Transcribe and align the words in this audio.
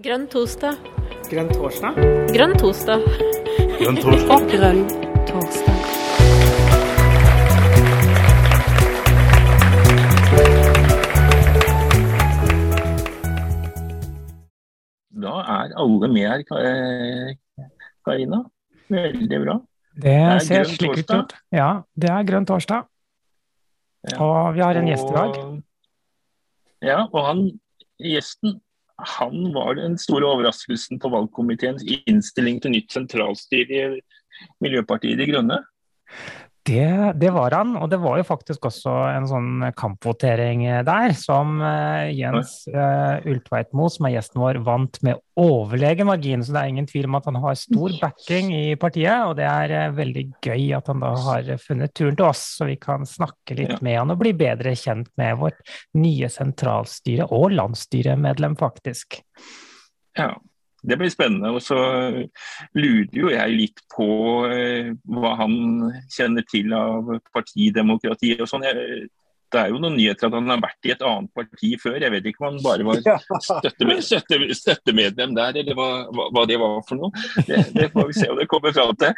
Grønn 0.00 0.22
torsdag. 0.32 0.78
Grønn 1.28 1.50
torsdag? 1.52 1.96
Grønn 2.32 2.54
torsdag. 2.56 3.02
Grønn 3.76 3.98
torsdag. 4.00 4.44
Grønn 4.48 4.78
torsdag. 5.28 5.80
Da 15.20 15.34
er 15.56 15.76
alle 15.84 16.10
med 16.14 16.24
her, 16.30 16.46
Karina. 18.08 18.40
Veldig 18.88 19.42
bra. 19.44 19.58
Det 20.00 20.16
det 20.16 20.40
ser 20.48 20.64
slik 20.72 20.96
ut. 20.96 21.02
torsdag. 21.02 21.28
ut. 21.28 21.36
Ja, 21.60 21.68
det 21.92 22.14
er 22.14 22.24
grønn 22.32 22.48
torsdag. 22.48 22.88
Ja. 24.08 24.16
Og 24.16 24.56
vi 24.56 24.64
har 24.64 24.80
en 24.80 24.90
gjest 24.94 25.12
i 25.12 25.14
dag. 25.20 25.38
Ja, 26.88 27.04
og 27.04 27.22
han, 27.26 27.46
gjesten 28.00 28.62
han 29.06 29.50
var 29.54 29.76
den 29.78 29.96
store 30.00 30.28
overraskelsen 30.28 31.00
på 31.00 31.10
valgkomiteens 31.12 31.84
innstilling 32.06 32.60
til 32.62 32.74
nytt 32.74 32.94
sentralstyre 32.94 33.82
i 33.96 34.00
Miljøpartiet 34.64 35.20
De 35.20 35.28
Grønne. 35.30 35.60
Det, 36.66 37.12
det 37.16 37.30
var 37.32 37.54
han, 37.56 37.72
og 37.80 37.88
det 37.88 37.96
var 38.02 38.18
jo 38.20 38.24
faktisk 38.28 38.66
også 38.68 38.92
en 39.14 39.26
sånn 39.30 39.62
kampvotering 39.78 40.66
der, 40.84 41.14
som 41.16 41.54
eh, 41.64 42.10
Jens 42.12 42.66
uh, 42.68 43.16
Ultveitmo, 43.24 43.86
som 43.88 44.06
er 44.06 44.18
gjesten 44.18 44.42
vår, 44.42 44.58
vant 44.66 44.98
med 45.06 45.22
overlegen 45.40 46.10
margin. 46.10 46.44
Så 46.44 46.52
det 46.52 46.60
er 46.60 46.74
ingen 46.74 46.88
tvil 46.90 47.08
om 47.08 47.16
at 47.16 47.30
han 47.30 47.38
har 47.40 47.56
stor 47.56 47.96
backing 48.02 48.52
i 48.52 48.76
partiet, 48.80 49.24
og 49.30 49.38
det 49.40 49.48
er 49.48 49.74
eh, 49.78 49.94
veldig 49.96 50.26
gøy 50.44 50.68
at 50.76 50.92
han 50.92 51.00
da 51.00 51.14
har 51.30 51.48
funnet 51.64 51.96
turen 51.96 52.20
til 52.20 52.28
oss, 52.28 52.44
så 52.58 52.68
vi 52.68 52.76
kan 52.80 53.08
snakke 53.08 53.56
litt 53.56 53.74
Ja. 53.78 53.80
med 53.86 53.98
han 54.02 54.12
og 54.12 54.20
bli 54.20 54.34
bedre 54.36 54.76
kjent 54.76 55.08
med 55.20 55.40
vårt 55.40 55.64
nye 55.96 56.28
sentralstyre 56.28 57.30
og 57.32 57.54
landsstyremedlem, 57.56 58.58
faktisk. 58.60 59.22
Ja, 60.18 60.34
det 60.82 60.96
blir 61.00 61.12
spennende. 61.12 61.52
Og 61.54 61.62
så 61.62 61.78
lurer 62.76 63.16
jo 63.16 63.30
jeg 63.32 63.56
litt 63.56 63.80
på 63.92 64.10
eh, 64.50 64.92
hva 65.10 65.36
han 65.42 65.54
kjenner 66.12 66.46
til 66.50 66.72
av 66.76 67.16
partidemokrati 67.34 68.36
og 68.40 68.48
sånn. 68.50 68.66
Det 69.50 69.58
er 69.58 69.72
jo 69.72 69.80
noen 69.82 69.96
nyheter 69.98 70.28
at 70.28 70.36
han 70.36 70.50
har 70.52 70.60
vært 70.62 70.86
i 70.86 70.92
et 70.94 71.00
annet 71.02 71.30
parti 71.34 71.72
før. 71.82 71.96
Jeg 71.98 72.12
vet 72.14 72.28
ikke 72.30 72.44
om 72.44 72.52
han 72.52 72.60
bare 72.62 72.86
var 72.86 73.00
støttemedlem 73.02 74.04
støtte, 74.06 74.38
støttemedlem 74.54 75.34
der, 75.34 75.58
eller 75.62 75.78
hva, 75.78 75.88
hva, 76.30 76.44
det 76.46 76.58
var 76.62 76.78
for 76.86 77.00
noe. 77.00 77.10
Det, 77.48 77.58
det 77.74 77.88
får 77.94 78.10
vi 78.12 78.18
se 78.20 78.30
om 78.30 78.38
det 78.38 78.46
kommer 78.50 78.76
fram 78.76 78.94
til. 79.00 79.12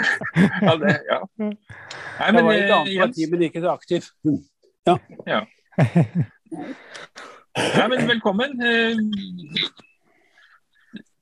Ja, 0.62 0.76
det, 0.80 0.96
ja. 1.10 1.20
Nei, 1.42 2.30
men, 2.32 2.38
det 2.38 2.46
var 2.48 2.54
i 2.54 2.58
et 2.62 2.64
eh, 2.64 2.76
annet 2.78 2.98
parti, 3.04 3.28
men 3.28 3.46
ikke 3.50 3.64
så 3.64 3.76
aktiv. 3.76 4.02
ja, 7.76 7.88
men 7.92 8.08
velkommen. 8.08 8.56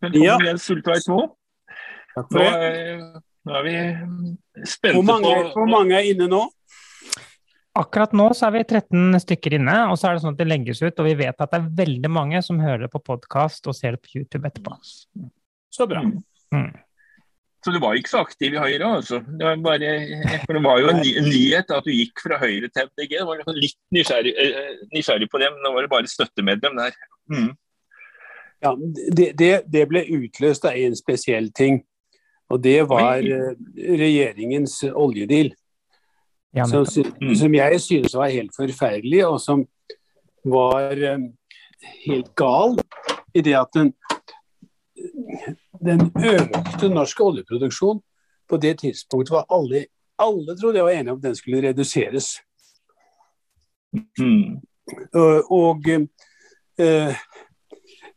Eh, 0.02 0.08
Velkommen, 0.08 0.24
Ja. 0.24 0.38
Jens 0.44 0.64
Sultveit 0.64 1.08
Moe. 1.08 1.28
Takk 2.14 2.30
Nå, 2.30 2.38
for 2.38 2.38
det. 2.38 2.46
er- 2.46 3.20
nå 3.46 3.54
er 3.56 3.62
vi 3.62 4.64
spente 4.66 4.94
Hvor 4.96 5.04
mange, 5.04 5.34
på 5.52 5.52
hvor 5.54 5.68
mange 5.68 5.92
er 5.92 6.14
inne 6.14 6.28
nå? 6.28 6.48
Akkurat 7.76 8.12
nå 8.12 8.30
så 8.34 8.48
er 8.48 8.50
vi 8.50 8.64
13 8.64 9.14
stykker 9.20 9.54
inne, 9.54 9.90
og 9.90 9.96
så 9.96 10.08
er 10.08 10.14
det 10.14 10.22
sånn 10.22 10.32
at 10.32 10.38
det 10.38 10.48
legges 10.48 10.82
ut, 10.82 10.98
og 10.98 11.06
vi 11.06 11.14
vet 11.14 11.36
at 11.40 11.50
det 11.50 11.60
er 11.60 11.68
veldig 11.84 12.10
mange 12.10 12.42
som 12.42 12.58
hører 12.58 12.80
det 12.80 12.90
på 12.90 13.02
podkast 13.04 13.66
og 13.68 13.74
ser 13.74 13.92
det 13.92 14.02
på 14.02 14.16
YouTube 14.18 14.44
etterpå. 14.50 14.74
Så 15.70 15.86
bra. 15.86 16.02
Mm. 16.02 16.22
Mm. 16.52 16.74
Så 17.62 17.72
du 17.72 17.78
var 17.78 17.94
ikke 17.94 18.08
så 18.08 18.24
aktiv 18.24 18.54
i 18.54 18.58
Høyre, 18.58 18.88
altså? 18.96 19.20
Det 19.20 19.44
var, 19.44 19.56
bare, 19.56 19.88
for 20.46 20.52
det 20.54 20.62
var 20.64 20.80
jo 20.80 20.88
en, 20.88 20.96
ny, 20.96 21.16
en 21.20 21.24
nyhet 21.28 21.70
at 21.70 21.84
du 21.84 21.90
gikk 21.92 22.18
fra 22.24 22.38
Høyre 22.40 22.70
til 22.72 22.88
MDG. 22.88 23.10
Det 23.18 23.26
var 23.28 23.36
liksom 23.36 23.54
litt 23.60 23.76
nysgjerrig, 23.92 24.32
eh, 24.36 24.76
nysgjerrig 24.96 25.28
på 25.30 25.38
det, 25.38 25.50
men 25.52 25.62
nå 25.62 25.74
var 25.74 25.82
det 25.82 25.90
bare 25.90 26.08
støttemedlem 26.08 26.76
der. 26.80 26.96
Mm. 27.30 27.50
Ja, 28.60 28.74
det, 29.16 29.32
det, 29.38 29.52
det 29.72 29.86
ble 29.88 30.04
utløst 30.20 30.66
av 30.68 30.76
en 30.76 30.96
spesiell 30.96 31.48
ting. 31.56 31.80
Og 32.50 32.60
det 32.62 32.82
var 32.90 33.22
Oi. 33.22 33.30
eh, 33.32 33.54
regjeringens 34.00 34.82
oljedeal. 34.90 35.52
Ja, 36.52 36.64
Som, 36.66 36.84
som 37.38 37.54
jeg 37.54 37.80
synes 37.80 38.14
var 38.18 38.32
helt 38.34 38.50
forferdelig, 38.56 39.20
og 39.26 39.38
som 39.40 39.62
var 40.44 40.98
eh, 40.98 41.28
helt 42.06 42.34
gal 42.34 42.74
i 43.34 43.42
det 43.46 43.54
at 43.54 43.70
den, 43.76 43.92
den 45.78 46.08
økte 46.18 46.90
norsk 46.90 47.20
oljeproduksjon 47.22 48.02
på 48.50 48.58
det 48.58 48.80
tidspunktet 48.82 49.34
var 49.36 49.46
alle, 49.46 49.84
alle 50.18 50.56
trodde 50.58 50.80
jeg 50.80 50.88
var 50.88 50.96
enige 50.98 51.12
om 51.12 51.20
at 51.22 51.28
den 51.28 51.38
skulle 51.38 51.62
reduseres. 51.68 52.32
Mm. 54.18 54.58
Og, 55.14 55.52
og 55.52 55.88
eh, 56.78 57.14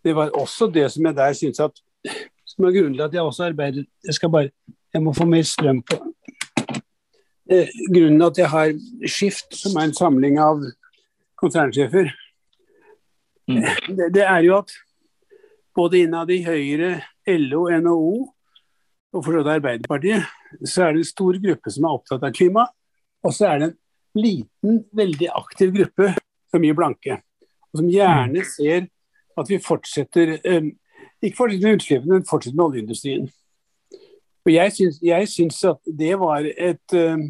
det 0.04 0.16
var 0.16 0.34
også 0.36 0.68
det 0.74 0.90
som 0.92 1.06
jeg 1.06 1.16
der 1.16 1.34
syns 1.34 1.60
at 1.64 1.84
Som 2.46 2.66
er 2.66 2.74
grunnen 2.76 2.94
til 2.94 3.06
at 3.06 3.14
jeg 3.14 3.22
også 3.22 3.46
arbeider 3.48 3.86
Jeg 4.06 4.14
skal 4.14 4.30
bare 4.30 4.50
Jeg 4.94 5.02
må 5.02 5.14
få 5.14 5.26
mer 5.26 5.42
strøm 5.42 5.82
på. 5.82 5.96
Eh, 7.50 7.68
grunnen 7.90 8.20
til 8.20 8.28
at 8.28 8.38
jeg 8.38 8.50
har 8.50 8.74
Skift, 9.08 9.56
som 9.56 9.78
er 9.78 9.88
en 9.88 9.94
samling 9.94 10.38
av 10.40 10.62
konsernsjefer, 11.40 12.12
Mm. 13.48 13.64
det, 13.98 14.14
det 14.16 14.24
er 14.24 14.44
jo 14.46 14.56
at 14.62 14.72
både 15.76 16.00
innad 16.06 16.30
i 16.32 16.44
Høyre, 16.46 16.94
LO, 17.28 17.66
NHO 17.68 18.14
og 19.14 19.20
for 19.20 19.34
så 19.34 19.42
vidt 19.42 19.52
Arbeiderpartiet, 19.52 20.30
så 20.66 20.86
er 20.86 20.94
det 20.96 21.04
en 21.04 21.10
stor 21.10 21.38
gruppe 21.44 21.74
som 21.74 21.86
er 21.86 21.98
opptatt 21.98 22.24
av 22.26 22.34
klima. 22.34 22.64
Og 23.24 23.36
så 23.36 23.50
er 23.52 23.60
det 23.60 23.68
en 23.68 23.76
liten, 24.18 24.80
veldig 24.96 25.30
aktiv 25.36 25.74
gruppe 25.76 26.14
som 26.50 26.66
gir 26.66 26.78
blanke. 26.78 27.20
Og 27.74 27.82
som 27.82 27.92
gjerne 27.92 28.46
ser 28.48 28.88
at 29.38 29.50
vi 29.50 29.60
fortsetter 29.62 30.38
eh, 30.44 30.68
ikke 31.24 31.38
fortsetter 31.38 31.68
med 31.68 31.80
utslippene, 31.80 32.20
men 32.20 32.28
fortsetter 32.30 32.58
med 32.58 32.66
oljeindustrien. 32.66 33.30
Og 34.44 34.52
jeg 34.54 34.74
syns, 34.76 35.00
jeg 35.04 35.30
syns 35.32 35.62
at 35.70 35.94
det 36.00 36.18
var 36.20 36.50
et 36.52 36.98
eh, 36.98 37.30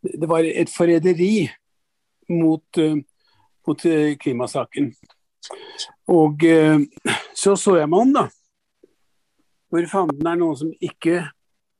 Det 0.00 0.28
var 0.28 0.44
et 0.44 0.70
forræderi 0.72 1.48
mot, 2.28 2.78
eh, 2.78 2.96
mot 3.66 3.82
klimasaken. 4.20 4.94
Og 6.08 6.40
så 7.34 7.56
så 7.56 7.76
jeg 7.76 7.88
meg 7.88 8.00
om, 8.00 8.12
da. 8.14 8.24
Hvor 9.68 9.86
fanden 9.90 10.26
er 10.26 10.38
noen 10.40 10.56
som 10.56 10.72
ikke 10.80 11.20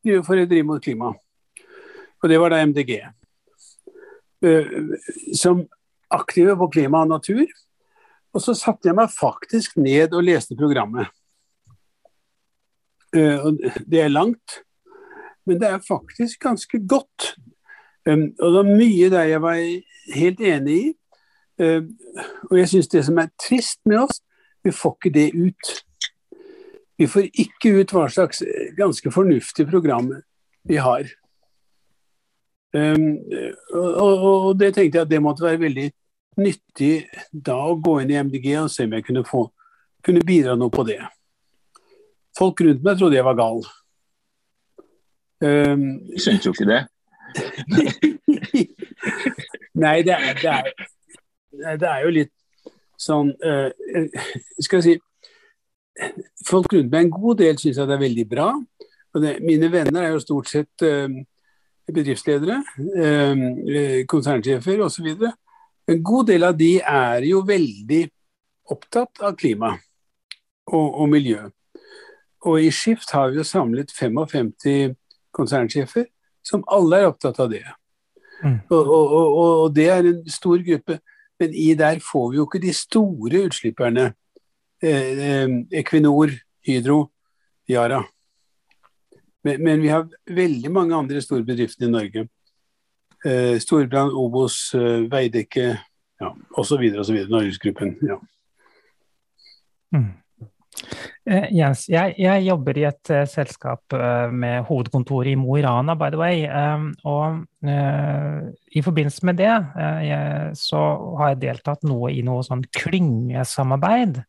gjør 0.05 0.23
forræderi 0.27 0.63
mot 0.63 0.83
klima? 0.83 1.15
Og 2.23 2.29
det 2.29 2.41
var 2.41 2.53
da 2.53 2.61
MDG. 2.67 3.01
Som 5.35 5.65
aktive 6.11 6.57
på 6.57 6.69
klima 6.69 7.05
og 7.05 7.09
natur. 7.09 7.47
Og 8.35 8.43
så 8.45 8.55
satte 8.55 8.89
jeg 8.89 8.97
meg 8.99 9.11
faktisk 9.13 9.77
ned 9.81 10.15
og 10.15 10.27
leste 10.27 10.57
programmet. 10.59 11.11
Eh, 13.17 13.47
det 13.91 14.05
er 14.05 14.13
langt, 14.13 14.61
men 15.47 15.61
det 15.61 15.69
er 15.69 15.87
faktisk 15.89 16.43
ganske 16.43 16.83
godt. 16.87 17.35
Um, 18.09 18.31
og 18.41 18.47
det 18.47 18.57
var 18.57 18.77
mye 18.79 19.11
der 19.13 19.29
jeg 19.29 19.43
var 19.43 19.59
helt 20.15 20.41
enig 20.41 20.77
i. 20.77 20.89
Um, 21.61 21.91
og 22.51 22.59
jeg 22.59 22.69
syns 22.69 22.89
det 22.89 23.05
som 23.05 23.19
er 23.21 23.33
trist 23.49 23.81
med 23.85 24.07
oss, 24.07 24.23
vi 24.65 24.73
får 24.73 24.97
ikke 24.97 25.15
det 25.15 25.31
ut. 25.35 25.73
Vi 27.01 27.09
får 27.09 27.29
ikke 27.33 27.75
ut 27.81 27.93
hva 27.97 28.07
slags 28.13 28.43
eh, 28.45 28.73
ganske 28.77 29.11
fornuftig 29.13 29.67
program 29.69 30.13
vi 30.69 30.77
har. 30.77 31.09
Um, 32.73 33.19
og, 33.75 34.59
det 34.61 34.75
tenkte 34.75 35.01
jeg 35.01 35.07
at 35.07 35.11
det 35.11 35.23
måtte 35.23 35.45
være 35.45 35.61
veldig 35.65 35.89
nyttig 36.39 37.09
da 37.33 37.57
å 37.71 37.79
gå 37.81 38.01
inn 38.03 38.13
i 38.13 38.19
MDG 38.21 38.53
og 38.61 38.71
se 38.73 38.87
om 38.87 38.95
jeg 38.97 39.07
kunne, 39.07 39.25
få, 39.27 39.45
kunne 40.07 40.23
bidra 40.27 40.57
noe 40.59 40.73
på 40.73 40.85
det. 40.89 41.01
Folk 42.39 42.61
rundt 42.65 42.85
meg 42.87 42.99
trodde 42.99 43.19
jeg 43.19 43.27
var 43.27 43.39
gal. 43.39 43.65
Um, 45.41 45.85
Jeg 46.13 46.21
syns 46.21 46.47
jo 46.47 46.53
ikke 46.55 46.69
det. 46.69 46.83
Nei, 49.81 50.03
det 50.05 50.15
er, 50.15 50.35
det, 50.37 50.51
er, 50.51 51.77
det 51.81 51.89
er 51.89 52.01
jo 52.05 52.11
litt 52.11 52.33
sånn 52.99 53.31
uh, 53.31 53.71
Skal 54.59 54.81
jeg 54.81 54.87
si 54.89 54.95
Folk 56.49 56.75
rundt 56.75 56.91
meg 56.91 57.07
en 57.07 57.13
god 57.15 57.39
del 57.41 57.59
syns 57.61 57.79
det 57.79 57.95
er 57.95 58.01
veldig 58.01 58.27
bra. 58.29 58.49
Og 59.15 59.23
det, 59.23 59.35
mine 59.45 59.69
venner 59.73 60.03
er 60.07 60.15
jo 60.15 60.23
stort 60.23 60.49
sett 60.49 60.85
uh, 60.87 61.11
bedriftsledere, 61.91 62.61
uh, 62.97 63.43
konsernsjefer 64.09 64.81
osv. 64.87 65.09
En 65.91 66.03
god 66.07 66.29
del 66.31 66.47
av 66.47 66.59
de 66.59 66.77
er 66.79 67.27
jo 67.27 67.43
veldig 67.47 68.05
opptatt 68.71 69.23
av 69.27 69.35
klima 69.39 69.73
og, 70.71 70.87
og 70.87 71.09
miljø. 71.11 71.49
Og 72.47 72.63
i 72.63 72.71
Skift 72.73 73.11
har 73.17 73.33
vi 73.33 73.41
jo 73.41 73.47
samlet 73.47 73.91
55 73.93 74.95
konsernsjefer 75.35 76.07
som 76.47 76.63
alle 76.71 77.03
er 77.03 77.11
opptatt 77.11 77.41
av 77.43 77.51
det. 77.53 77.65
Mm. 78.41 78.61
Og, 78.71 78.79
og, 78.79 79.15
og, 79.17 79.51
og 79.65 79.75
det 79.77 79.89
er 79.93 80.07
en 80.09 80.23
stor 80.31 80.63
gruppe. 80.65 81.01
Men 81.41 81.57
i 81.57 81.73
der 81.75 82.01
får 82.05 82.31
vi 82.31 82.39
jo 82.39 82.47
ikke 82.47 82.63
de 82.63 82.73
store 82.77 83.45
utslipperne. 83.49 84.11
Eh, 84.81 85.21
eh, 85.27 85.55
Equinor, 85.83 86.33
Hydro, 86.67 87.03
Yara. 87.69 88.03
Men, 89.45 89.63
men 89.65 89.83
vi 89.83 89.89
har 89.93 90.09
veldig 90.29 90.73
mange 90.73 90.97
andre 90.97 91.21
store 91.25 91.45
bedrifter 91.45 91.89
i 91.89 91.93
Norge. 91.93 92.27
Eh, 93.25 93.59
Storbrann, 93.61 94.15
Obos, 94.17 94.75
eh, 94.75 95.05
Veidekke 95.11 95.67
ja, 96.21 96.35
osv. 96.57 96.87
osv. 96.99 97.19
Norgesgruppen. 97.29 97.97
Ja. 98.03 98.17
Mm. 99.97 100.13
Uh, 101.31 101.47
Jens, 101.53 101.85
jeg, 101.91 102.15
jeg, 102.19 102.45
jobber 102.47 102.79
i 102.79 102.87
et 102.89 103.11
uh, 103.13 103.25
selskap 103.29 103.93
uh, 103.93 104.31
med 104.33 104.65
hovedkontor 104.69 105.29
i 105.29 105.35
Mo 105.37 105.59
i 105.59 105.65
Rana, 105.65 105.97
by 105.99 106.09
the 106.15 106.21
way. 106.21 106.47
Um, 106.49 106.95
og 107.05 107.43
i 108.73 108.81
forbindelse 108.81 109.27
med 109.29 109.37
det 109.37 109.51
jeg, 109.51 110.53
så 110.57 110.79
har 111.19 111.35
jeg 111.35 111.43
deltatt 111.43 111.83
noe 111.85 112.09
i 112.15 112.23
noe 112.25 112.41
sånn 112.47 112.63
klyngesamarbeid. 112.73 114.23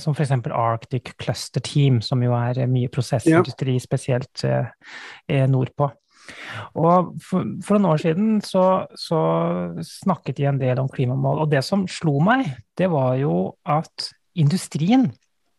som 0.00 0.14
f.eks. 0.14 0.32
Arctic 0.54 1.12
Cluster 1.20 1.60
Team, 1.60 2.00
som 2.00 2.22
jo 2.22 2.32
er 2.38 2.62
mye 2.70 2.88
prosessindustri, 2.88 3.74
ja. 3.74 3.82
spesielt 3.82 4.44
nordpå. 5.50 5.90
Og 6.74 7.14
for, 7.22 7.48
for, 7.64 7.78
noen 7.78 7.92
år 7.92 8.02
siden 8.02 8.30
så, 8.44 8.64
så 8.98 9.20
snakket 9.84 10.38
de 10.38 10.48
en 10.50 10.60
del 10.60 10.80
om 10.82 10.90
klimamål, 10.90 11.44
og 11.44 11.52
det 11.52 11.64
som 11.66 11.86
slo 11.90 12.16
meg, 12.24 12.48
det 12.78 12.88
var 12.92 13.16
jo 13.20 13.54
at 13.62 14.10
industrien 14.38 15.10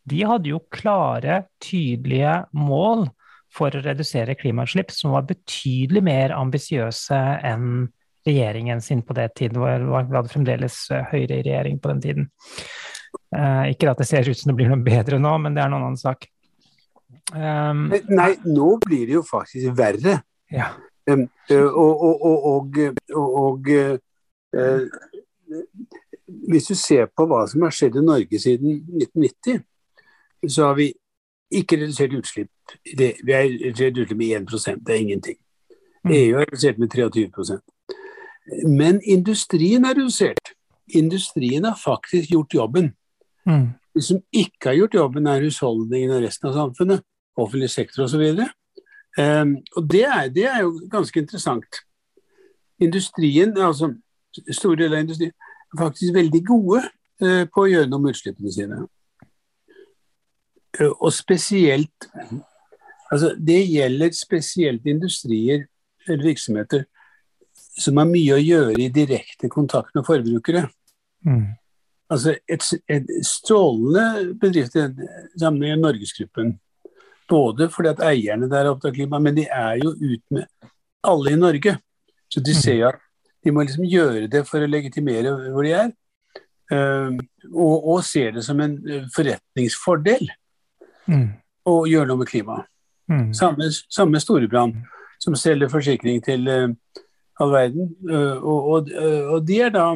de 0.05 0.21
hadde 0.27 0.51
jo 0.51 0.61
klare, 0.73 1.45
tydelige 1.63 2.43
mål 2.53 3.07
for 3.55 3.73
å 3.73 3.83
redusere 3.85 4.35
klimautslipp 4.37 4.91
som 4.93 5.15
var 5.15 5.25
betydelig 5.29 6.03
mer 6.05 6.35
ambisiøse 6.35 7.19
enn 7.45 7.87
regjeringen 8.25 8.81
sin 8.81 9.01
på 9.05 9.15
det 9.17 9.29
tiden. 9.37 9.61
Vi 9.61 10.15
hadde 10.17 10.31
fremdeles 10.31 10.77
eh, 10.93 11.05
Høyre 11.11 11.39
i 11.39 11.45
regjering 11.45 11.79
på 11.81 11.91
den 11.93 12.01
tiden. 12.03 12.29
Eh, 13.35 13.73
ikke 13.73 13.91
at 13.91 14.01
det 14.01 14.07
ser 14.09 14.29
ut 14.29 14.37
som 14.37 14.51
det 14.51 14.57
blir 14.59 14.71
noe 14.71 14.81
bedre 14.85 15.19
nå, 15.21 15.35
men 15.41 15.55
det 15.55 15.63
er 15.63 15.69
en 15.69 15.77
annen 15.79 15.99
sak. 15.99 16.27
Um, 17.33 17.87
Nei, 18.09 18.35
nå 18.45 18.75
blir 18.83 19.05
det 19.07 19.17
jo 19.17 19.23
faktisk 19.25 19.73
verre. 19.77 20.19
Ja. 20.51 20.73
Um, 21.09 21.29
og, 21.51 22.01
og, 22.01 22.23
og, 22.25 22.77
og 23.13 23.59
uh, 23.69 24.87
hvis 26.25 26.63
du 26.63 26.75
ser 26.75 27.05
på 27.05 27.25
hva 27.29 27.45
som 27.49 27.65
har 27.65 27.73
skjedd 27.75 27.99
i 27.99 28.05
Norge 28.05 28.39
siden 28.41 28.79
1990, 28.97 29.61
så 30.49 30.69
har 30.69 30.77
vi 30.79 30.91
ikke 31.53 31.77
redusert 31.77 32.13
utslipp. 32.17 32.51
Det, 32.97 33.13
vi 33.23 33.31
har 33.31 33.45
redusert 33.45 33.97
utslipp 34.01 34.17
med 34.17 34.35
1 34.41 34.85
det 34.87 34.93
er 34.93 34.99
ingenting. 34.99 35.37
Mm. 36.05 36.11
EU 36.11 36.37
har 36.37 36.45
redusert 36.45 36.77
med 36.77 36.89
23% 36.93 37.61
Men 38.67 39.01
industrien 39.03 39.85
er 39.85 39.95
redusert. 39.97 40.53
Industrien 40.87 41.63
har 41.63 41.79
faktisk 41.85 42.29
gjort 42.29 42.53
jobben. 42.53 42.93
Mm. 43.45 43.67
De 43.95 44.01
som 44.01 44.21
ikke 44.33 44.69
har 44.69 44.73
gjort 44.73 44.93
jobben, 44.93 45.27
er 45.27 45.41
husholdningene 45.41 46.17
og 46.17 46.23
resten 46.23 46.49
av 46.49 46.53
samfunnet. 46.53 47.01
Offentlig 47.37 47.69
sektor 47.69 48.03
osv. 48.03 48.21
Um, 48.21 48.39
ehm, 48.39 48.49
og 49.17 49.91
det 49.91 50.03
er, 50.03 50.29
det 50.29 50.43
er, 50.45 50.61
jo 50.65 50.89
ganske 50.91 51.19
interessant. 51.19 51.79
Industrien, 52.83 53.53
altså 53.57 53.93
store 54.51 54.75
deler 54.83 54.97
av 54.97 55.05
industrien, 55.05 55.31
er 55.71 55.79
faktisk 55.79 56.13
veldig 56.15 56.41
gode 56.47 56.81
uh, 57.23 57.45
på 57.47 57.63
å 57.63 57.69
gjøre 57.71 57.87
noe 57.91 58.03
med 58.03 58.15
utslippene 58.15 58.51
sine. 58.51 58.81
Eh, 60.79 60.91
og 60.91 61.13
spesielt 61.13 62.09
altså 63.11 63.35
Det 63.37 63.61
gjelder 63.69 64.11
spesielt 64.17 64.85
industrier 64.89 65.67
eller 66.07 66.23
virksomheter 66.25 66.85
som 67.79 67.99
har 67.99 68.07
mye 68.09 68.35
å 68.35 68.41
gjøre 68.41 68.79
i 68.81 68.89
direkte 68.93 69.49
kontakt 69.51 69.95
med 69.95 70.05
forbrukere. 70.07 70.65
Mm. 71.27 71.55
Altså 72.11 72.35
et, 72.47 72.63
et, 72.91 73.09
strålende 73.25 74.35
bedrift 74.41 74.77
i 74.79 74.85
sammenheng 75.39 75.81
Norgesgruppen. 75.81 76.55
Både 77.29 77.69
fordi 77.73 77.89
at 77.93 78.03
eierne 78.05 78.49
der 78.51 78.65
er 78.65 78.73
opptatt 78.73 78.91
av 78.91 78.97
klima, 78.97 79.19
men 79.19 79.37
de 79.37 79.47
er 79.49 79.79
jo 79.81 79.95
ut 79.97 80.23
med 80.35 80.45
alle 81.05 81.33
i 81.33 81.39
Norge. 81.39 81.77
Så 82.29 82.41
de 82.43 82.55
ser 82.57 82.79
jo 82.79 82.89
at 82.89 83.01
de 83.45 83.53
må 83.53 83.63
liksom 83.65 83.85
gjøre 83.87 84.27
det 84.31 84.43
for 84.49 84.63
å 84.63 84.69
legitimere 84.69 85.33
hvor 85.53 85.65
de 85.65 85.73
er. 85.77 85.93
Uh, 86.73 87.13
og, 87.53 87.75
og 87.93 87.99
ser 88.05 88.31
det 88.33 88.41
som 88.41 88.57
en 88.63 88.79
eh, 88.89 89.03
forretningsfordel 89.13 90.23
mm. 91.05 91.27
å 91.69 91.75
gjøre 91.85 92.09
noe 92.09 92.23
med 92.23 92.29
klimaet. 92.31 92.65
Mm. 93.05 93.27
Samme, 93.37 93.67
samme 93.69 94.17
Storebrand, 94.17 94.79
som 95.21 95.37
selger 95.37 95.69
forsikring 95.69 96.23
til 96.25 96.49
uh, 96.49 96.73
all 97.37 97.53
verden. 97.53 97.91
Uh, 98.09 98.41
og, 98.41 98.71
og, 98.71 98.89
uh, 98.89 99.35
og, 99.35 99.45
de 99.45 99.59
er 99.67 99.75
da 99.75 99.91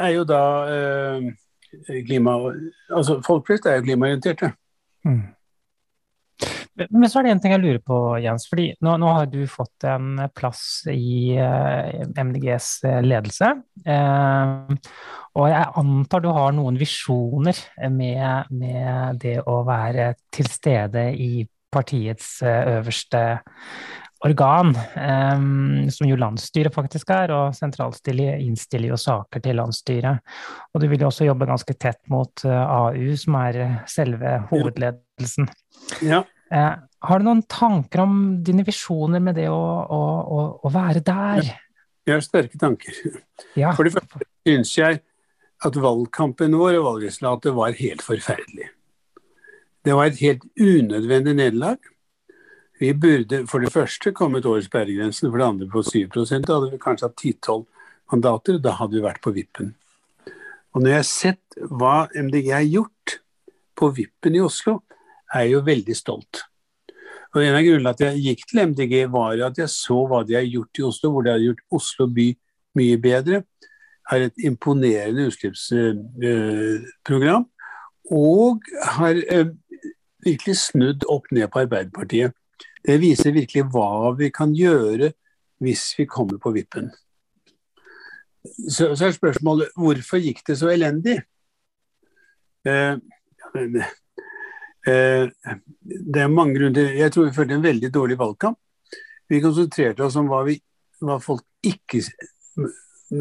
er 0.00 0.12
jo 0.12 0.26
da 0.28 0.42
klima... 2.08 2.36
Altså 2.92 3.18
folk 3.24 3.46
flest 3.48 3.66
er 3.68 3.78
jo 3.78 3.86
klimaorienterte. 3.86 4.52
Mm. 5.08 5.22
Men 6.88 7.10
så 7.10 7.20
er 7.20 7.26
det 7.26 7.32
en 7.34 7.40
ting 7.44 7.52
jeg 7.52 7.62
lurer 7.62 7.80
på, 7.84 7.96
Jens. 8.24 8.46
fordi 8.48 8.70
Nå, 8.84 8.96
nå 9.00 9.10
har 9.12 9.26
du 9.28 9.42
fått 9.50 9.84
en 9.88 10.20
plass 10.36 10.84
i 10.88 11.34
uh, 11.36 12.04
MDGs 12.16 12.68
ledelse. 13.04 13.50
Uh, 13.84 14.72
og 15.36 15.48
jeg 15.52 15.72
antar 15.82 16.24
du 16.24 16.30
har 16.32 16.54
noen 16.56 16.78
visjoner 16.80 17.58
med, 17.92 18.52
med 18.52 19.20
det 19.22 19.38
å 19.44 19.62
være 19.68 20.14
til 20.32 20.48
stede 20.52 21.10
i 21.12 21.44
partiets 21.72 22.38
uh, 22.44 22.78
øverste 22.78 23.22
organ, 24.22 24.70
um, 24.96 25.90
som 25.90 26.06
jo 26.06 26.18
landsstyret 26.20 26.74
faktisk 26.74 27.10
er, 27.14 27.32
og 27.34 27.56
sentralstyret 27.56 28.42
innstiller 28.42 28.92
jo 28.92 28.98
saker 29.00 29.42
til 29.42 29.58
landsstyret. 29.58 30.22
Og 30.72 30.82
du 30.82 30.86
vil 30.90 31.02
jo 31.02 31.08
også 31.10 31.26
jobbe 31.26 31.48
ganske 31.50 31.74
tett 31.74 32.00
mot 32.12 32.44
uh, 32.46 32.62
AU, 32.86 33.16
som 33.18 33.38
er 33.42 33.62
selve 33.90 34.36
hovedledelsen. 34.52 35.50
Ja. 36.06 36.22
Uh, 36.52 36.74
har 37.02 37.18
du 37.18 37.26
noen 37.26 37.42
tanker 37.50 38.04
om 38.04 38.18
dine 38.44 38.64
visjoner 38.66 39.22
med 39.24 39.38
det 39.40 39.48
å, 39.50 39.56
å, 39.58 40.02
å, 40.22 40.42
å 40.62 40.72
være 40.72 41.00
der? 41.06 41.48
Jeg 42.06 42.14
har 42.14 42.22
sterke 42.24 42.58
tanker. 42.60 42.98
Ja. 43.58 43.72
For 43.76 43.86
det 43.86 43.94
første 43.94 44.28
syns 44.46 44.74
jeg 44.76 45.00
at 45.62 45.78
valgkampen 45.78 46.54
vår 46.58 46.80
og 46.80 46.86
valgresultatet 46.88 47.54
var 47.56 47.74
helt 47.78 48.02
forferdelig. 48.04 48.68
Det 49.82 49.96
var 49.98 50.10
et 50.10 50.20
helt 50.22 50.44
unødvendig 50.58 51.34
nederlag. 51.38 51.78
Vi 52.82 52.90
burde 52.98 53.44
for 53.50 53.62
det 53.62 53.70
første 53.74 54.12
kommet 54.14 54.46
over 54.46 54.62
sperregrensen, 54.62 55.30
for 55.30 55.38
det 55.38 55.46
andre 55.46 55.68
på 55.70 55.82
7 55.86 56.08
Da 56.10 56.54
hadde 56.54 56.70
vi 56.72 56.78
kanskje 56.82 57.08
hatt 57.08 57.22
10-12 57.22 57.64
mandater, 58.10 58.58
og 58.58 58.62
da 58.62 58.74
hadde 58.78 58.98
vi 58.98 59.04
vært 59.04 59.22
på 59.22 59.34
vippen. 59.34 59.74
Og 60.72 60.82
når 60.82 60.88
jeg 60.90 60.98
har 60.98 61.10
sett 61.10 61.58
hva 61.70 62.08
MDG 62.14 62.50
har 62.50 62.66
gjort 62.66 63.18
på 63.78 63.90
vippen 63.94 64.34
i 64.34 64.42
Oslo, 64.42 64.80
er 65.32 65.46
jeg 65.46 65.56
jo 65.56 65.66
veldig 65.66 65.96
stolt. 65.96 66.42
Og 67.32 67.40
En 67.42 67.56
av 67.56 67.64
grunnene 67.64 67.92
at 67.94 68.02
jeg 68.04 68.24
gikk 68.26 68.42
til 68.48 68.66
MDG, 68.68 68.94
var 69.08 69.40
at 69.46 69.58
jeg 69.58 69.72
så 69.72 70.02
hva 70.08 70.20
de 70.28 70.36
har 70.36 70.44
gjort 70.44 70.78
i 70.78 70.84
Oslo, 70.84 71.14
hvor 71.14 71.24
de 71.24 71.32
har 71.32 71.40
gjort 71.40 71.62
Oslo 71.72 72.06
by 72.12 72.26
mye 72.76 72.98
bedre 73.00 73.40
har 74.10 74.26
et 74.26 74.44
imponerende 74.44 75.26
utslippsprogram. 75.30 77.46
Og 78.10 78.60
har 78.96 79.20
eh, 79.30 79.52
virkelig 80.24 80.56
snudd 80.58 81.04
opp 81.10 81.30
ned 81.32 81.48
på 81.52 81.62
Arbeiderpartiet. 81.64 82.34
Det 82.82 83.00
viser 83.00 83.34
virkelig 83.34 83.64
hva 83.70 84.12
vi 84.18 84.30
kan 84.34 84.54
gjøre 84.56 85.12
hvis 85.62 85.92
vi 85.98 86.08
kommer 86.10 86.38
på 86.42 86.50
vippen. 86.56 86.90
Så, 88.42 88.96
så 88.98 89.06
er 89.06 89.14
spørsmålet 89.14 89.70
hvorfor 89.78 90.18
gikk 90.18 90.42
det 90.48 90.58
så 90.58 90.72
elendig? 90.72 91.20
Eh, 92.66 92.98
det 94.84 96.18
er 96.18 96.30
mange 96.32 96.56
grunner 96.56 96.96
Jeg 96.98 97.12
tror 97.14 97.28
vi 97.28 97.34
førte 97.36 97.54
en 97.54 97.62
veldig 97.62 97.90
dårlig 97.94 98.16
valgkamp. 98.18 98.58
Vi 99.30 99.40
konsentrerte 99.44 100.02
oss 100.02 100.16
om 100.18 100.26
hva, 100.30 100.42
vi, 100.48 100.56
hva 101.00 101.20
folk 101.22 101.44
ikke 101.62 102.02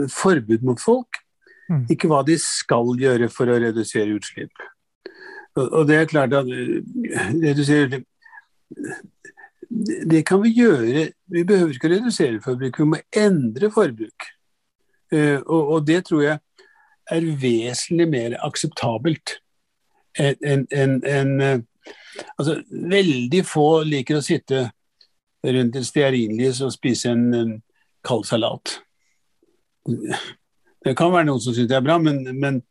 forbud 0.10 0.66
mot 0.66 0.82
folk, 0.82 1.22
mm. 1.70 1.86
ikke 1.94 2.10
hva 2.10 2.24
de 2.26 2.40
skal 2.42 2.96
gjøre 3.00 3.30
for 3.30 3.52
å 3.52 3.60
redusere 3.62 4.18
utslipp. 4.18 4.66
Og, 5.60 5.84
det 5.88 6.00
er 6.00 6.10
klart 6.10 6.34
at 6.34 6.50
eh, 6.50 6.80
redusere 7.44 7.86
utslipp 7.90 8.08
det 10.12 10.26
kan 10.28 10.42
vi 10.44 10.54
gjøre. 10.56 11.10
Vi 11.32 11.44
behøver 11.48 11.76
ikke 11.76 11.90
å 11.90 11.94
redusere 11.96 12.44
forbruk, 12.44 12.80
vi 12.80 12.90
må 12.92 13.00
endre 13.16 13.72
forbruk. 13.72 14.28
Eh, 15.12 15.40
og, 15.40 15.76
og 15.76 15.86
det 15.88 16.02
tror 16.08 16.26
jeg 16.26 16.40
er 17.12 17.30
vesentlig 17.42 18.08
mer 18.12 18.38
akseptabelt 18.46 19.38
en, 20.20 20.68
en, 20.72 20.96
en, 21.06 21.66
altså, 22.38 22.58
Veldig 22.70 23.44
få 23.48 23.84
liker 23.88 24.20
å 24.20 24.26
sitte 24.26 24.70
rundt 25.42 25.76
en 25.76 25.86
stearinlys 25.86 26.62
og 26.66 26.74
spise 26.76 27.14
en, 27.14 27.28
en 27.34 27.54
kald 28.06 28.28
salat. 28.30 28.78
Det 29.86 30.96
kan 30.98 31.14
være 31.14 31.30
noen 31.30 31.42
som 31.42 31.56
syns 31.56 31.70
det 31.70 31.78
er 31.78 31.86
bra, 31.86 31.98
men, 32.02 32.24
men 32.38 32.62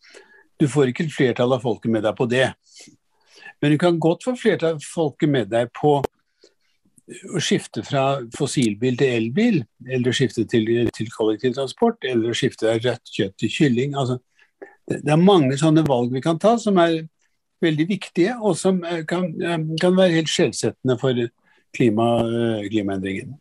du 0.60 0.68
får 0.70 0.92
ikke 0.92 1.08
flertall 1.10 1.56
av 1.56 1.64
folket 1.64 1.92
med 1.92 2.04
deg 2.06 2.16
på 2.18 2.28
det. 2.30 2.48
Men 3.60 3.74
du 3.74 3.78
kan 3.80 4.00
godt 4.00 4.24
få 4.26 4.36
flertall 4.38 4.78
av 4.78 4.86
folket 4.86 5.30
med 5.30 5.50
deg 5.52 5.70
på 5.76 5.98
å 7.10 7.40
skifte 7.42 7.82
fra 7.82 8.20
fossilbil 8.36 8.98
til 8.98 9.14
elbil, 9.16 9.62
eller 9.88 10.14
skifte 10.14 10.44
til, 10.50 10.68
til 10.94 11.08
kollektivtransport, 11.14 12.04
eller 12.06 12.30
å 12.30 12.36
skifte 12.36 12.76
rødt 12.76 13.14
kjøtt 13.14 13.36
til 13.40 13.50
kylling. 13.50 13.96
Altså, 13.98 14.20
det, 14.86 15.00
det, 15.02 15.10
er 15.10 15.22
mange 15.22 15.58
sånne 15.58 15.82
valg 15.88 16.14
vi 16.14 16.22
kan 16.24 16.38
ta 16.38 16.56
som 16.60 16.78
er 16.82 17.02
veldig 17.62 17.86
viktige, 17.88 18.34
og 18.40 18.56
som 18.58 18.80
kan, 19.08 19.30
kan 19.80 19.96
være 19.96 20.16
helt 20.18 20.32
skjellsettende 20.32 20.96
for 21.00 21.18
klima, 21.76 22.08
klimaendringen. 22.66 23.36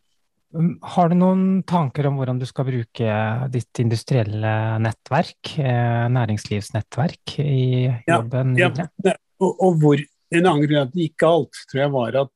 Um, 0.49 0.79
har 0.81 1.11
du 1.11 1.17
noen 1.19 1.41
tanker 1.69 2.07
om 2.09 2.15
hvordan 2.17 2.39
du 2.41 2.45
skal 2.49 2.65
bruke 2.65 3.17
ditt 3.53 3.81
industrielle 3.83 4.53
nettverk, 4.81 5.51
eh, 5.61 6.05
næringslivsnettverk, 6.09 7.35
i 7.43 7.85
jobben 8.09 8.55
ja, 8.57 8.71
videre? 8.71 8.87
Ja, 9.05 9.13
og, 9.43 9.51
og, 9.53 9.77
hvor 9.83 10.07
En 10.29 10.45
annen 10.45 10.61
grunn 10.61 10.83
at 10.83 10.91
det 10.93 11.07
gikk 11.07 11.21
galt, 11.23 11.59
tror 11.71 11.79
jeg 11.81 11.89
var 11.89 12.15
at 12.19 12.31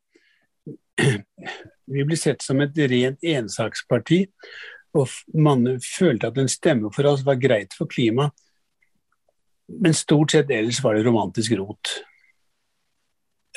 vi 1.93 2.05
ble 2.09 2.17
sett 2.17 2.41
som 2.41 2.57
et 2.63 2.79
rent 2.89 3.27
ensaksparti. 3.29 4.23
Og 4.97 5.13
man 5.37 5.75
følte 5.77 6.31
at 6.31 6.39
en 6.41 6.49
stemme 6.49 6.89
for 6.95 7.05
oss 7.11 7.21
var 7.27 7.37
greit 7.37 7.77
for 7.77 7.85
klimaet. 7.85 8.33
Men 9.67 9.95
stort 9.95 10.31
sett 10.31 10.51
ellers 10.51 10.81
var 10.83 10.97
det 10.97 11.05
romantisk 11.05 11.55
rot. 11.59 11.93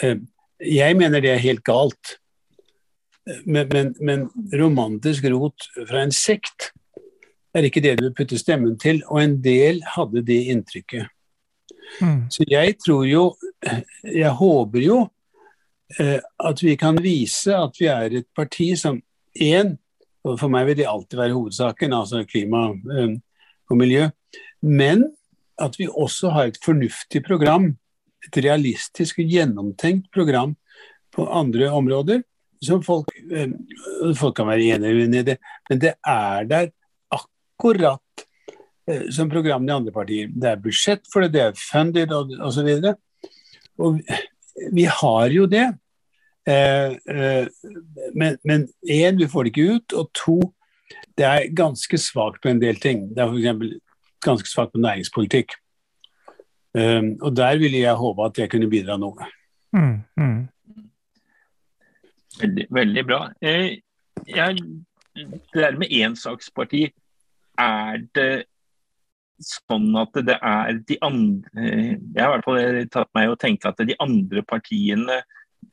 Eh, 0.02 0.18
jeg 0.62 0.96
mener 0.96 1.20
det 1.20 1.32
er 1.34 1.42
helt 1.42 1.64
galt. 1.66 2.16
Men, 3.44 3.66
men, 3.72 3.94
men, 4.00 4.26
romantisk 4.54 5.25
rot 5.32 5.66
fra 5.88 6.04
en 6.04 6.14
sekt 6.14 6.70
er 7.56 7.66
ikke 7.66 7.82
det 7.82 7.96
du 7.98 8.10
putter 8.14 8.38
stemmen 8.38 8.76
til, 8.78 9.00
og 9.08 9.18
en 9.22 9.38
del 9.42 9.80
hadde 9.96 10.22
det 10.28 10.44
inntrykket. 10.52 11.08
Mm. 11.98 12.26
Så 12.30 12.44
jeg 12.46 12.76
tror 12.84 13.06
jo, 13.08 13.25
jeg 14.04 14.30
håper 14.38 14.84
jo, 14.84 15.00
eh, 15.98 16.20
at 16.20 16.62
vi 16.62 16.76
kan 16.78 17.00
vise 17.02 17.56
at 17.56 17.80
vi 17.80 17.88
er 17.90 18.20
et 18.20 18.28
parti 18.36 18.75
som 18.78 19.00
én, 19.34 19.75
og 20.26 20.38
for 20.38 20.52
meg 20.52 20.68
vil 20.68 20.78
det 20.82 20.88
alltid 20.90 21.18
være 21.18 21.34
hovedsaken, 21.34 21.96
altså 21.96 22.22
klima 22.28 22.68
eh, 22.75 23.16
og 23.70 23.80
miljø, 23.80 24.06
men 24.62 25.06
at 25.62 25.78
vi 25.80 25.88
også 25.88 26.30
har 26.34 26.50
et 26.50 26.60
fornuftig 26.62 27.22
program, 27.26 27.70
et 28.26 28.38
realistisk 28.44 29.20
og 29.22 29.30
gjennomtenkt 29.30 30.10
program 30.14 30.54
på 31.14 31.26
andre 31.32 31.70
områder 31.72 32.25
som 32.60 32.82
folk, 32.82 33.10
eh, 33.32 33.50
folk 34.16 34.36
kan 34.36 34.48
være 34.48 34.76
enige 34.76 35.06
i 35.20 35.22
det, 35.22 35.38
men 35.68 35.80
det 35.80 35.94
er 36.06 36.44
der 36.48 36.70
akkurat 37.12 38.26
eh, 38.88 39.08
som 39.10 39.30
programmene 39.30 39.72
i 39.72 39.76
andre 39.76 39.92
partier. 39.92 40.30
Det 40.32 40.50
er 40.50 40.62
budsjett 40.62 41.04
for 41.12 41.25
det, 41.25 41.32
det 41.36 41.42
er 41.44 41.58
funded 41.60 42.12
osv. 42.12 42.70
Og, 42.70 42.94
og, 43.78 44.00
og 44.00 44.00
vi 44.72 44.86
har 44.88 45.34
jo 45.34 45.46
det. 45.50 45.66
Eh, 46.48 46.94
men 48.14 48.68
én, 48.88 49.18
vi 49.18 49.28
får 49.28 49.44
det 49.44 49.52
ikke 49.52 49.76
ut. 49.76 49.96
Og 50.00 50.12
to, 50.16 50.38
det 51.18 51.26
er 51.26 51.50
ganske 51.56 51.98
svakt 52.00 52.42
på 52.42 52.52
en 52.52 52.62
del 52.62 52.80
ting. 52.80 53.10
Det 53.14 53.25
er 53.25 53.34
f.eks. 53.34 53.82
ganske 54.25 54.49
svakt 54.49 54.75
på 54.75 54.82
næringspolitikk. 54.82 55.56
Um, 56.76 57.16
og 57.23 57.37
der 57.37 57.56
ville 57.58 57.78
jeg 57.78 57.96
håpe 57.96 58.25
at 58.25 58.38
jeg 58.38 58.50
kunne 58.52 58.68
bidra 58.70 58.99
noe. 59.00 59.28
Mm, 59.73 60.02
mm. 60.16 60.40
Veldig, 62.40 62.66
veldig 62.70 63.04
bra. 63.08 63.20
Eh, 63.40 63.78
jeg, 64.28 64.58
det 65.16 65.62
der 65.62 65.78
med 65.78 65.92
ensaksparti, 65.92 66.90
er 67.58 68.02
det 68.14 68.44
sånn 69.40 69.88
at 70.00 70.16
det 70.25 70.37
er 70.40 70.78
de 70.88 70.96
andre 71.04 71.64
Jeg 71.66 72.20
har 72.20 72.30
i 72.30 72.35
hvert 72.35 72.46
fall 72.46 72.78
tatt 72.92 73.11
meg 73.16 73.32
å 73.32 73.38
tenke 73.40 73.68
at 73.68 73.80
de 73.85 73.96
andre 74.00 74.42
partiene 74.49 75.18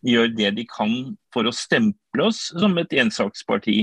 gjør 0.03 0.31
det 0.35 0.51
de 0.57 0.65
kan 0.67 0.93
for 1.33 1.47
å 1.47 1.55
stemple 1.55 2.27
oss 2.27 2.45
som 2.51 2.75
et 2.79 2.95
ensaksparti. 2.99 3.77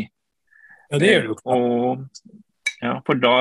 Ja, 0.90 0.98
det 1.00 1.12
gjør 1.12 1.28
du. 1.28 1.34
Og, 1.44 2.24
ja, 2.80 2.98
for 3.06 3.20
da 3.20 3.36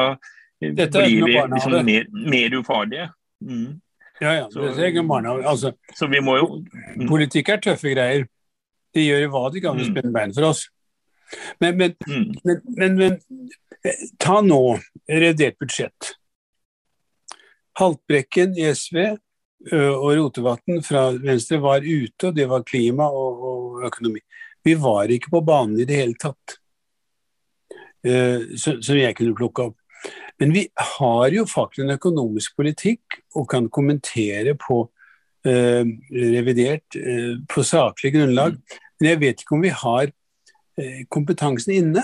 blir 0.59 1.25
vi 1.25 1.37
liksom 1.53 1.85
mer, 1.85 2.09
mer 2.29 2.57
ufarlige. 2.59 3.09
Mm. 3.45 3.79
Ja, 4.19 4.33
ja. 4.35 4.51
Så, 4.51 4.59
det 4.59 4.87
er 4.87 5.03
barnehage. 5.03 5.47
Altså, 5.47 5.71
så 5.95 6.07
vi 6.07 6.19
må 6.19 6.37
jo 6.37 6.49
mm. 6.59 7.07
Politikk 7.07 7.53
er 7.53 7.63
tøffe 7.63 7.93
greier. 7.93 8.27
De 8.95 9.05
gjør 9.05 9.29
hva 9.31 9.47
de 9.53 9.63
kan 9.63 9.77
for 9.77 9.85
å 9.85 9.87
mm. 9.87 9.93
spenne 9.93 10.13
bein 10.13 10.35
for 10.35 10.49
oss. 10.49 10.65
Men, 11.61 11.77
men, 11.77 11.95
mm. 12.07 12.59
men, 12.75 12.97
men, 12.97 13.17
ta 14.19 14.39
nå 14.43 14.61
revidert 15.07 15.59
budsjett. 15.61 16.13
Haltbrekken 17.79 18.57
i 18.59 18.67
SV 18.75 18.97
og 19.75 20.09
Rotevatn 20.17 20.81
fra 20.83 21.09
Venstre 21.19 21.59
var 21.63 21.85
ute, 21.85 22.29
og 22.29 22.35
det 22.35 22.47
var 22.49 22.65
klima 22.67 23.07
og, 23.11 23.43
og 23.51 23.85
økonomi. 23.87 24.23
Vi 24.65 24.73
var 24.79 25.11
ikke 25.11 25.31
på 25.31 25.43
banen 25.47 25.79
i 25.79 25.87
det 25.87 25.99
hele 26.01 26.17
tatt, 26.19 26.57
som 28.59 28.99
jeg 28.99 29.15
kunne 29.15 29.37
plukke 29.37 29.69
opp. 29.69 29.78
Men 30.39 30.53
vi 30.55 30.67
har 30.97 31.33
jo 31.35 31.43
faktisk 31.49 31.83
en 31.83 31.97
økonomisk 31.97 32.55
politikk 32.55 33.19
og 33.35 33.49
kan 33.51 33.67
kommentere 33.73 34.55
på 34.59 34.85
Eh, 35.47 35.85
revidert 36.11 36.95
eh, 36.95 37.37
på 37.47 37.63
saklig 37.63 38.11
grunnlag. 38.13 38.57
Men 38.99 39.09
jeg 39.09 39.19
vet 39.21 39.41
ikke 39.41 39.55
om 39.55 39.61
vi 39.63 39.71
har 39.71 40.09
eh, 40.09 41.05
kompetansen 41.07 41.77
inne. 41.77 42.03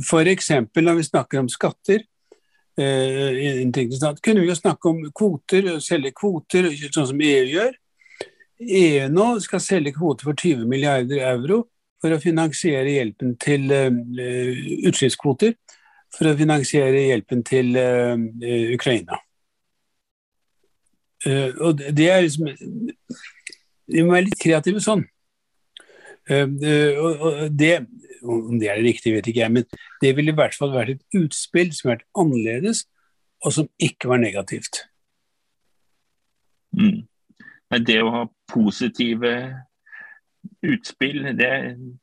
F.eks. 0.00 0.48
når 0.80 0.96
vi 0.96 1.04
snakker 1.04 1.38
om 1.38 1.48
skatter, 1.52 2.00
kunne 2.74 4.40
vi 4.40 4.48
jo 4.48 4.56
snakke 4.56 4.88
om 4.88 5.02
kvoter, 5.14 5.68
selge 5.84 6.10
kvoter, 6.16 6.66
sånn 6.88 7.06
som 7.12 7.20
EU 7.22 7.44
gjør. 7.52 7.76
EU 8.64 9.04
nå 9.12 9.26
skal 9.44 9.62
selge 9.62 9.92
kvoter 9.94 10.26
for 10.26 10.40
20 10.40 10.64
milliarder 10.66 11.22
euro 11.28 11.60
for 12.02 12.16
å 12.16 12.18
finansiere 12.24 12.96
hjelpen 12.96 13.36
til 13.38 13.70
utslippskvoter. 13.70 15.54
For 16.14 16.30
å 16.30 16.36
finansiere 16.38 17.08
hjelpen 17.08 17.42
til 17.46 17.74
Ukraina. 18.74 19.18
Uh, 21.24 21.50
og 21.64 21.78
det 21.96 22.08
er 22.12 22.20
liksom 22.20 22.48
Vi 23.88 24.02
må 24.04 24.12
være 24.12 24.26
litt 24.28 24.40
kreative 24.40 24.80
sånn. 24.84 25.04
Uh, 26.28 26.48
uh, 26.48 27.04
og 27.04 27.38
det, 27.52 27.74
Om 28.22 28.58
det 28.60 28.70
er 28.70 28.80
det 28.80 28.88
riktige, 28.88 29.18
vet 29.18 29.28
ikke 29.28 29.44
jeg, 29.44 29.52
men 29.52 29.66
det 30.02 30.14
ville 30.16 30.32
i 30.32 30.36
hvert 30.36 30.56
fall 30.56 30.72
vært 30.74 30.94
et 30.94 31.18
utspill 31.20 31.72
som 31.76 31.90
har 31.90 31.98
vært 31.98 32.06
annerledes, 32.22 32.84
og 33.44 33.52
som 33.52 33.68
ikke 33.76 34.08
var 34.08 34.22
negativt. 34.22 34.86
Mm. 36.72 37.04
Men 37.72 37.84
det 37.84 37.98
å 38.00 38.12
ha 38.14 38.22
positive 38.48 39.34
utspill, 40.64 41.22
det, 41.38 41.50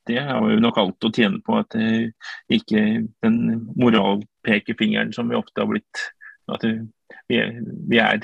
det 0.07 0.23
har 0.25 0.49
jo 0.51 0.61
nok 0.61 0.79
alt 0.81 1.07
å 1.07 1.13
tjene 1.13 1.41
på. 1.45 1.59
At 1.61 1.75
det 1.75 2.13
ikke 2.51 3.05
den 3.23 3.37
moralpekefingeren 3.75 5.13
som 5.15 5.31
vi 5.31 5.39
ofte 5.39 5.63
har 5.63 5.71
blitt. 5.71 6.03
At 6.51 6.65
vi, 6.65 7.39
vi 7.91 8.01
er 8.01 8.19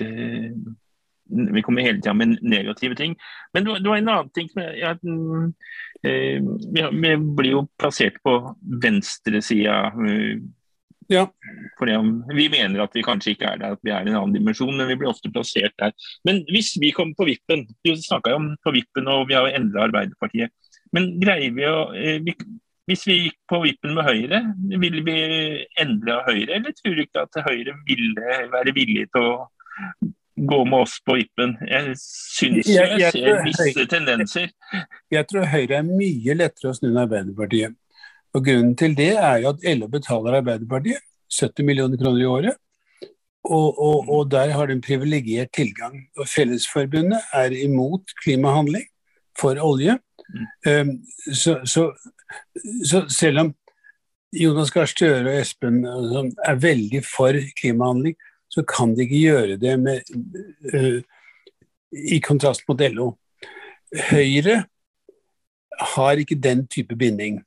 vi 1.29 1.61
kommer 1.61 1.81
hele 1.81 2.01
tida 2.01 2.13
med 2.13 2.37
negative 2.41 2.95
ting. 2.95 3.15
Men 3.53 3.65
det 3.65 3.89
var 3.89 3.97
en 3.97 4.09
annen 4.09 4.29
ting 4.35 4.49
ja, 4.55 4.93
eh, 6.03 6.39
vi, 6.73 6.83
vi, 6.91 7.17
blir 7.17 7.51
jo 7.51 7.65
plassert 7.79 8.21
på 8.23 8.37
venstresida. 8.83 9.91
Eh, 10.07 10.39
ja. 11.07 11.23
vi 12.35 12.47
mener 12.51 12.83
at 12.83 12.95
vi 12.95 13.03
kanskje 13.05 13.33
ikke 13.35 13.49
er 13.51 13.61
der, 13.61 13.75
at 13.77 13.83
vi 13.85 13.93
er 13.93 14.05
i 14.05 14.11
en 14.11 14.19
annen 14.19 14.35
dimensjon, 14.35 14.75
men 14.75 14.89
vi 14.89 14.97
blir 14.99 15.11
ofte 15.11 15.31
plassert 15.33 15.75
der. 15.79 15.93
Men 16.27 16.43
hvis 16.51 16.73
vi 16.81 16.93
kommer 16.95 17.17
på 17.17 17.29
vippen, 17.29 17.65
du 17.85 17.93
snakka 17.95 18.33
jo 18.33 18.41
om 18.41 18.49
på 18.63 18.75
vippen 18.75 19.07
og 19.11 19.27
vi 19.29 19.37
har 19.37 19.47
jo 19.47 19.59
endra 19.59 19.87
Arbeiderpartiet. 19.87 20.53
Men 20.95 21.13
greier 21.21 21.51
vi 21.55 21.67
å 21.67 21.79
eh, 21.99 22.21
Hvis 22.87 23.01
vi 23.03 23.15
gikk 23.19 23.35
på 23.51 23.57
vippen 23.65 23.97
med 23.97 24.05
Høyre, 24.07 24.37
ville 24.79 25.01
vi 25.03 25.15
endra 25.83 26.21
Høyre, 26.23 26.55
eller 26.55 26.71
tror 26.71 26.93
du 26.95 27.01
ikke 27.03 27.25
at 27.25 27.41
Høyre 27.43 27.73
ville 27.83 28.37
være 28.53 28.71
villig 28.77 29.09
til 29.11 29.25
å 29.27 29.33
gå 30.37 30.59
med 30.65 30.85
oss 30.85 30.93
på 31.03 31.17
vippen. 31.17 31.57
Jeg 31.67 31.97
syns 31.99 32.69
jeg, 32.69 32.93
jeg, 32.93 33.01
jeg 33.01 33.11
ser 33.15 33.43
visse 33.43 33.85
tendenser. 33.91 34.53
Jeg 35.11 35.27
tror 35.27 35.49
Høyre 35.51 35.81
er 35.81 35.89
mye 35.89 36.37
lettere 36.37 36.71
å 36.71 36.77
snu 36.77 36.87
enn 36.93 37.01
Arbeiderpartiet. 37.03 37.75
Og 38.37 38.45
Grunnen 38.45 38.75
til 38.77 38.93
det 38.97 39.13
er 39.17 39.41
jo 39.41 39.53
at 39.55 39.63
LO 39.77 39.89
betaler 39.89 40.39
Arbeiderpartiet 40.39 41.01
70 41.33 41.65
millioner 41.65 41.97
kroner 41.97 42.21
i 42.21 42.29
året. 42.29 42.57
Og, 43.47 43.79
og, 43.79 44.09
og 44.09 44.31
der 44.31 44.51
har 44.53 44.67
de 44.67 44.75
en 44.75 44.83
privilegert 44.83 45.53
tilgang. 45.55 46.01
Og 46.19 46.27
Fellesforbundet 46.27 47.21
er 47.33 47.55
imot 47.55 48.13
klimahandling 48.23 48.85
for 49.39 49.59
olje. 49.63 49.97
Mm. 50.27 50.45
Um, 50.67 51.33
så, 51.33 51.59
så, 51.65 51.91
så, 52.85 53.05
selv 53.09 53.39
om 53.39 53.53
Jonas 54.35 54.71
Gahr 54.71 54.89
Støre 54.91 55.23
og 55.23 55.39
Espen 55.39 55.83
sånn 55.85 56.33
er 56.43 56.59
veldig 56.59 57.03
for 57.07 57.37
klimahandling, 57.61 58.17
så 58.51 58.63
kan 58.67 58.95
de 58.95 59.05
ikke 59.05 59.23
gjøre 59.23 59.59
det 59.61 59.77
med, 59.79 60.11
uh, 60.73 60.99
i 61.91 62.19
kontrast 62.23 62.67
mot 62.67 62.83
LO. 62.91 63.13
Høyre 64.11 64.65
har 65.95 66.19
ikke 66.19 66.35
den 66.43 66.65
type 66.67 66.95
binding. 66.99 67.39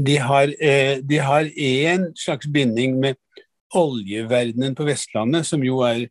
De 0.00 0.16
har, 0.18 0.48
uh, 0.48 0.96
de 1.04 1.18
har 1.20 1.50
en 1.66 2.10
slags 2.16 2.48
binding 2.52 2.98
med 3.00 3.18
oljeverdenen 3.76 4.74
på 4.74 4.86
Vestlandet, 4.88 5.46
som 5.46 5.62
jo 5.62 5.82
er 5.86 6.08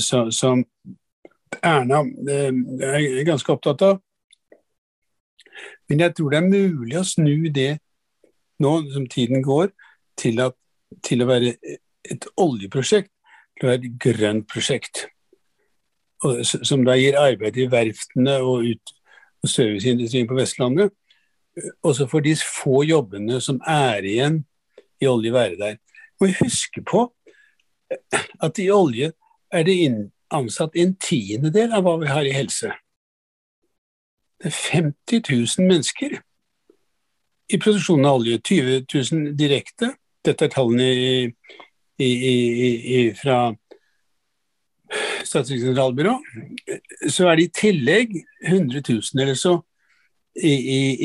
så, 0.00 0.24
som 0.34 0.64
Erna 1.62 2.00
er 2.26 3.26
ganske 3.26 3.52
opptatt 3.52 3.84
av. 3.86 4.00
Men 5.88 6.00
jeg 6.00 6.14
tror 6.16 6.32
det 6.32 6.40
er 6.40 6.48
mulig 6.48 6.98
å 6.98 7.06
snu 7.06 7.50
det 7.54 7.76
nå 8.62 8.72
som 8.94 9.06
tiden 9.10 9.44
går, 9.44 9.70
til, 10.18 10.40
at, 10.40 10.54
til 11.02 11.22
å 11.22 11.28
være 11.28 11.54
et 12.10 12.26
oljeprosjekt 12.40 13.10
til 13.54 13.66
å 13.66 13.70
være 13.70 13.80
et 13.80 13.98
grønt 14.02 14.46
prosjekt. 14.50 15.06
Og, 16.24 16.42
som 16.46 16.84
da 16.86 16.96
gir 16.98 17.18
arbeid 17.20 17.56
til 17.56 17.70
verftene 17.72 18.38
og, 18.42 18.66
ut, 18.66 18.94
og 19.44 19.50
serviceindustrien 19.50 20.28
på 20.30 20.38
Vestlandet. 20.38 20.94
Og 21.82 21.96
for 22.10 22.24
de 22.24 22.34
få 22.36 22.82
jobbene 22.88 23.40
som 23.42 23.60
er 23.66 24.06
igjen 24.06 24.42
i 25.02 25.06
olje, 25.06 25.32
være 25.32 25.56
der. 25.60 25.76
Og 26.20 26.34
huske 26.40 26.82
på 26.82 27.06
at 28.42 28.58
i 28.58 28.70
olje 28.70 29.12
er 29.52 29.66
det 29.66 30.10
ansatt 30.34 30.76
en 30.76 30.94
tiendedel 30.98 31.74
av 31.74 31.84
hva 31.86 31.98
vi 32.02 32.10
har 32.10 32.26
i 32.26 32.34
helse. 32.34 32.72
Det 34.40 34.50
er 34.50 34.60
50 34.74 35.22
000 35.30 35.68
mennesker 35.68 36.16
i 37.48 37.60
produksjonen 37.60 38.08
av 38.08 38.18
olje. 38.20 38.40
20 38.40 38.86
000 38.90 39.36
direkte. 39.38 39.94
Dette 40.24 40.48
er 40.48 40.52
tallene 40.52 40.88
i, 40.90 41.28
i, 42.02 42.10
i, 42.96 42.98
fra 43.18 43.54
Statistisk 45.24 45.64
sentralbyrå. 45.64 46.12
Så 47.10 47.26
er 47.26 47.38
det 47.38 47.46
i 47.46 47.54
tillegg 47.56 48.12
100 48.44 48.82
000 48.84 49.22
eller 49.22 49.38
så 49.38 49.56
i, 50.36 50.54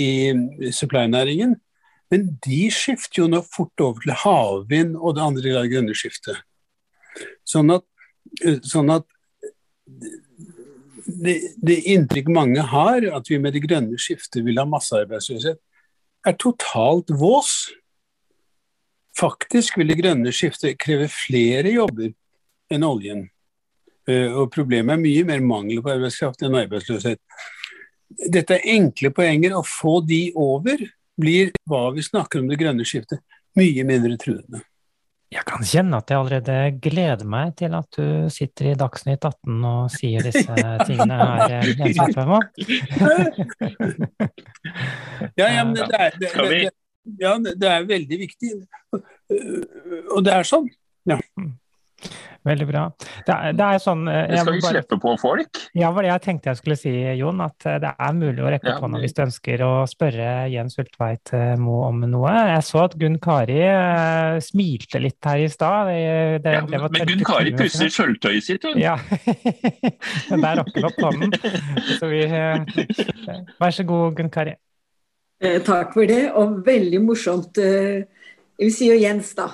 i 0.05 0.71
supply-næringen. 0.73 1.55
Men 2.09 2.25
de 2.45 2.63
skifter 2.73 3.23
jo 3.23 3.29
nå 3.29 3.43
fort 3.45 3.83
over 3.83 4.01
til 4.01 4.15
havvind 4.23 4.95
og 4.97 5.15
det 5.17 5.25
andre 5.25 5.55
av 5.59 5.69
grønne 5.69 5.95
skiftet. 5.97 6.39
Sånn 7.47 7.69
at, 7.73 7.85
sånn 8.65 8.89
at 8.93 9.05
det, 11.19 11.35
det 11.65 11.77
inntrykk 11.93 12.29
mange 12.33 12.63
har, 12.71 13.05
at 13.13 13.29
vi 13.29 13.39
med 13.41 13.55
det 13.55 13.65
grønne 13.65 13.99
skiftet 14.01 14.45
vil 14.45 14.61
ha 14.61 14.65
massearbeidsløshet, 14.69 15.59
er 16.27 16.37
totalt 16.41 17.13
vås. 17.15 17.69
Faktisk 19.17 19.77
vil 19.79 19.91
det 19.91 19.99
grønne 20.01 20.33
skiftet 20.35 20.79
kreve 20.81 21.09
flere 21.11 21.73
jobber 21.75 22.13
enn 22.73 22.85
oljen. 22.85 23.27
Eh, 24.09 24.29
og 24.33 24.51
problemet 24.53 24.95
er 24.95 25.01
mye 25.03 25.25
mer 25.27 25.45
mangel 25.45 25.81
på 25.83 25.93
arbeidskraft 25.93 26.43
enn 26.45 26.57
arbeidsløshet. 26.59 27.21
Dette 28.09 28.57
er 28.57 28.71
enkle 28.75 29.11
poenger. 29.15 29.55
Å 29.59 29.65
få 29.65 29.99
de 30.05 30.29
over 30.39 30.81
blir 31.19 31.53
hva 31.69 31.89
vi 31.95 32.03
snakker 32.05 32.41
om 32.41 32.49
det 32.49 32.59
grønne 32.59 32.85
skiftet, 32.87 33.21
mye 33.59 33.85
mindre 33.87 34.17
truende. 34.21 34.63
Jeg 35.29 35.45
kan 35.45 35.61
kjenne 35.61 35.97
at 36.01 36.09
jeg 36.09 36.17
allerede 36.17 36.53
gleder 36.81 37.27
meg 37.29 37.51
til 37.59 37.75
at 37.77 37.85
du 37.93 38.29
sitter 38.33 38.71
i 38.71 38.77
Dagsnytt 38.79 39.27
18 39.27 39.67
og 39.69 39.91
sier 39.93 40.25
disse 40.25 40.55
tingene 40.89 41.19
her. 41.21 41.53
Eh, 41.59 41.67
Jens 41.77 41.99
ja, 45.37 45.51
ja, 45.53 45.63
men 45.67 45.75
det 45.77 45.85
er, 45.85 46.17
det, 46.17 46.31
det, 46.33 46.63
ja, 47.21 47.35
det 47.45 47.69
er 47.69 47.85
veldig 47.91 48.19
viktig. 48.23 48.55
Og 50.15 50.25
det 50.25 50.33
er 50.33 50.49
sånn. 50.49 50.65
Ja. 51.09 51.21
Veldig 52.49 52.65
bra. 52.69 52.83
Det 53.27 53.33
er, 53.33 53.55
det 53.57 53.65
er 53.65 53.81
sånn 53.83 54.07
jeg 54.09 54.41
Skal 54.41 54.55
vi 54.55 54.61
bare, 54.63 54.79
slippe 54.79 54.97
på 55.03 55.13
folk? 55.21 55.59
Ja, 55.77 55.91
var 55.93 56.05
det 56.05 56.11
jeg 56.11 56.23
tenkte 56.23 56.49
jeg 56.51 56.59
skulle 56.59 56.77
si, 56.79 56.93
Jon. 57.19 57.41
At 57.45 57.67
eh, 57.69 57.77
det 57.83 57.91
er 57.91 58.15
mulig 58.17 58.41
å 58.43 58.49
rekke 58.49 58.71
opp 58.71 58.79
ja, 58.79 58.81
hånda 58.85 59.01
hvis 59.03 59.15
du 59.17 59.21
ønsker 59.25 59.63
å 59.65 59.71
spørre 59.89 60.29
Jens 60.53 60.79
Ultveit 60.81 61.33
eh, 61.37 61.53
Mo 61.61 61.81
om 61.85 62.01
noe. 62.09 62.33
Jeg 62.53 62.65
så 62.65 62.83
at 62.87 62.95
Gunn 62.99 63.19
Kari 63.21 63.59
uh, 63.61 64.39
smilte 64.43 65.01
litt 65.03 65.29
her 65.29 65.43
i 65.43 65.49
stad. 65.51 65.91
Ja, 65.93 66.63
men 66.65 67.07
Gunn 67.11 67.23
Kari 67.27 67.53
pusser 67.59 67.91
sølvtøyet 67.93 68.47
sitt, 68.47 68.65
hun. 68.65 68.79
Ja. 68.81 68.97
men 70.31 70.45
der 70.45 70.61
rakk 70.63 70.73
hun 70.73 70.89
opp 70.89 70.99
hånden. 71.05 71.37
Så 71.99 72.09
vi 72.09 72.25
uh, 72.25 72.65
Vær 73.61 73.75
så 73.75 73.85
god, 73.87 74.17
Gunn 74.17 74.33
Kari. 74.33 74.57
Eh, 75.39 75.61
takk 75.63 75.93
for 75.95 76.09
det, 76.09 76.25
og 76.35 76.59
veldig 76.65 76.99
morsomt. 77.05 77.61
Jeg 77.61 78.07
vil 78.59 78.75
si 78.75 78.89
jo 78.89 78.97
Jens, 78.99 79.35
da. 79.37 79.51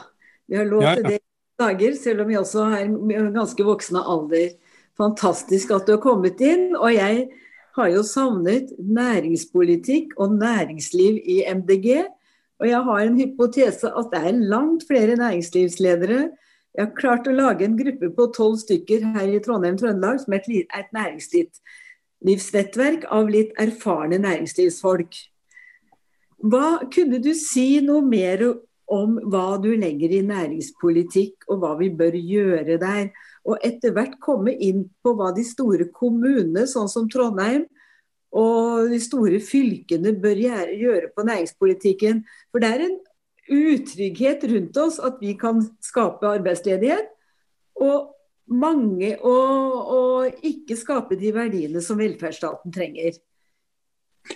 Vi 0.50 0.58
har 0.58 0.68
lov 0.70 0.86
til 0.96 1.08
det 1.12 1.20
dager, 1.60 1.96
selv 2.00 2.22
om 2.24 2.30
vi 2.30 2.38
også 2.40 2.64
har 2.72 2.88
ganske 3.36 3.64
voksne 3.66 4.00
alder. 4.00 4.54
Fantastisk 4.98 5.72
at 5.76 5.86
du 5.88 5.92
har 5.96 6.02
kommet 6.04 6.42
inn. 6.44 6.76
Og 6.76 6.94
jeg 6.96 7.28
har 7.76 7.88
jo 7.92 8.04
savnet 8.08 8.72
næringspolitikk 8.80 10.16
og 10.18 10.38
næringsliv 10.40 11.20
i 11.24 11.44
MDG. 11.52 12.06
Og 12.60 12.70
jeg 12.70 12.82
har 12.88 13.00
en 13.04 13.20
hypotese 13.20 13.88
at 13.92 14.06
det 14.14 14.22
er 14.24 14.44
langt 14.56 14.84
flere 14.88 15.16
næringslivsledere. 15.20 16.30
Jeg 16.76 16.86
har 16.86 16.96
klart 16.96 17.28
å 17.28 17.32
lage 17.36 17.66
en 17.66 17.78
gruppe 17.80 18.10
på 18.16 18.24
tolv 18.36 18.58
stykker 18.60 19.00
her 19.16 19.28
i 19.32 19.40
Trondheim-Trøndelag 19.44 20.20
som 20.24 20.34
er 20.36 20.42
et, 20.44 20.50
et 20.76 20.92
næringslivsnettverk 20.96 23.02
av 23.16 23.24
litt 23.32 23.52
erfarne 23.60 24.18
næringslivsfolk. 24.24 25.12
Hva 26.46 26.68
Kunne 26.92 27.20
du 27.24 27.34
si 27.36 27.80
noe 27.84 28.02
mer 28.04 28.40
om 28.92 29.18
hva 29.32 29.56
du 29.62 29.72
legger 29.80 30.14
i 30.14 30.22
næringspolitikk 30.26 31.48
og 31.50 31.62
hva 31.62 31.74
vi 31.80 31.90
bør 31.90 32.18
gjøre 32.20 32.78
der. 32.82 33.10
Og 33.46 33.62
etter 33.66 33.94
hvert 33.96 34.20
komme 34.22 34.54
inn 34.54 34.86
på 35.04 35.16
hva 35.18 35.32
de 35.36 35.46
store 35.46 35.90
kommunene, 35.94 36.66
sånn 36.70 36.90
som 36.92 37.10
Trondheim, 37.10 37.66
og 38.36 38.90
de 38.92 39.00
store 39.00 39.40
fylkene 39.44 40.12
bør 40.20 40.42
gjøre 40.76 41.12
på 41.16 41.24
næringspolitikken. 41.24 42.26
For 42.52 42.64
det 42.64 42.72
er 42.74 42.88
en 42.90 42.98
utrygghet 43.56 44.44
rundt 44.52 44.78
oss 44.82 44.98
at 45.00 45.22
vi 45.22 45.36
kan 45.40 45.62
skape 45.84 46.28
arbeidsledighet. 46.28 47.08
Og 47.80 48.12
mange 48.48 49.16
og, 49.26 50.34
ikke 50.44 50.78
skape 50.78 51.18
de 51.18 51.32
verdiene 51.34 51.82
som 51.82 51.98
velferdsstaten 51.98 52.74
trenger. 52.74 53.18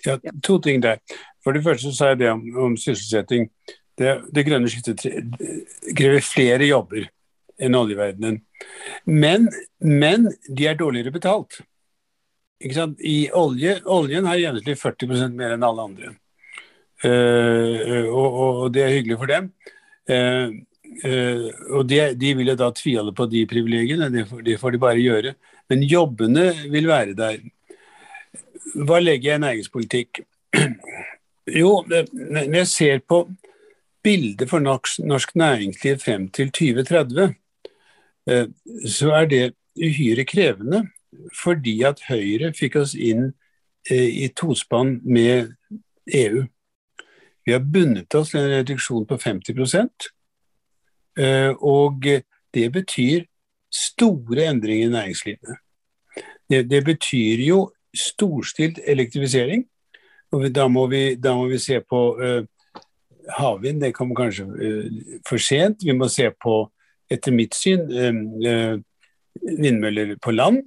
Ja, 0.06 0.18
To 0.44 0.60
ting 0.62 0.84
der. 0.84 0.98
For 1.44 1.52
det 1.52 1.64
første 1.64 1.94
så 1.94 2.12
jeg 2.12 2.20
det 2.20 2.30
om, 2.30 2.44
om 2.58 2.78
sysselsetting. 2.78 3.50
Det, 4.00 4.14
det 4.32 4.46
grønne 4.48 4.70
skiftet 4.72 5.04
krever 5.98 6.24
flere 6.24 6.68
jobber 6.70 7.10
enn 7.60 7.76
oljeverdenen. 7.76 8.40
Men, 9.06 9.50
men 9.84 10.30
de 10.48 10.70
er 10.70 10.80
dårligere 10.80 11.14
betalt. 11.16 11.60
I 12.60 13.20
olje, 13.36 13.78
Oljen 13.88 14.28
har 14.28 14.40
gjennomsnittlig 14.40 14.80
40% 14.80 15.36
mer 15.36 15.56
enn 15.56 15.68
alle 15.68 15.86
andre. 15.90 16.16
Uh, 17.00 18.08
og, 18.12 18.40
og, 18.40 18.66
det 18.76 18.84
er 18.84 18.98
hyggelig 18.98 19.20
for 19.22 19.32
dem. 19.32 19.52
Uh, 20.10 20.52
uh, 21.06 21.46
og 21.78 21.86
de, 21.88 22.02
de, 22.20 22.34
vil 22.36 22.52
jo 22.52 22.58
da 22.60 22.68
tvile 22.76 23.14
på 23.16 23.30
de 23.32 23.46
privilegiene, 23.48 24.10
det 24.12 24.26
får, 24.28 24.44
det 24.48 24.58
får 24.60 24.76
de 24.76 24.82
bare 24.84 25.00
gjøre. 25.00 25.36
Men 25.72 25.86
jobbene 25.88 26.50
vil 26.74 26.90
være 26.90 27.16
der. 27.16 27.40
Hva 28.76 29.00
legger 29.00 29.34
jeg 29.34 29.40
i 29.40 29.46
næringspolitikk? 29.48 30.24
Jo, 31.50 31.80
når 31.90 32.60
jeg 32.60 32.68
ser 32.70 33.00
på 33.10 33.24
bildet 34.04 34.50
for 34.50 34.60
norsk 34.60 35.36
næringsliv 35.36 35.98
frem 35.98 36.30
til 36.32 36.52
2030, 36.52 37.36
eh, 38.30 38.48
så 38.88 39.12
er 39.12 39.26
det 39.26 39.54
uhyre 39.76 40.26
krevende. 40.26 40.88
Fordi 41.44 41.82
at 41.84 42.02
Høyre 42.08 42.54
fikk 42.54 42.76
oss 42.80 42.94
inn 42.96 43.32
eh, 43.90 44.10
i 44.24 44.28
tospann 44.28 45.00
med 45.04 45.56
EU. 46.14 46.44
Vi 47.46 47.52
har 47.52 47.66
bundet 47.66 48.16
oss 48.16 48.30
til 48.32 48.44
en 48.44 48.52
reduksjon 48.60 49.08
på 49.10 49.18
50 49.18 49.58
eh, 51.18 51.50
og 51.60 52.06
det 52.54 52.72
betyr 52.72 53.26
store 53.74 54.46
endringer 54.50 54.88
i 54.88 54.92
næringslivet. 54.92 55.58
Det, 56.50 56.70
det 56.70 56.84
betyr 56.86 57.42
jo 57.48 57.72
storstilt 57.96 58.80
elektrifisering. 58.86 59.66
og 60.32 60.56
Da 60.56 60.68
må 60.68 60.88
vi, 60.88 61.16
da 61.16 61.36
må 61.36 61.48
vi 61.48 61.58
se 61.58 61.82
på 61.82 62.02
uh, 62.18 62.46
havvind 63.38 63.82
det 63.84 63.94
kommer 63.96 64.18
kanskje 64.18 64.46
uh, 64.50 65.16
for 65.28 65.42
sent. 65.42 65.86
Vi 65.86 65.96
må 65.96 66.10
se 66.12 66.30
på, 66.32 66.62
etter 67.12 67.36
mitt 67.36 67.58
syn, 67.58 67.86
uh, 67.90 68.76
vindmøller 69.40 70.16
på 70.22 70.34
land. 70.36 70.64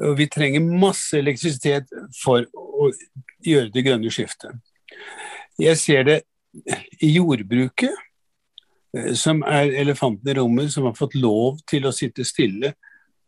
Og 0.00 0.16
vi 0.16 0.30
trenger 0.32 0.64
masse 0.64 1.18
elektrisitet 1.18 1.90
for 2.22 2.46
å 2.56 2.88
gjøre 3.44 3.72
det 3.74 3.84
grønne 3.84 4.12
skiftet. 4.12 4.56
Jeg 5.60 5.76
ser 5.76 6.06
det 6.08 6.20
i 7.04 7.10
jordbruket, 7.12 7.92
som 9.14 9.44
er 9.46 9.70
elefanten 9.78 10.32
i 10.32 10.34
rommet, 10.34 10.72
som 10.72 10.88
har 10.88 10.96
fått 10.98 11.14
lov 11.14 11.60
til 11.68 11.84
å 11.86 11.92
sitte 11.94 12.24
stille 12.26 12.72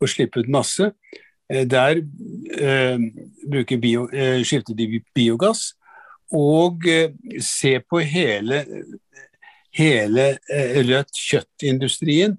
og 0.02 0.10
slippe 0.10 0.42
ut 0.42 0.50
masse. 0.50 0.88
Der 1.52 2.00
eh, 2.58 3.76
bio, 3.76 4.08
eh, 4.08 4.40
skifter 4.42 4.74
de 4.74 5.02
biogass 5.14 5.74
og 6.32 6.86
eh, 6.88 7.12
se 7.40 7.76
på 7.80 8.00
hele, 8.00 8.64
hele 9.76 10.26
eh, 10.50 10.80
rødt 10.86 11.16
kjøttindustrien, 11.18 12.36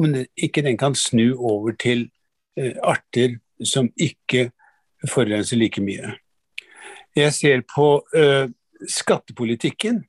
om 0.00 0.16
ikke 0.34 0.64
den 0.66 0.78
kan 0.80 0.96
snu 0.98 1.36
over 1.36 1.76
til 1.78 2.08
eh, 2.58 2.74
arter 2.82 3.38
som 3.64 3.90
ikke 3.96 4.50
forurenser 5.08 5.60
like 5.60 5.82
mye. 5.84 6.16
Jeg 7.14 7.32
ser 7.32 7.60
på 7.70 8.02
skattepolitikken, 8.90 10.00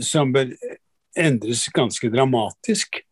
som 0.00 0.30
bør 0.32 0.54
endres 1.20 1.66
ganske 1.74 2.08
dramatisk, 2.08 3.02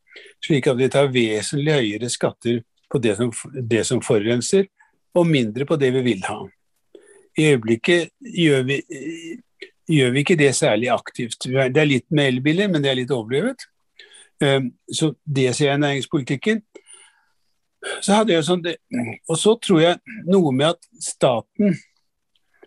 slik 0.41 0.71
at 0.71 0.79
vi 0.79 0.89
tar 0.89 1.11
vesentlig 1.13 1.75
høyere 1.77 2.09
skatter 2.09 2.63
på 2.89 3.03
det 3.05 3.19
som, 3.19 3.35
det 3.53 3.83
som 3.85 4.01
forurenser, 4.01 4.65
og 5.13 5.29
mindre 5.29 5.69
på 5.69 5.77
det 5.77 5.93
vi 5.99 6.07
vil 6.09 6.25
ha. 6.25 6.39
I 7.37 7.49
øyeblikket 7.51 8.11
gjør 8.21 8.63
vi, 8.69 8.81
gjør 9.89 10.11
vi, 10.11 10.19
ikke 10.23 10.39
det 10.39 10.55
særlig 10.55 10.91
aktivt. 10.95 11.45
Det 11.45 11.81
er 11.81 11.89
litt 11.89 12.07
med 12.11 12.31
elbiler, 12.31 12.69
men 12.71 12.85
det 12.85 12.91
er 12.91 13.01
litt 13.01 13.15
overdrevet. 13.15 13.67
Ehm, 14.43 14.73
så 14.93 15.13
det 15.27 15.55
ser 15.57 15.73
jeg 15.73 15.79
i 15.79 15.83
næringspolitikken. 15.83 16.63
Så 18.01 18.15
hadde 18.15 18.33
jeg 18.33 18.45
sånn, 18.45 18.65
Og 19.29 19.39
så 19.39 19.59
tror 19.61 19.81
jeg 19.81 19.99
noe 20.27 20.53
med 20.53 20.73
at 20.73 20.89
staten 21.01 21.77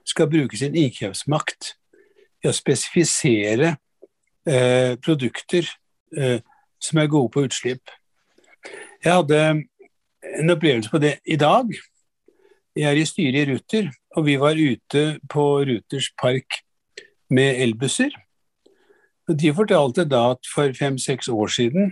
skal 0.05 0.29
bruke 0.29 0.57
sin 0.57 0.75
innkjøpsmakt 0.75 1.73
i 2.43 2.47
å 2.47 2.53
spesifisere 2.55 3.73
eh, 4.47 4.93
produkter 5.03 5.67
eh, 6.15 6.39
som 6.79 7.01
er 7.01 7.09
gode 7.11 7.33
på 7.33 7.43
utslipp. 7.47 7.91
Jeg 9.03 9.13
hadde 9.13 9.41
en 10.37 10.53
opplevelse 10.53 10.91
på 10.91 11.01
det 11.01 11.17
i 11.25 11.35
dag. 11.39 11.71
Jeg 12.77 12.91
er 12.91 12.99
i 13.01 13.05
styret 13.09 13.39
i 13.41 13.45
Ruter, 13.49 13.87
og 14.13 14.25
vi 14.27 14.35
var 14.37 14.59
ute 14.59 15.03
på 15.33 15.43
Ruters 15.65 16.11
park 16.21 16.59
med 17.33 17.57
elbusser. 17.63 18.11
De 19.27 19.53
fortalte 19.55 20.05
da 20.05 20.35
at 20.35 20.49
for 20.53 20.75
fem-seks 20.77 21.31
år 21.33 21.49
siden 21.55 21.89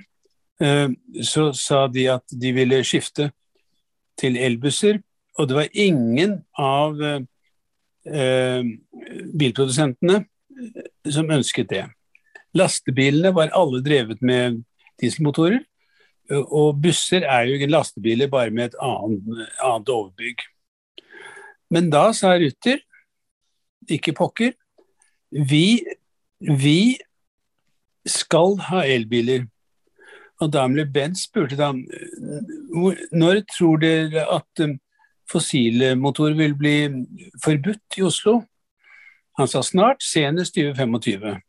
eh, 0.61 0.93
så 1.25 1.49
sa 1.57 1.87
de 1.89 2.05
at 2.13 2.37
de 2.41 2.53
ville 2.53 2.83
skifte 2.85 3.31
til 4.21 4.37
elbusser, 4.37 5.01
og 5.39 5.49
det 5.49 5.57
var 5.57 5.73
ingen 5.73 6.37
av 6.53 7.01
eh, 7.01 8.71
bilprodusentene 9.33 10.21
som 11.09 11.33
ønsket 11.33 11.73
det. 11.73 11.85
Lastebilene 12.55 13.33
var 13.33 13.55
alle 13.57 13.81
drevet 13.83 14.21
med 14.21 14.61
dieselmotorer, 15.01 15.63
og 16.45 16.77
busser 16.81 17.25
er 17.25 17.49
jo 17.49 17.57
ikke 17.57 17.73
lastebiler, 17.73 18.29
bare 18.29 18.53
med 18.53 18.69
et 18.69 18.77
annet, 18.81 19.49
annet 19.59 19.89
overbygg. 19.89 20.45
Men 21.75 21.89
da 21.91 22.07
sa 22.15 22.37
Ruter, 22.39 22.79
ikke 23.91 24.15
pokker, 24.15 24.53
vi, 25.35 25.83
vi 26.39 26.95
skal 28.07 28.55
ha 28.69 28.85
elbiler. 28.87 29.43
Og 30.39 30.51
Daimler-Benz 30.53 31.25
spurte 31.27 31.57
da 31.59 31.71
når 31.75 33.43
tror 33.51 33.79
dere 33.83 34.25
at 34.31 34.63
um, 34.63 34.75
fossile 35.31 35.93
motorer 35.99 36.35
vil 36.39 36.55
bli 36.59 36.75
forbudt 37.43 37.99
i 37.99 38.03
Oslo? 38.07 38.41
Han 39.39 39.51
sa 39.51 39.63
snart, 39.63 40.03
senest 40.03 40.55
2025. 40.55 41.39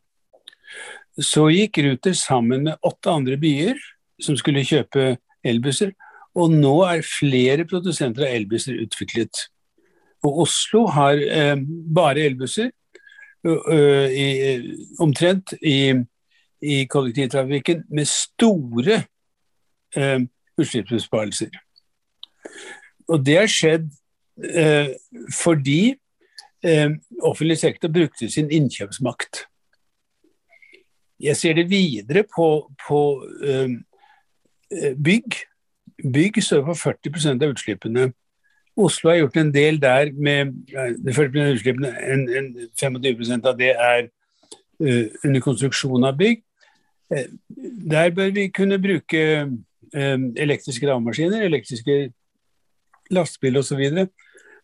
Så 1.23 1.49
gikk 1.55 1.79
Ruter 1.87 2.15
sammen 2.19 2.67
med 2.67 2.83
åtte 2.83 3.11
andre 3.15 3.39
byer 3.39 3.79
som 4.23 4.39
skulle 4.39 4.67
kjøpe 4.67 5.17
elbusser, 5.47 5.93
og 6.37 6.51
nå 6.53 6.81
er 6.89 7.07
flere 7.07 7.67
produsenter 7.69 8.27
av 8.27 8.41
elbusser 8.41 8.83
utviklet. 8.83 9.47
Og 10.25 10.41
Oslo 10.47 10.87
har 10.87 11.21
eh, 11.21 11.57
bare 11.95 12.27
elbusser, 12.31 12.71
omtrent 14.99 15.53
i, 15.63 15.95
i, 16.63 16.85
kollektivtrafikken, 16.91 17.85
med 17.95 18.09
store 18.11 18.97
eh, 19.97 20.25
utslippsbesparelser. 20.59 21.55
Og 23.07 23.23
det 23.27 23.37
har 23.39 23.53
skjedd 23.53 23.87
eh, 24.43 24.97
fordi 25.35 25.95
offentlig 27.23 27.61
sektor 27.61 27.93
brukte 27.95 28.27
sin 28.33 28.49
innkjøpsmakt. 28.51 29.45
Jeg 31.23 31.37
ser 31.39 31.55
det 31.55 31.69
videre 31.71 32.25
på, 32.27 32.49
på 32.89 33.01
bygg. 34.99 35.37
Bygg 36.03 36.43
står 36.43 36.65
for 36.67 36.91
40% 36.91 37.45
av 37.45 37.55
utslippene. 37.55 38.09
Oslo 38.77 39.11
har 39.11 39.23
gjort 39.23 39.37
en 39.41 39.53
del 39.55 39.79
der 39.81 40.11
med 40.13 40.53
40 40.69 41.41
av 41.41 41.55
utslippene. 41.55 41.93
En, 42.13 42.27
en 42.29 42.51
25 42.77 43.41
av 43.41 43.57
det 43.57 43.73
er 43.73 44.09
uh, 44.83 45.07
under 45.25 45.41
konstruksjon 45.45 46.05
av 46.05 46.19
bygg. 46.19 46.43
Uh, 47.09 47.25
der 47.89 48.13
bør 48.13 48.35
vi 48.37 48.51
kunne 48.53 48.81
bruke 48.83 49.23
uh, 49.47 50.19
elektriske 50.37 50.85
gravemaskiner, 50.85 51.47
elektriske 51.49 52.13
lastebiler 53.11 53.65
osv. 53.65 53.83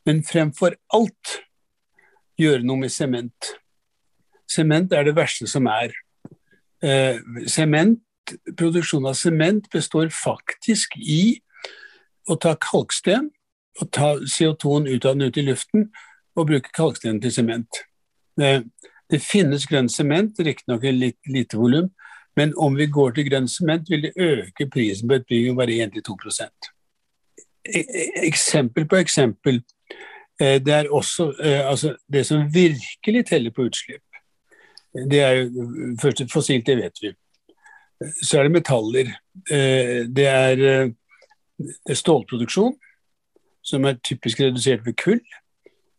Men 0.05 0.22
fremfor 0.27 0.77
alt 0.92 1.38
gjøre 2.40 2.66
noe 2.66 2.85
med 2.85 2.92
sement. 2.92 3.53
Sement 4.51 4.92
er 4.92 5.07
det 5.09 5.16
verste 5.16 5.46
som 5.48 5.68
er. 5.70 5.94
Sement 7.48 8.03
produksjon 8.59 9.07
av 9.07 9.14
sement 9.18 9.68
består 9.72 10.11
faktisk 10.12 10.96
i 10.98 11.38
å 12.31 12.37
ta 12.40 12.55
kalksten 12.61 13.31
og 13.81 13.91
ta 13.95 14.15
CO2-en 14.21 14.89
ut 14.89 15.05
av 15.05 15.17
den 15.17 15.29
ut 15.29 15.39
i 15.41 15.47
luften 15.47 15.89
og 16.37 16.49
bruke 16.49 16.73
kalkstenen 16.75 17.21
til 17.23 17.33
sement. 17.33 17.83
Det, 18.39 19.21
finnes 19.21 19.67
grønn 19.69 19.91
sement, 19.93 20.39
riktignok 20.41 20.85
i 20.89 20.93
litt 20.97 21.29
lite 21.29 21.59
volum, 21.61 21.91
men 22.37 22.55
om 22.57 22.77
vi 22.79 22.87
går 22.89 23.13
til 23.17 23.29
grønn 23.29 23.49
sement, 23.49 23.91
vil 23.91 24.07
det 24.07 24.15
øke 24.17 24.69
prisen 24.73 25.09
på 25.09 25.19
et 25.19 25.27
bygg 25.29 25.51
med 25.51 25.59
bare 25.61 25.77
1-2 25.85 26.17
e, 27.65 27.81
e, 27.81 28.07
Eksempel 28.25 28.89
på 28.89 28.97
eksempel. 28.97 29.61
Eh, 30.41 30.57
det 30.65 30.73
er 30.73 30.89
også 30.89 31.35
eh, 31.45 31.61
altså 31.69 31.97
det 32.13 32.25
som 32.27 32.49
virkelig 32.55 33.27
teller 33.29 33.53
på 33.53 33.69
utslipp. 33.69 34.03
Det 35.11 35.21
er 35.21 35.33
jo 35.33 35.67
først 36.01 36.25
fossilt, 36.33 36.67
det 36.67 36.77
vet 36.77 37.03
vi. 37.03 37.13
Så 38.23 38.39
er 38.39 38.49
det 38.49 38.53
metaller. 38.53 39.13
Eh, 39.51 40.09
er, 40.25 40.65
eh, 40.65 40.89
det 41.59 41.95
er 41.95 42.01
stålproduksjon, 42.01 42.75
som 43.62 43.85
er 43.85 44.01
typisk 44.05 44.40
redusert 44.40 44.87
ved 44.87 44.96
kull. 44.98 45.20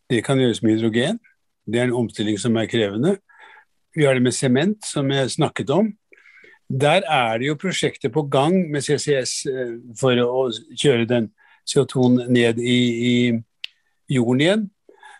Det 0.10 0.23
kan 0.26 0.39
gjøres 0.39 0.63
med 0.63 0.76
hydrogen. 0.76 1.19
Det 1.65 1.80
er 1.80 1.84
en 1.88 1.99
omstilling 2.04 2.39
som 2.39 2.56
er 2.56 2.65
krevende. 2.65 3.17
Vi 3.95 4.04
har 4.04 4.13
det 4.13 4.23
med 4.23 4.32
sement, 4.32 4.86
som 4.86 5.12
jeg 5.12 5.32
snakket 5.32 5.69
om. 5.69 5.93
Der 6.69 7.02
er 7.10 7.38
det 7.38 7.47
jo 7.47 7.56
prosjekter 7.56 8.10
på 8.10 8.21
gang 8.21 8.71
med 8.71 8.82
CCS 8.82 9.45
eh, 9.45 9.73
for 9.99 10.17
å 10.23 10.47
kjøre 10.80 11.06
den 11.06 11.30
CO2-en 11.69 12.34
ned 12.34 12.60
i, 12.60 12.78
i 13.10 13.15
jorden 14.15 14.41
igjen. 14.41 14.63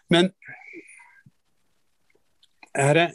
Men 0.10 0.32
er, 2.74 3.12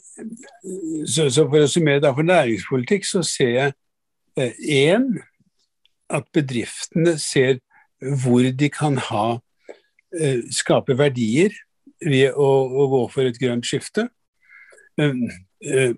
så, 1.07 1.27
så, 1.31 1.49
For 1.49 1.65
å 1.65 1.71
summere 1.71 2.03
da 2.05 2.13
for 2.15 2.27
næringspolitikk, 2.27 3.07
så 3.09 3.25
ser 3.27 3.51
jeg 3.57 4.53
én 4.63 5.11
eh, 5.19 5.25
at 6.09 6.29
bedriftene 6.33 7.19
ser 7.21 7.59
hvor 7.99 8.47
de 8.55 8.69
kan 8.73 8.99
ha 9.09 9.25
eh, 10.19 10.45
skape 10.55 10.97
verdier 10.99 11.55
ved 12.05 12.37
å, 12.37 12.49
å 12.69 12.87
gå 12.93 13.01
for 13.13 13.29
et 13.29 13.41
grønt 13.41 13.67
skifte. 13.67 14.07
Um, 14.99 15.25
uh, 15.67 15.95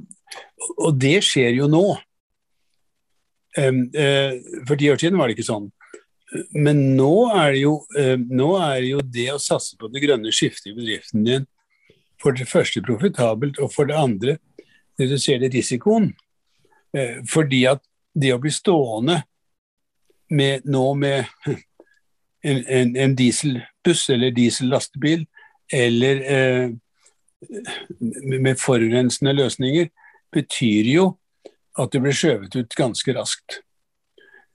og 0.80 0.96
det 1.00 1.18
skjer 1.24 1.54
jo 1.58 1.68
nå. 1.72 1.84
Um, 3.58 3.82
uh, 3.92 4.36
for 4.68 4.80
ti 4.80 4.88
år 4.92 5.00
siden 5.00 5.20
var 5.20 5.28
det 5.28 5.36
ikke 5.36 5.50
sånn. 5.50 5.68
Men 6.56 6.82
nå 6.96 7.12
er, 7.34 7.54
det 7.56 7.62
jo, 7.64 7.74
uh, 7.96 8.16
nå 8.16 8.50
er 8.60 8.76
det 8.80 8.92
jo 8.94 9.04
det 9.18 9.28
å 9.34 9.40
satse 9.42 9.76
på 9.80 9.90
det 9.92 10.04
grønne 10.04 10.32
skiftet 10.32 10.72
i 10.72 10.76
bedriften 10.76 11.26
din 11.26 11.48
for 12.20 12.36
det 12.36 12.48
første 12.48 12.82
profitabelt, 12.84 13.58
og 13.60 13.72
for 13.72 13.88
det 13.88 13.96
andre 13.96 14.36
reduserer 15.00 15.44
det 15.44 15.54
risikoen. 15.54 16.10
Eh, 16.96 17.20
fordi 17.30 17.64
at 17.70 17.82
det 18.14 18.32
å 18.34 18.40
bli 18.42 18.50
stående 18.52 19.20
med, 20.34 20.66
nå 20.66 20.84
med 20.98 21.24
en, 22.42 22.62
en, 22.66 22.96
en 22.96 23.16
dieselbuss 23.16 24.08
eller 24.10 24.34
diesellastebil 24.36 25.26
eller 25.72 26.22
eh, 26.34 26.70
med 28.40 28.58
forurensende 28.60 29.32
løsninger, 29.32 29.88
betyr 30.32 30.90
jo 30.90 31.06
at 31.78 31.92
du 31.92 32.00
blir 32.02 32.16
skjøvet 32.16 32.56
ut 32.58 32.76
ganske 32.76 33.14
raskt. 33.16 33.60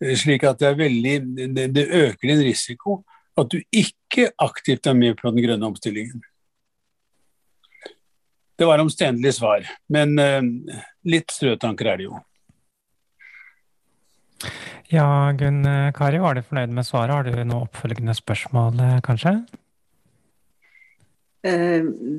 Eh, 0.04 0.16
slik 0.20 0.46
at 0.48 0.60
det, 0.62 0.72
er 0.72 0.80
veldig, 0.80 1.16
det, 1.56 1.68
det 1.76 1.88
øker 1.88 2.32
din 2.32 2.44
risiko 2.46 3.04
at 3.36 3.52
du 3.52 3.60
ikke 3.72 4.30
aktivt 4.40 4.88
er 4.88 4.96
med 4.96 5.18
på 5.20 5.32
den 5.32 5.44
grønne 5.44 5.68
omstillingen. 5.68 6.24
Det 8.56 8.68
var 8.68 8.80
omstendelig 8.80 9.34
svar, 9.36 9.66
men 9.92 10.16
eh, 10.20 10.42
litt 11.12 11.34
strøtanker 11.36 11.92
er 11.92 12.00
det 12.00 12.08
jo. 12.08 12.22
Ja, 14.92 15.32
Gunn 15.38 15.66
eh, 15.66 15.92
Kari, 15.96 16.20
var 16.22 16.36
du 16.38 16.44
fornøyd 16.46 16.74
med 16.76 16.86
svaret? 16.88 17.14
Har 17.16 17.28
du 17.28 17.44
noe 17.48 17.66
oppfølgende 17.66 18.16
spørsmål, 18.18 18.82
eh, 18.82 18.98
kanskje? 19.06 19.38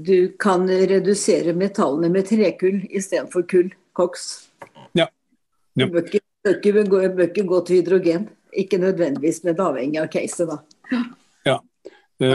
Du 0.07 0.37
kan 0.39 0.69
redusere 0.71 1.51
metallene 1.59 2.13
med 2.15 2.29
trekull 2.29 2.85
istedenfor 2.95 3.43
kull, 3.51 3.73
koks. 3.99 4.27
Ja. 4.95 5.09
ja. 5.75 5.89
Bør, 5.91 6.07
ikke, 6.07 6.85
bør, 6.87 7.25
ikke, 7.25 7.43
gå 7.43 7.59
til 7.67 7.81
hydrogen. 7.81 8.29
Ikke 8.55 8.79
nødvendigvis, 8.79 9.43
men 9.43 9.59
avhengig 9.59 9.99
av 9.99 10.07
caset, 10.13 10.47
da. 10.47 11.01
Ja. 11.49 11.59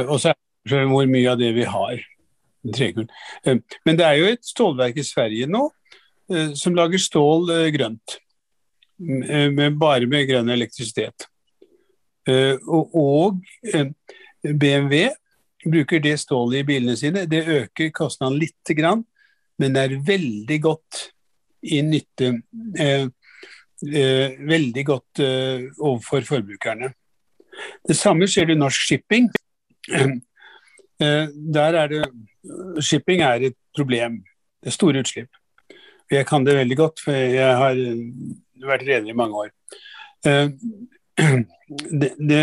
Og 0.03 0.17
så 0.19 0.33
er 0.33 0.39
det 0.67 0.83
hvor 0.91 1.07
mye 1.07 1.31
av 1.31 1.39
det 1.39 1.53
vi 1.55 1.63
har. 1.63 2.03
Trekull. 2.69 3.07
Eh, 3.43 3.57
men 3.85 3.97
det 3.97 4.05
er 4.05 4.19
jo 4.19 4.29
et 4.29 4.45
stålverk 4.45 4.99
i 5.01 5.05
Sverige 5.05 5.49
nå 5.49 5.65
eh, 6.31 6.51
som 6.57 6.75
lager 6.77 7.01
stål 7.01 7.49
eh, 7.55 7.69
grønt. 7.73 8.19
Med, 9.01 9.77
bare 9.81 10.05
med 10.05 10.27
grønn 10.29 10.51
elektrisitet. 10.53 11.25
Og 12.29 13.39
BMW 14.43 15.07
bruker 15.65 16.01
det 16.01 16.17
stålet 16.21 16.61
i 16.61 16.67
bilene 16.67 16.95
sine. 16.97 17.25
Det 17.29 17.41
øker 17.47 17.91
kostnaden 17.93 18.39
lite 18.41 18.75
grann, 18.77 19.03
men 19.59 19.75
det 19.75 19.83
er 19.83 19.99
veldig 20.07 20.59
godt 20.61 21.01
i 21.61 21.81
nytte 21.85 22.31
eh, 22.79 23.05
eh, 23.85 24.39
Veldig 24.49 24.85
godt 24.85 25.21
eh, 25.21 25.67
overfor 25.77 26.25
forbrukerne. 26.25 26.91
Det 27.87 27.97
samme 27.97 28.25
skjer 28.29 28.53
i 28.53 28.59
Norsk 28.59 28.89
Shipping. 28.89 29.31
Eh, 31.01 31.31
der 31.33 31.73
er 31.73 31.87
det 31.89 32.01
Shipping 32.85 33.23
er 33.25 33.47
et 33.47 33.55
problem. 33.73 34.19
Det 34.61 34.69
er 34.69 34.75
store 34.75 35.01
utslipp. 35.01 35.31
Jeg 36.13 36.27
kan 36.29 36.45
det 36.45 36.53
veldig 36.59 36.77
godt, 36.77 37.01
for 37.01 37.17
jeg 37.17 37.55
har 37.57 37.79
vært 38.69 38.87
reder 38.87 39.09
i 39.09 39.17
mange 39.17 39.45
år. 39.45 39.51
Eh, 40.27 40.49
det, 42.01 42.11
det, 42.17 42.41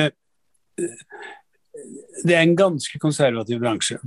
det 2.25 2.37
er 2.37 2.43
en 2.43 2.57
ganske 2.59 3.01
konservativ 3.03 3.61
bransje. 3.63 3.99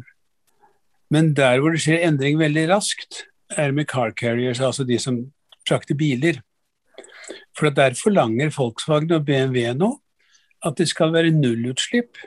Men 1.11 1.33
der 1.35 1.59
hvor 1.59 1.75
det 1.75 1.83
skjer 1.83 2.05
endring 2.07 2.39
veldig 2.39 2.69
raskt, 2.71 3.25
er 3.51 3.73
med 3.75 3.89
car 3.91 4.13
carriers, 4.15 4.61
altså 4.63 4.85
de 4.87 4.95
som 4.99 5.17
frakter 5.67 5.97
biler. 5.99 6.39
For 7.57 7.69
der 7.69 7.97
forlanger 7.99 8.53
Volkswagen 8.55 9.11
og 9.11 9.25
BMW 9.27 9.73
nå 9.75 9.91
at 10.65 10.77
det 10.77 10.87
skal 10.91 11.11
være 11.13 11.33
nullutslipp 11.33 12.19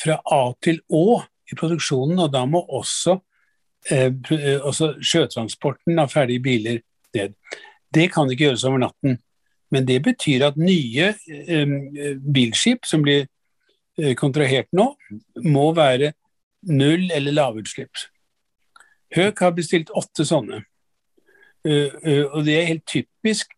fra 0.00 0.20
A 0.32 0.52
til 0.62 0.80
Å 0.92 1.20
i 1.50 1.56
produksjonen, 1.58 2.20
og 2.22 2.30
da 2.32 2.44
må 2.46 2.60
også, 2.62 3.16
eh, 3.90 4.12
også 4.60 4.94
sjøtransporten 5.00 5.98
av 5.98 6.12
ferdige 6.12 6.44
biler 6.44 6.80
ned. 7.16 7.34
Det 7.94 8.06
kan 8.14 8.30
ikke 8.30 8.48
gjøres 8.48 8.64
over 8.68 8.82
natten, 8.84 9.18
men 9.70 9.86
det 9.86 10.00
betyr 10.04 10.46
at 10.50 10.58
nye 10.60 11.10
eh, 11.10 11.74
bilskip 12.34 12.86
som 12.86 13.02
blir 13.02 13.26
eh, 13.98 14.14
kontrahert 14.18 14.70
nå, 14.76 14.92
må 15.46 15.70
være 15.76 16.12
null- 16.70 17.10
eller 17.14 17.34
lavutslipp. 17.34 18.06
Høk 19.16 19.42
har 19.42 19.56
bestilt 19.56 19.90
åtte 19.96 20.26
sånne. 20.26 20.62
Og 21.66 22.44
det 22.46 22.54
er 22.56 22.68
helt 22.68 22.86
typisk 22.88 23.50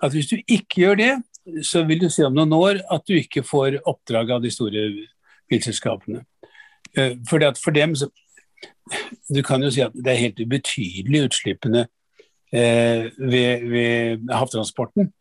at 0.00 0.14
hvis 0.14 0.30
du 0.30 0.36
ikke 0.38 0.78
gjør 0.84 0.94
det, 1.00 1.10
så 1.66 1.82
vil 1.84 2.00
du 2.00 2.06
se 2.10 2.24
om 2.24 2.36
noen 2.36 2.54
år 2.54 2.78
at 2.92 3.02
du 3.08 3.16
ikke 3.18 3.42
får 3.44 3.80
oppdrag 3.82 4.30
av 4.36 4.44
de 4.44 4.52
store 4.54 4.84
bilselskapene. 5.50 6.22
For, 7.28 7.44
for 7.58 7.74
dem 7.74 7.96
så 7.98 8.08
Du 9.34 9.42
kan 9.42 9.62
jo 9.62 9.70
si 9.72 9.80
at 9.80 9.94
det 9.96 10.12
er 10.12 10.20
helt 10.20 10.40
ubetydelige 10.40 11.28
utslippene 11.30 11.86
ved, 12.52 13.66
ved 13.72 14.32
havtransporten. 14.32 15.12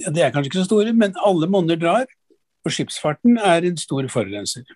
Ja, 0.00 0.12
det 0.12 0.22
er 0.22 0.30
kanskje 0.30 0.50
ikke 0.50 0.60
så 0.60 0.68
store, 0.68 0.92
men 0.92 1.16
alle 1.26 1.48
monner 1.50 1.78
drar. 1.80 2.06
Og 2.66 2.74
skipsfarten 2.74 3.38
er 3.38 3.66
en 3.66 3.78
stor 3.78 4.06
forurenser. 4.10 4.66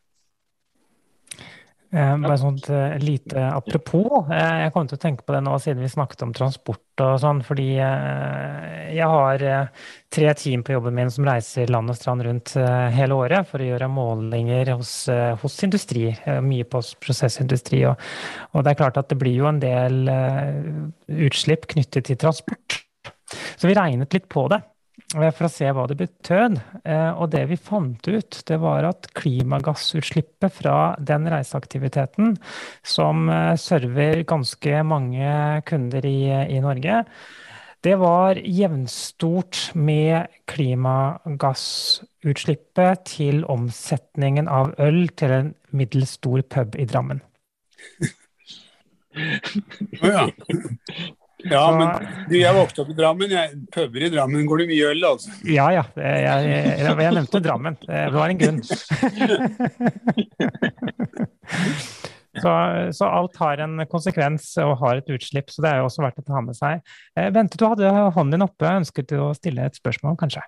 Eh, 1.93 2.19
bare 2.19 2.39
sånt 2.39 2.69
eh, 2.69 2.99
lite 2.99 3.47
apropos. 3.51 4.29
Eh, 4.31 4.59
jeg 4.63 4.73
kom 4.75 4.87
til 4.87 4.95
å 4.95 5.01
tenke 5.03 5.25
på 5.27 5.35
det 5.35 5.41
nå 5.43 5.57
siden 5.59 5.83
vi 5.83 5.89
snakket 5.91 6.23
om 6.23 6.35
transport 6.37 7.03
og 7.03 7.17
sånn, 7.19 7.41
fordi 7.43 7.67
jeg 7.81 9.07
har 9.09 9.43
tre 10.13 10.35
team 10.37 10.63
på 10.63 10.75
jobben 10.75 10.95
min 10.99 11.11
som 11.11 11.25
reiser 11.25 11.73
land 11.73 11.91
og 11.91 11.97
strand 11.97 12.27
rundt 12.27 12.53
hele 12.93 13.17
året 13.17 13.49
for 13.49 13.63
å 13.63 13.69
gjøre 13.71 13.89
målinger 13.89 14.75
hos, 14.75 14.93
hos 15.41 15.57
industri, 15.65 16.11
mye 16.45 16.67
på 16.69 16.83
prosessindustri. 17.01 17.81
Og, 17.89 18.05
og, 18.53 18.61
det 18.67 18.75
er 18.75 18.81
klart 18.83 19.01
at 19.01 19.09
det 19.09 19.17
blir 19.23 19.39
jo 19.39 19.49
en 19.49 19.63
del 19.65 20.13
utslipp 21.09 21.71
knyttet 21.73 22.11
til 22.11 22.21
transport. 22.21 22.83
Så 23.57 23.71
vi 23.71 23.79
regnet 23.79 24.13
litt 24.13 24.29
på 24.29 24.45
det. 24.53 24.61
Eh, 25.17 25.31
for 25.35 25.49
å 25.49 25.51
se 25.51 25.67
hva 25.75 25.87
det 25.91 25.97
betød. 25.99 26.61
Eh, 26.85 27.11
og 27.11 27.31
det 27.35 27.49
vi 27.51 27.57
fant 27.59 28.07
ut, 28.07 28.43
det 28.47 28.59
var 28.63 28.85
at 28.87 29.09
klimagassutslippet 29.19 30.53
fra 30.61 30.95
den 30.99 31.27
reiseaktiviteten, 31.31 32.37
som 32.87 33.29
eh, 33.29 33.57
server 33.59 34.23
ganske 34.29 34.83
mange 34.87 35.63
kunder 35.67 36.07
i, 36.07 36.31
i 36.55 36.61
Norge, 36.63 37.05
det 37.81 37.97
var 37.97 38.37
jevnstort 38.37 39.73
med 39.75 40.27
klimagassutslippet 40.53 43.05
til 43.09 43.45
omsetningen 43.49 44.49
av 44.53 44.77
øl 44.85 45.09
til 45.17 45.33
en 45.33 45.57
middels 45.73 46.11
stor 46.21 46.45
pub 46.45 46.77
i 46.77 46.85
Drammen. 46.85 47.25
Oh, 50.05 50.07
ja. 50.07 50.31
Ja, 51.45 51.63
så, 51.67 51.77
men 51.79 51.89
du, 52.29 52.35
jeg 52.39 52.55
vokste 52.57 52.83
opp 52.83 52.91
i 52.93 52.97
Drammen. 52.99 53.33
Jeg, 53.33 53.59
puber 53.75 54.05
i 54.07 54.11
Drammen 54.13 54.47
går 54.49 54.63
det 54.63 54.69
mye 54.71 54.91
øl, 54.93 55.03
altså. 55.13 55.33
Ja 55.49 55.67
ja, 55.75 55.85
jeg, 55.97 56.19
jeg, 56.27 56.85
jeg 57.05 57.17
nevnte 57.17 57.43
Drammen. 57.45 57.75
Det 57.87 58.13
var 58.15 58.29
en 58.33 58.41
grunn. 58.41 58.61
så, 62.43 62.53
så, 62.97 63.05
alt 63.09 63.41
har 63.41 63.65
en 63.67 63.75
konsekvens 63.91 64.53
og 64.65 64.77
har 64.85 65.01
et 65.01 65.13
utslipp, 65.17 65.49
så 65.53 65.65
det 65.65 65.71
er 65.73 65.79
jo 65.81 65.89
også 65.91 66.05
verdt 66.07 66.23
å 66.23 66.29
ta 66.29 66.39
med 66.45 66.55
seg. 66.59 66.73
Vente, 67.17 67.35
Bente, 67.39 67.61
du 67.61 67.67
hadde 67.69 67.93
hånden 68.17 68.37
din 68.37 68.47
oppe. 68.47 68.67
Ønsket 68.83 69.11
du 69.13 69.19
å 69.25 69.37
stille 69.37 69.67
et 69.67 69.79
spørsmål, 69.81 70.19
kanskje? 70.21 70.45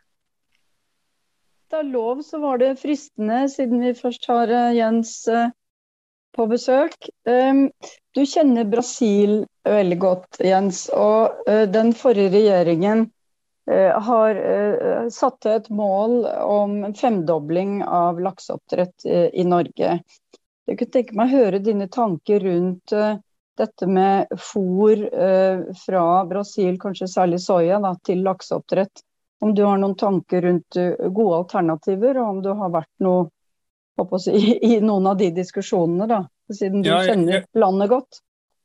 Da 1.73 1.81
lov 1.81 2.21
så 2.27 2.37
var 2.43 2.61
det 2.61 2.75
fristende, 2.83 3.47
siden 3.49 3.81
vi 3.81 3.95
først 3.97 4.27
har 4.29 4.51
eh, 4.53 4.75
Jens 4.77 5.23
eh, 5.31 5.49
på 6.37 6.47
besøk. 6.47 6.95
Ehm, 7.29 7.71
du 8.15 8.25
kjenner 8.27 8.65
Brasil 8.65 9.43
veldig 9.65 9.99
godt, 9.99 10.41
Jens. 10.45 10.87
Og 10.95 11.49
eh, 11.49 11.65
den 11.71 11.93
forrige 11.97 12.33
regjeringen 12.35 13.07
eh, 13.71 13.99
har 14.09 14.39
eh, 14.39 15.09
satt 15.13 15.47
et 15.47 15.69
mål 15.71 16.23
om 16.45 16.79
en 16.89 16.97
femdobling 16.97 17.81
av 17.85 18.21
lakseoppdrett 18.21 19.07
i 19.07 19.45
Norge. 19.49 19.99
Jeg 20.67 20.79
kunne 20.79 20.95
tenke 20.95 21.19
meg 21.19 21.33
å 21.33 21.43
høre 21.43 21.63
dine 21.63 21.89
tanker 21.91 22.45
rundt 22.45 22.93
dette 23.59 23.87
med 23.87 24.31
fôr 24.41 25.03
fra 25.77 26.05
Brasil, 26.25 26.77
kanskje 26.81 27.09
særlig 27.11 27.41
soya, 27.43 27.81
da, 27.83 27.91
til 28.07 28.23
lakseoppdrett. 28.25 29.03
Om 29.43 29.57
du 29.59 29.65
har 29.67 29.81
noen 29.83 29.97
tanker 29.99 30.47
rundt 30.47 30.79
gode 30.79 31.41
alternativer, 31.41 32.21
og 32.23 32.29
om 32.29 32.39
du 32.47 32.49
har 32.55 32.71
vært 32.79 32.93
noe 33.03 33.27
si, 34.21 34.37
i 34.63 34.81
noen 34.81 35.07
av 35.11 35.17
de 35.21 35.31
diskusjonene, 35.35 36.07
da, 36.11 36.21
siden 36.53 36.85
du 36.85 36.91
ja, 36.91 37.03
jeg, 37.03 37.13
kjenner 37.13 37.49
landet 37.59 37.93
godt. 37.93 38.23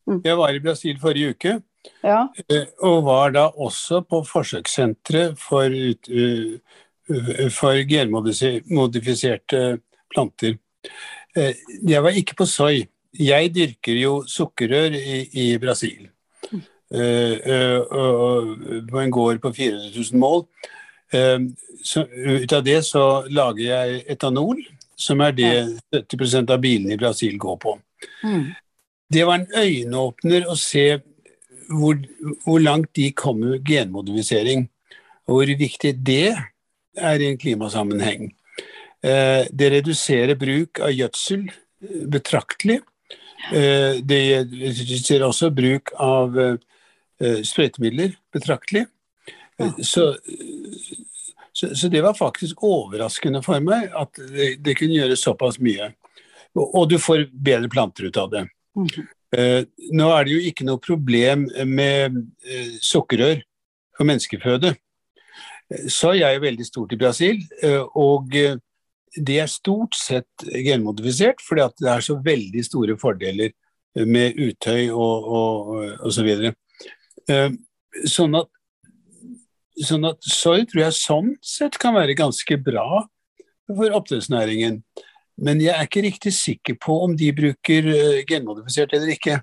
Mm. 0.08 0.22
Jeg 0.24 0.38
var 0.40 0.56
i 0.56 0.62
Brasil 0.64 1.00
forrige 1.02 1.36
uke, 1.36 1.58
ja. 2.04 2.28
Eh, 2.50 2.68
og 2.86 3.04
var 3.08 3.32
da 3.36 3.48
også 3.48 4.02
på 4.08 4.22
forsøkssenteret 4.28 5.40
for, 5.40 5.66
eh, 5.72 6.60
for 7.54 7.84
genmodifiserte 7.90 9.80
planter. 10.14 10.58
Eh, 11.36 11.54
jeg 11.88 12.04
var 12.04 12.10
ikke 12.10 12.36
på 12.36 12.46
soy. 12.46 12.88
Jeg 13.18 13.54
dyrker 13.56 13.98
jo 13.98 14.24
sukkerrør 14.28 14.94
i, 14.94 15.30
i 15.34 15.58
Brasil. 15.58 16.10
Mm. 16.52 16.62
På 18.88 19.00
en 19.02 19.12
gård 19.12 19.42
på 19.42 19.54
400 19.54 19.92
000 19.96 20.20
mål. 20.20 20.46
Så 21.84 22.04
ut 22.08 22.54
av 22.54 22.64
det 22.64 22.86
så 22.86 23.24
lager 23.28 23.64
jeg 23.64 24.04
etanol 24.08 24.62
som 24.98 25.22
er 25.22 25.36
det 25.38 25.52
70% 25.94 26.52
av 26.54 26.62
bilene 26.64 26.96
i 26.96 27.00
Brasil 27.00 27.38
går 27.38 27.60
på. 27.62 27.76
Mm. 28.24 28.50
Det 29.14 29.24
var 29.28 29.40
en 29.40 29.54
øyenåpner 29.56 30.48
å 30.50 30.56
se 30.60 30.88
hvor, 31.68 32.00
hvor, 32.46 32.60
langt 32.64 32.94
de 32.96 33.12
kom 33.16 33.40
med 33.44 33.64
genmodifisering, 33.68 34.68
og 35.28 35.40
hvor 35.40 35.54
viktig 35.60 35.94
det 36.08 36.36
er 36.98 37.24
i 37.24 37.30
en 37.32 37.40
klimasammenheng. 37.40 38.32
Eh, 39.04 39.46
det 39.52 39.72
reduserer 39.76 40.40
bruk 40.40 40.82
av 40.82 40.94
gjødsel 40.96 41.48
eh, 41.50 42.06
betraktelig. 42.10 42.80
Eh, 43.54 44.00
det 44.02 44.22
reduserer 44.50 45.28
også 45.28 45.52
bruk 45.56 45.94
av 45.94 46.36
sprøytemidler 47.18 48.12
betraktelig. 48.30 48.84
Så 49.82 50.12
så, 51.58 51.76
så, 51.76 51.88
det 51.90 52.04
var 52.06 52.14
faktisk 52.14 52.62
overraskende 52.64 53.42
for 53.42 53.64
meg 53.66 53.90
at 53.98 54.20
det, 54.30 54.50
det 54.62 54.76
kunne 54.78 54.94
gjøre 55.00 55.18
såpass 55.18 55.58
mye. 55.64 55.90
Og, 56.54 56.66
og, 56.66 56.84
du 56.92 57.00
får 57.02 57.24
bedre 57.34 57.70
planter 57.74 58.10
ut 58.10 58.20
av 58.22 58.30
det. 58.34 58.44
Mm. 58.78 58.90
Uh, 59.38 59.64
nå 59.98 60.10
er 60.14 60.28
det 60.28 60.36
jo 60.36 60.52
ikke 60.52 60.68
noe 60.68 60.82
problem 60.84 61.48
med 61.66 62.20
uh, 62.22 62.76
sukkerrør 62.86 63.42
for 63.98 64.10
menneskeføde. 64.10 64.76
Soy 65.92 66.22
er 66.22 66.38
jo 66.38 66.46
veldig 66.46 66.68
stort 66.68 66.94
i 66.94 67.00
Brasil, 67.02 67.42
uh, 67.66 67.90
og 67.98 68.38
det 69.18 69.40
er 69.42 69.50
stort 69.50 69.98
sett 69.98 70.46
genmodifisert 70.46 71.42
fordi 71.42 71.66
det 71.82 71.90
er 71.90 72.06
så 72.06 72.20
veldig 72.22 72.64
store 72.68 73.00
fordeler 73.02 73.56
med 74.06 74.38
utøy 74.38 74.92
og, 74.94 75.26
og, 75.26 75.74
og 76.06 76.14
så 76.14 76.22
videre. 76.22 76.54
Sånn 78.06 78.38
at 78.38 78.52
Sånn 79.86 80.08
at 80.10 80.26
soy 80.26 80.66
tror 80.66 80.88
jeg 80.88 80.98
sånn 80.98 81.36
sett 81.46 81.78
kan 81.82 81.94
være 81.98 82.18
ganske 82.18 82.58
bra 82.64 83.04
for 83.68 83.94
oppdrettsnæringen. 84.00 84.82
Men 85.44 85.62
jeg 85.62 85.76
er 85.76 85.86
ikke 85.86 86.06
riktig 86.06 86.34
sikker 86.34 86.78
på 86.82 86.96
om 87.06 87.14
de 87.18 87.30
bruker 87.36 87.90
uh, 87.92 88.22
genmodifisert 88.28 88.96
eller 88.98 89.14
ikke. 89.14 89.40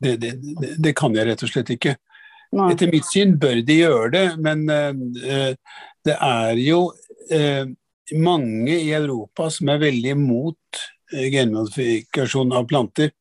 Det, 0.00 0.16
det, 0.20 0.34
det, 0.80 0.94
kan 0.96 1.14
jeg 1.16 1.28
rett 1.28 1.44
og 1.44 1.52
slett 1.52 1.72
ikke. 1.72 1.94
Nei. 2.56 2.70
Etter 2.72 2.90
mitt 2.92 3.06
syn 3.08 3.36
bør 3.40 3.60
de 3.64 3.76
gjøre 3.82 4.10
det, 4.16 4.24
men 4.42 4.66
uh, 4.68 5.76
det 6.04 6.16
er 6.16 6.60
jo 6.60 6.82
uh, 7.32 7.64
mange 8.16 8.74
i 8.74 8.92
Europa 8.96 9.48
som 9.54 9.70
er 9.72 9.84
veldig 9.84 10.16
imot 10.16 10.86
genmodifikasjon 11.10 12.52
av 12.54 12.68
planter. 12.70 13.14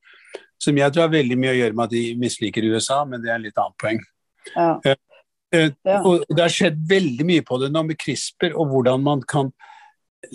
Som 0.59 0.77
jeg 0.77 0.91
tror 0.91 1.07
har 1.07 1.13
veldig 1.13 1.37
mye 1.39 1.53
å 1.53 1.59
gjøre 1.61 1.77
med 1.77 1.87
at 1.87 1.93
de 1.95 2.03
misliker 2.19 2.67
USA, 2.67 2.99
men 3.07 3.23
det 3.23 3.31
er 3.31 3.39
en 3.39 3.45
litt 3.47 3.61
annet 3.61 3.79
poeng. 3.79 4.01
Ja. 4.55 4.97
Eh, 5.55 5.71
ja. 5.87 6.01
Og 6.05 6.25
det 6.29 6.43
har 6.43 6.53
skjedd 6.53 6.79
veldig 6.89 7.25
mye 7.25 7.45
på 7.45 7.57
det 7.61 7.71
nå 7.73 7.83
med 7.87 7.99
CRISPR, 7.99 8.53
og 8.53 8.73
hvordan 8.73 9.03
man 9.05 9.23
kan 9.27 9.51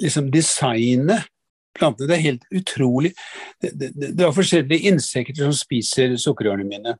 liksom 0.00 0.30
designe 0.34 1.20
plantene. 1.74 2.08
Det 2.08 2.16
er 2.16 2.24
helt 2.28 2.46
utrolig. 2.54 3.12
Det, 3.60 3.72
det, 3.74 3.92
det 4.14 4.24
var 4.24 4.34
forskjellige 4.36 4.90
insekter 4.90 5.44
som 5.44 5.54
spiser 5.56 6.16
sukkerørene 6.20 6.66
mine. 6.68 6.96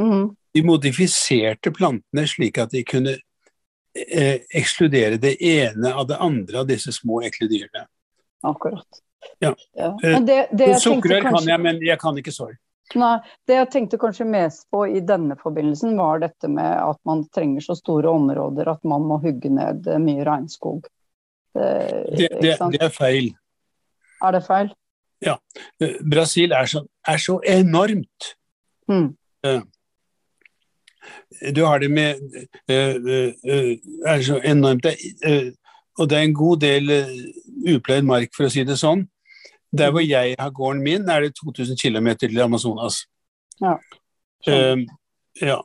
Mm. 0.00 0.34
De 0.56 0.64
modifiserte 0.64 1.72
plantene 1.76 2.26
slik 2.28 2.60
at 2.60 2.72
de 2.72 2.84
kunne 2.88 3.16
eh, 3.16 4.44
ekskludere 4.56 5.20
det 5.20 5.36
ene 5.40 5.92
av 5.92 6.08
det 6.08 6.20
andre 6.20 6.62
av 6.62 6.68
disse 6.68 6.92
små 6.96 7.22
ekle 7.28 7.48
dyrene. 7.52 7.86
Akkurat. 8.46 9.02
Ja. 9.42 9.52
ja. 9.74 9.90
det, 10.22 10.46
det 10.52 10.76
Sukkerør 10.80 11.30
kan 11.30 11.48
jeg, 11.48 11.60
men 11.60 11.80
jeg 11.84 11.98
kan 12.00 12.16
ikke 12.20 12.34
sorg. 12.34 12.56
Nei, 12.94 13.16
det 13.48 13.56
jeg 13.56 13.68
tenkte 13.72 13.98
kanskje 13.98 14.28
mest 14.30 14.68
på 14.70 14.84
i 14.86 15.00
denne 15.02 15.34
forbindelsen, 15.40 15.96
var 15.98 16.20
dette 16.22 16.48
med 16.48 16.70
at 16.78 17.00
man 17.08 17.24
trenger 17.34 17.64
så 17.64 17.74
store 17.74 18.12
områder 18.14 18.70
at 18.70 18.84
man 18.86 19.08
må 19.08 19.18
hugge 19.22 19.50
ned 19.50 19.88
eh, 19.90 19.98
mye 20.02 20.26
regnskog. 20.26 20.86
Det, 21.56 21.70
Det, 22.14 22.28
det, 22.42 22.56
sant? 22.60 22.76
det 22.76 22.84
er 22.84 22.92
feil. 22.94 23.30
Er 24.22 24.36
det 24.36 24.42
feil? 24.46 24.70
Ja. 25.24 25.38
Brasil 26.04 26.52
er 26.52 26.68
så, 26.68 26.84
er 27.08 27.16
så 27.18 27.40
enormt. 27.48 28.36
Mm. 28.86 29.16
Du 31.56 31.64
har 31.64 31.78
det 31.78 31.90
med 31.90 32.20
eh, 32.68 32.94
eh, 32.96 33.32
eh, 33.44 33.76
er 34.06 34.22
så 34.22 34.38
enormt. 34.44 34.86
Eh, 34.86 35.52
og 35.98 36.10
det 36.10 36.18
er 36.18 36.28
en 36.28 36.34
god 36.36 36.60
del 36.60 36.90
eh, 36.90 37.12
upleid 37.74 38.04
mark, 38.04 38.34
for 38.36 38.46
å 38.46 38.52
si 38.52 38.64
det 38.68 38.78
sånn. 38.80 39.06
Der 39.78 39.90
hvor 39.90 40.00
jeg 40.00 40.34
har 40.38 40.50
gården 40.50 40.82
min, 40.82 41.08
er 41.08 41.20
det 41.20 41.34
2000 41.34 41.78
km 41.78 42.08
til 42.20 42.40
Amazonas. 42.40 42.94
Ja. 43.60 43.74
Um, 44.72 44.86
ja. 45.42 45.56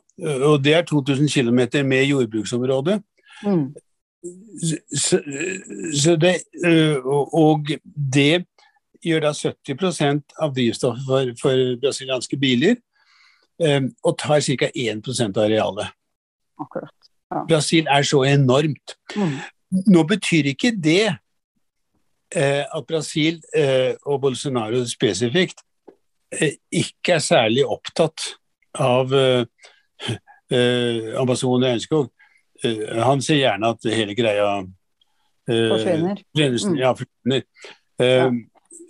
Og 0.44 0.64
det 0.64 0.74
er 0.74 0.82
2000 0.82 1.28
km 1.28 1.86
med 1.88 2.04
jordbruksområde. 2.04 3.02
Mm. 3.44 3.74
Så, 4.94 5.20
så 6.02 6.16
det, 6.16 6.36
øh, 6.64 6.96
og- 7.06 7.66
det 8.14 8.46
gjør 9.02 9.20
da 9.20 9.32
70% 9.32 10.22
av 10.38 10.54
drivstoffet 10.54 11.04
for, 11.06 11.32
for 11.42 11.80
brasilianske 11.80 12.36
biler, 12.36 12.74
øh, 13.62 13.82
og 14.04 14.18
tar 14.18 14.40
ca. 14.40 14.70
1% 14.76 15.36
av 15.36 15.44
arealet. 15.44 15.86
Akkurat. 16.60 16.90
Brasil 17.48 17.86
er 17.90 18.02
så 18.02 18.22
enormt. 18.22 18.94
Mm. 19.16 19.38
Nå 19.86 20.02
betyr 20.02 20.44
ikke 20.52 20.70
det 20.84 21.16
at 22.36 22.86
Brasil 22.88 23.40
eh, 23.56 23.92
og 24.08 24.22
Bolsonaro 24.22 24.82
spesifikt 24.88 25.60
eh, 26.32 26.56
ikke 26.72 27.18
er 27.18 27.24
særlig 27.24 27.66
opptatt 27.68 28.32
av 28.80 29.12
eh, 29.14 29.44
eh, 30.52 31.12
og 31.20 31.32
regnskog. 31.62 32.10
Eh, 32.64 32.88
han 33.02 33.22
ser 33.24 33.42
gjerne 33.42 33.72
at 33.74 33.90
hele 33.92 34.16
greia 34.16 34.48
eh, 35.48 35.68
Forsvinner. 35.72 36.22
Mm. 36.38 36.76
Ja, 36.80 36.94
forsvinner. 36.96 37.46
Eh, 38.00 38.28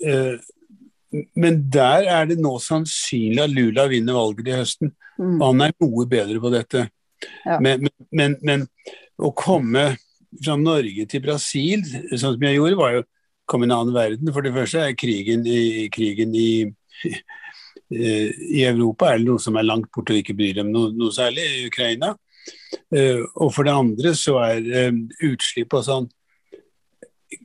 eh, 0.06 1.22
men 1.36 1.60
der 1.72 2.08
er 2.08 2.28
det 2.30 2.38
nå 2.40 2.56
sannsynlig 2.62 3.42
at 3.42 3.52
Lula 3.52 3.86
vinner 3.90 4.16
valget 4.16 4.48
i 4.48 4.56
høsten. 4.56 4.94
Mm. 5.18 5.40
Han 5.42 5.66
er 5.66 5.74
noe 5.82 6.06
bedre 6.08 6.40
på 6.40 6.52
dette. 6.54 6.86
Ja. 7.44 7.58
Men, 7.60 7.84
men, 7.84 8.06
men, 8.10 8.36
men 8.42 8.64
å 9.20 9.30
komme 9.36 9.92
fra 10.40 10.56
Norge 10.56 11.04
til 11.10 11.22
Brasil, 11.24 11.84
sånn 11.84 12.38
som 12.38 12.46
jeg 12.46 12.56
gjorde, 12.56 12.78
var 12.78 12.94
jo 12.96 13.02
i 13.60 13.68
en 13.68 13.74
annen 13.76 13.94
verden. 13.94 14.32
For 14.32 14.44
det 14.44 14.54
første 14.54 14.80
er 14.86 14.96
krigen 14.98 15.44
i, 15.46 15.88
krigen 15.92 16.32
i, 16.38 16.72
eh, 17.04 18.30
i 18.32 18.64
Europa 18.64 19.10
er 19.10 19.20
det 19.20 19.28
noe 19.28 19.42
som 19.42 19.58
er 19.60 19.68
langt 19.68 19.90
borte 19.92 20.14
og 20.14 20.22
ikke 20.22 20.36
bryr 20.38 20.62
dem 20.62 20.72
noe, 20.72 20.94
noe 20.96 21.12
særlig, 21.12 21.44
i 21.44 21.66
Ukraina. 21.68 22.14
Eh, 22.94 23.20
Og 23.36 23.52
for 23.54 23.68
det 23.68 23.76
andre 23.76 24.14
så 24.18 24.38
er 24.46 24.72
eh, 24.80 25.02
utslipp 25.28 25.76
og 25.76 25.84
sånn 25.86 26.08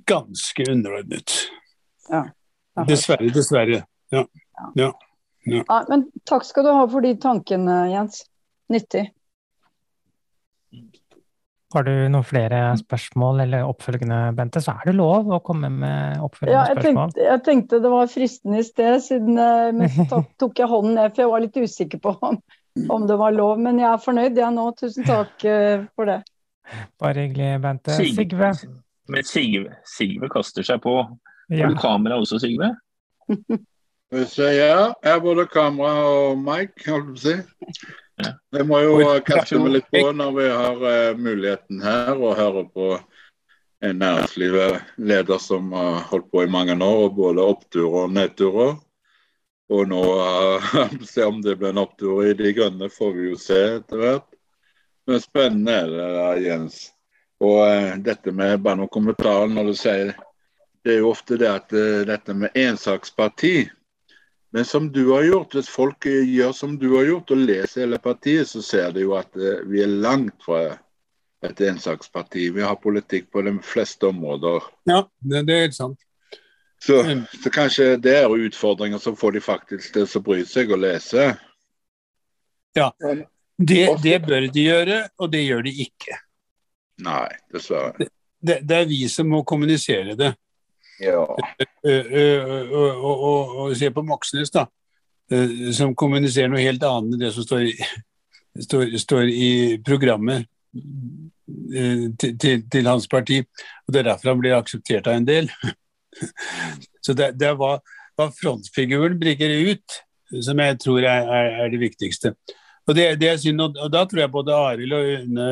ganske 0.07 0.63
underordnet. 0.71 1.35
Ja. 2.07 2.23
Dessverre, 2.87 3.29
dessverre. 3.33 3.83
Ja. 4.13 4.23
ja. 4.75 4.91
ja. 5.49 5.83
men 5.89 6.07
takk 6.29 6.45
skal 6.47 6.67
du 6.67 6.71
ha 6.71 6.87
for 6.87 7.03
de 7.03 7.15
tankene, 7.19 7.77
Jens. 7.91 8.23
Nyttig. 8.71 9.07
Har 11.75 11.83
du 11.83 11.91
noen 12.07 12.23
flere 12.23 12.59
spørsmål 12.79 13.41
eller 13.43 13.67
oppfølgende, 13.67 14.19
Bente, 14.37 14.61
så 14.63 14.77
er 14.77 14.87
det 14.87 14.93
lov 14.95 15.27
å 15.35 15.41
komme 15.43 15.67
med 15.73 16.21
oppfølgende 16.23 16.53
Ja, 16.55 16.61
jeg 16.69 16.77
spørsmål. 16.79 17.11
tenkte, 17.11 17.25
jeg 17.27 17.43
tenkte 17.43 17.79
det 17.83 17.91
var 17.91 18.11
fristende 18.11 18.61
i 18.61 18.67
sted, 18.67 18.95
siden 19.03 19.41
eh, 19.43 19.71
men 19.75 19.91
så 19.91 20.05
tok, 20.07 20.29
tok 20.45 20.61
jeg 20.63 20.71
hånden 20.71 20.95
ned, 20.95 21.11
for 21.11 21.25
jeg 21.25 21.33
var 21.33 21.43
litt 21.43 21.59
usikker 21.59 22.01
på 22.05 22.15
om, 22.29 22.39
om 22.95 23.07
det 23.09 23.19
var 23.19 23.35
lov. 23.35 23.59
Men 23.59 23.83
jeg 23.83 23.89
er 23.91 24.03
fornøyd 24.05 24.39
jeg 24.39 24.55
nå. 24.55 24.67
Tusen 24.79 25.07
takk 25.09 25.43
eh, 25.43 25.83
for 25.99 26.07
det. 26.07 26.21
Bare 27.03 27.27
hyggelig, 27.27 27.51
Bente. 27.67 27.99
Sigve. 27.99 28.23
Sigve. 28.23 28.75
Men 29.11 29.27
Sigve, 29.27 29.75
Sigve 29.87 30.31
kaster 30.31 30.67
seg 30.67 30.79
på. 30.83 30.95
Ja. 31.51 31.67
Du 31.67 31.75
kamera 31.79 32.15
også, 32.19 32.39
Sigve? 32.43 32.71
Ja. 33.27 33.67
Jeg 34.07 34.87
har 35.03 35.19
både 35.19 35.43
kamera 35.51 36.05
og 36.07 36.39
mic, 36.39 36.77
holdt 36.87 37.09
på 37.11 37.17
å 37.17 37.23
si. 37.27 37.33
Ja. 38.17 38.31
Jeg 38.57 38.65
må 38.65 38.79
jo 38.81 38.97
kaste 39.25 39.59
meg 39.61 39.75
litt 39.75 39.87
på 39.93 40.07
når 40.15 40.33
vi 40.33 40.47
har 40.49 40.79
uh, 40.81 41.19
muligheten 41.21 41.83
her, 41.83 42.15
og 42.17 42.37
høre 42.39 42.63
på 42.73 42.89
en 43.85 43.99
næringslivsleder 44.01 45.41
som 45.41 45.69
har 45.77 45.99
holdt 46.09 46.31
på 46.33 46.43
i 46.43 46.49
mange 46.49 46.73
år, 46.83 47.09
både 47.13 47.45
oppturer 47.45 48.07
og 48.07 48.15
nedturer. 48.15 48.75
Og 49.69 49.89
nå 49.91 50.01
uh, 50.01 50.73
se 51.13 51.27
om 51.27 51.43
det 51.45 51.57
blir 51.59 51.75
en 51.75 51.83
opptur 51.83 52.25
i 52.25 52.33
De 52.37 52.53
grønne, 52.57 52.89
får 52.89 53.13
vi 53.13 53.29
jo 53.29 53.39
se 53.41 53.61
etter 53.77 54.01
hvert. 54.01 54.29
Men 55.07 55.23
spennende 55.23 55.75
er 55.83 55.91
det, 55.91 56.11
der, 56.17 56.43
Jens. 56.47 56.81
Og 57.43 57.61
uh, 57.61 57.95
dette 58.01 58.33
med 58.33 58.63
bare 58.65 58.81
noen 58.81 58.93
kommentarer 58.93 59.51
når 59.53 59.69
du 59.69 59.77
sier 59.77 60.15
Det 60.81 60.95
er 60.95 61.03
jo 61.03 61.11
ofte 61.11 61.37
det 61.37 61.49
at 61.51 61.73
uh, 61.75 62.01
dette 62.07 62.33
med 62.33 62.55
ensaksparti 62.57 63.67
men 64.57 64.65
som 64.65 64.91
du 64.91 65.11
har 65.11 65.23
gjort, 65.23 65.51
hvis 65.53 65.67
folk 65.69 66.05
gjør 66.09 66.51
som 66.51 66.71
du 66.81 66.87
har 66.95 67.03
gjort 67.05 67.29
og 67.35 67.41
leser 67.45 67.83
hele 67.83 67.99
partiet, 68.01 68.47
så 68.49 68.61
ser 68.65 68.87
de 68.95 69.03
jo 69.03 69.11
at 69.13 69.35
eh, 69.37 69.59
vi 69.69 69.83
er 69.85 69.91
langt 70.01 70.33
fra 70.41 70.63
et 71.45 71.61
ensaksparti. 71.61 72.47
Vi 72.55 72.63
har 72.65 72.79
politikk 72.81 73.27
på 73.29 73.43
de 73.45 73.53
fleste 73.61 74.09
områder. 74.09 74.65
ja 74.89 75.03
det, 75.19 75.43
det 75.45 75.53
er 75.53 75.61
helt 75.67 75.77
sant. 75.77 76.01
Så, 76.81 77.03
så 77.43 77.53
kanskje 77.53 77.85
det 78.01 78.15
er 78.23 78.33
utfordringer 78.33 78.97
som 78.97 79.13
får 79.21 79.37
de 79.37 79.43
faktisk 79.45 79.93
til 79.93 80.09
å 80.09 80.23
bry 80.25 80.41
seg 80.49 80.73
og 80.73 80.81
lese. 80.81 81.27
Det, 82.73 83.85
det 84.01 84.17
bør 84.25 84.49
de 84.57 84.65
gjøre, 84.71 84.99
og 85.21 85.31
det 85.37 85.45
gjør 85.45 85.69
de 85.69 85.77
ikke. 85.85 86.17
Nei, 87.05 87.29
dessverre. 87.53 88.09
Det, 88.41 88.57
det 88.65 88.81
er 88.81 88.89
vi 88.89 89.03
som 89.05 89.29
må 89.29 89.45
kommunisere 89.45 90.17
det. 90.17 90.33
Ja. 90.99 91.37
Eh, 91.85 91.93
eh, 91.93 92.71
og, 92.73 93.23
og, 93.23 93.75
se 93.77 93.89
på 93.93 94.03
Moxnes, 94.05 94.51
da, 94.53 94.65
eh, 95.31 95.69
som 95.77 95.95
kommuniserer 95.97 96.49
noe 96.51 96.63
helt 96.63 96.83
annet 96.83 97.15
enn 97.15 97.25
det 97.25 97.33
som 97.35 97.45
står 97.45 97.67
i, 97.69 97.75
står, 98.67 98.95
står 99.01 99.29
i 99.31 99.51
programmet 99.85 100.47
eh, 100.73 102.07
til, 102.17 102.33
til, 102.41 102.65
til 102.71 102.89
hans 102.89 103.07
parti. 103.11 103.43
Og 103.85 103.93
Det 103.93 104.01
er 104.01 104.09
derfor 104.11 104.33
han 104.33 104.41
blir 104.41 104.57
akseptert 104.57 105.09
av 105.09 105.19
en 105.19 105.29
del. 105.29 105.51
Så 107.05 107.13
det, 107.13 107.35
det 107.37 107.51
er 107.51 107.59
hva, 107.59 107.77
hva 108.17 108.31
frontfiguren 108.33 109.19
bringer 109.21 109.53
ut, 109.69 110.01
som 110.43 110.59
jeg 110.59 110.79
tror 110.81 111.05
er, 111.05 111.29
er, 111.29 111.51
er 111.63 111.69
det 111.71 111.79
viktigste. 111.79 112.33
Og 112.87 112.95
det, 112.95 113.05
det 113.21 113.29
er 113.29 113.39
synd, 113.39 113.61
og, 113.61 113.77
da 113.91 114.03
tror 114.07 114.23
jeg 114.23 114.33
både 114.33 114.55
Arild 114.55 114.95
og 114.95 115.09
Une 115.13 115.47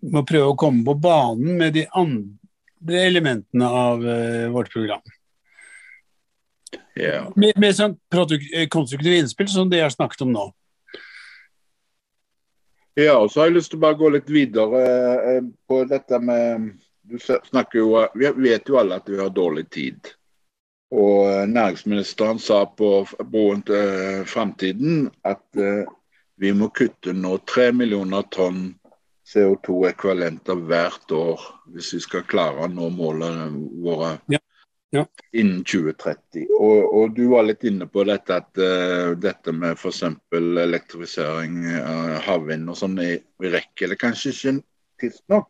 må 0.00 0.22
prøve 0.24 0.52
å 0.52 0.56
komme 0.58 0.80
på 0.86 0.94
banen 0.96 1.58
med 1.60 1.74
de 1.76 1.84
andre 1.92 2.39
elementene 2.88 3.66
av 3.66 4.04
uh, 4.04 4.48
vårt 4.54 4.72
program. 4.72 5.02
Yeah. 6.96 7.30
Med, 7.36 7.56
med 7.56 7.76
sånn 7.76 7.96
eh, 8.12 8.66
konstruktive 8.70 9.20
innspill 9.20 9.48
som 9.50 9.70
det 9.70 9.80
jeg 9.80 9.88
har 9.88 9.94
snakket 9.94 10.24
om 10.26 10.32
nå. 10.34 10.46
Ja, 12.98 13.16
og 13.16 13.30
så 13.30 13.40
har 13.40 13.50
jeg 13.50 13.60
lyst 13.60 13.72
til 13.72 13.80
å 13.80 13.84
bare 13.86 13.98
gå 14.00 14.10
litt 14.12 14.30
videre 14.30 14.80
eh, 15.32 15.44
på 15.70 15.82
dette 15.88 16.18
med 16.20 16.72
Du 17.10 17.16
snakker 17.18 17.78
jo 17.78 18.02
Vi 18.14 18.32
vet 18.44 18.68
jo 18.68 18.78
alle 18.78 18.98
at 19.00 19.08
vi 19.08 19.18
har 19.18 19.30
dårlig 19.34 19.68
tid. 19.70 20.10
Og 20.90 21.30
eh, 21.30 21.46
næringsministeren 21.48 22.42
sa 22.42 22.64
på 22.66 23.06
Broen 23.22 23.62
til 23.66 23.78
eh, 23.78 24.26
framtiden 24.26 25.08
at 25.24 25.46
vi 26.40 26.52
må 26.56 26.70
kutte 26.72 27.12
nå 27.12 27.36
tre 27.48 27.68
millioner 27.76 28.24
tonn 28.32 28.70
CO2-ekvivalenter 29.30 30.58
hvert 30.68 31.12
år 31.14 31.42
hvis 31.74 31.92
vi 31.94 32.00
skal 32.04 32.24
klare 32.30 32.66
å 32.66 32.70
nå 32.70 32.88
målene 32.94 33.48
våre 33.84 34.16
Ja. 34.32 34.38
Ja. 34.92 35.04
innen 35.32 35.60
2030. 35.62 36.48
Og, 36.58 36.80
og 36.98 37.12
du 37.14 37.28
var 37.30 37.44
litt 37.46 37.62
inne 37.68 37.86
på 37.86 38.02
dette 38.08 38.40
at 38.40 38.58
uh, 38.58 39.12
dette 39.22 39.52
med 39.54 39.76
f.eks. 39.78 40.02
elektrifisering 40.34 41.60
av 41.78 42.16
havvind 42.26 42.68
og 42.72 42.76
sånn, 42.80 42.98
er- 42.98 43.22
vi 43.38 43.52
rekker 43.54 43.92
det 43.92 43.98
kanskje 44.02 44.32
ikke 44.34 44.56
tidsnok. 45.00 45.46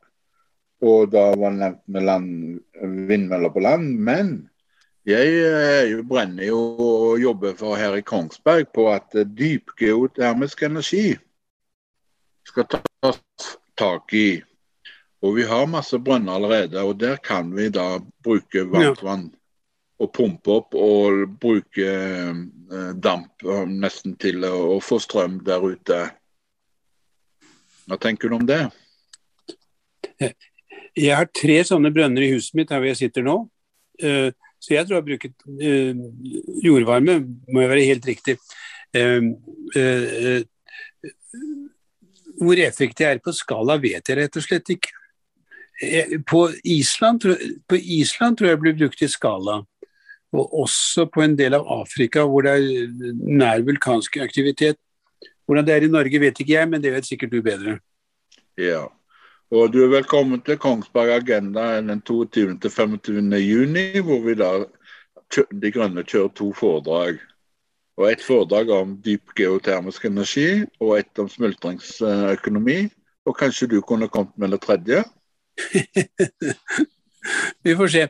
Og 0.85 1.11
da 1.13 1.31
var 1.37 1.51
det 1.53 1.61
nevnt 1.61 1.83
med 1.93 2.05
land, 2.09 2.61
vindmøller 3.09 3.53
på 3.53 3.61
land. 3.65 3.97
Men 4.01 4.35
jeg 5.09 5.33
jeg 5.33 5.91
jo- 5.95 6.05
brenner 6.05 6.45
jo 6.45 6.61
og 6.77 7.19
jobber 7.21 7.57
for 7.57 7.77
her 7.81 7.97
i 7.97 8.05
Kongsberg 8.05 8.69
på 8.77 8.91
at 8.93 9.15
eh, 9.17 9.25
dypgeotermisk 9.25 10.63
energi 10.69 11.17
skal 12.45 12.65
tas 12.69 13.21
tak 13.81 14.15
i. 14.15 14.43
Og 15.21 15.37
vi 15.37 15.45
har 15.45 15.69
masse 15.69 15.99
brønner 16.01 16.39
allerede, 16.39 16.81
og 16.81 16.97
der 17.01 17.17
kan 17.21 17.53
vi 17.57 17.69
da 17.73 17.99
bruke 18.25 18.65
varmtvann. 18.69 19.29
Og 20.01 20.09
pumpe 20.17 20.55
opp 20.55 20.77
og 20.81 21.27
bruke 21.43 21.85
eh, 21.85 22.93
damp 22.97 23.45
eh, 23.45 23.67
nesten 23.69 24.15
til 24.21 24.47
å, 24.49 24.79
få 24.81 24.97
strøm 25.03 25.43
der 25.45 25.61
ute. 25.61 25.99
Hva 27.85 27.99
tenker 28.01 28.33
du 28.33 28.39
om 28.39 28.47
det? 28.49 28.63
Jeg 30.97 31.13
har 31.13 31.29
tre 31.37 31.59
sånne 31.69 31.93
brønner 31.93 32.25
i 32.25 32.31
huset 32.33 32.57
mitt 32.57 32.73
her 32.73 32.81
hvor 32.81 32.89
jeg 32.89 33.01
sitter 33.03 33.27
nå. 33.27 33.43
Uh, 34.01 34.33
så 34.61 34.73
jeg 34.73 34.87
tror 34.89 34.97
jeg 34.97 35.03
har 35.03 35.09
brukt 35.09 36.65
jordvarme, 36.65 37.15
må 37.49 37.63
jo 37.63 37.69
være 37.71 37.85
helt 37.89 38.09
riktig. 38.09 38.35
Hvor 42.41 42.61
effektiv 42.65 43.07
jeg 43.07 43.19
er 43.19 43.23
på 43.25 43.35
skala, 43.37 43.77
vet 43.81 44.09
jeg 44.09 44.17
rett 44.17 44.39
og 44.41 44.45
slett 44.45 44.73
ikke. 44.73 44.95
På 46.29 46.47
Island, 46.65 47.25
på 47.69 47.77
Island 47.77 48.37
tror 48.37 48.51
jeg 48.51 48.57
det 48.57 48.63
blir 48.65 48.79
brukt 48.83 49.03
i 49.05 49.09
skala. 49.09 49.61
Og 50.31 50.55
også 50.63 51.09
på 51.11 51.25
en 51.25 51.35
del 51.37 51.57
av 51.59 51.67
Afrika 51.81 52.23
hvor 52.29 52.47
det 52.47 52.53
er 52.57 53.13
nær 53.27 53.65
vulkansk 53.67 54.21
aktivitet. 54.23 54.79
Hvordan 55.45 55.67
det 55.67 55.75
er 55.75 55.85
i 55.85 55.93
Norge 55.93 56.21
vet 56.23 56.41
ikke 56.41 56.55
jeg, 56.55 56.69
men 56.71 56.83
det 56.83 56.93
vet 56.95 57.09
sikkert 57.09 57.33
du 57.35 57.41
bedre. 57.43 57.81
Ja. 58.61 58.85
Og 59.51 59.73
du 59.75 59.81
er 59.83 59.91
velkommen 59.91 60.39
til 60.47 60.61
Kongsberg 60.63 61.11
Agenda 61.11 61.81
den 61.81 62.05
22. 62.07 62.61
til 62.63 62.71
25. 62.71 63.33
juni, 63.43 63.89
hvor 63.99 64.23
vi 64.23 64.37
da 64.39 64.53
De 65.51 65.73
Grønne 65.75 66.05
kjører 66.07 66.31
to 66.39 66.53
foredrag. 66.55 67.19
Og 68.01 68.13
Et 68.13 68.23
foredrag 68.25 68.71
om 68.73 68.95
dyp 69.05 69.35
geotermisk 69.37 70.05
energi, 70.09 70.65
og 70.81 70.99
et 70.99 71.19
om 71.21 71.29
smultringsøkonomi. 71.29 72.89
Og 73.29 73.37
kanskje 73.37 73.69
du 73.69 73.81
kunne 73.85 74.09
kommet 74.09 74.39
med 74.41 74.55
det 74.55 74.61
tredje? 74.65 75.03
vi 77.65 77.75
får 77.77 77.93
se. 77.93 78.07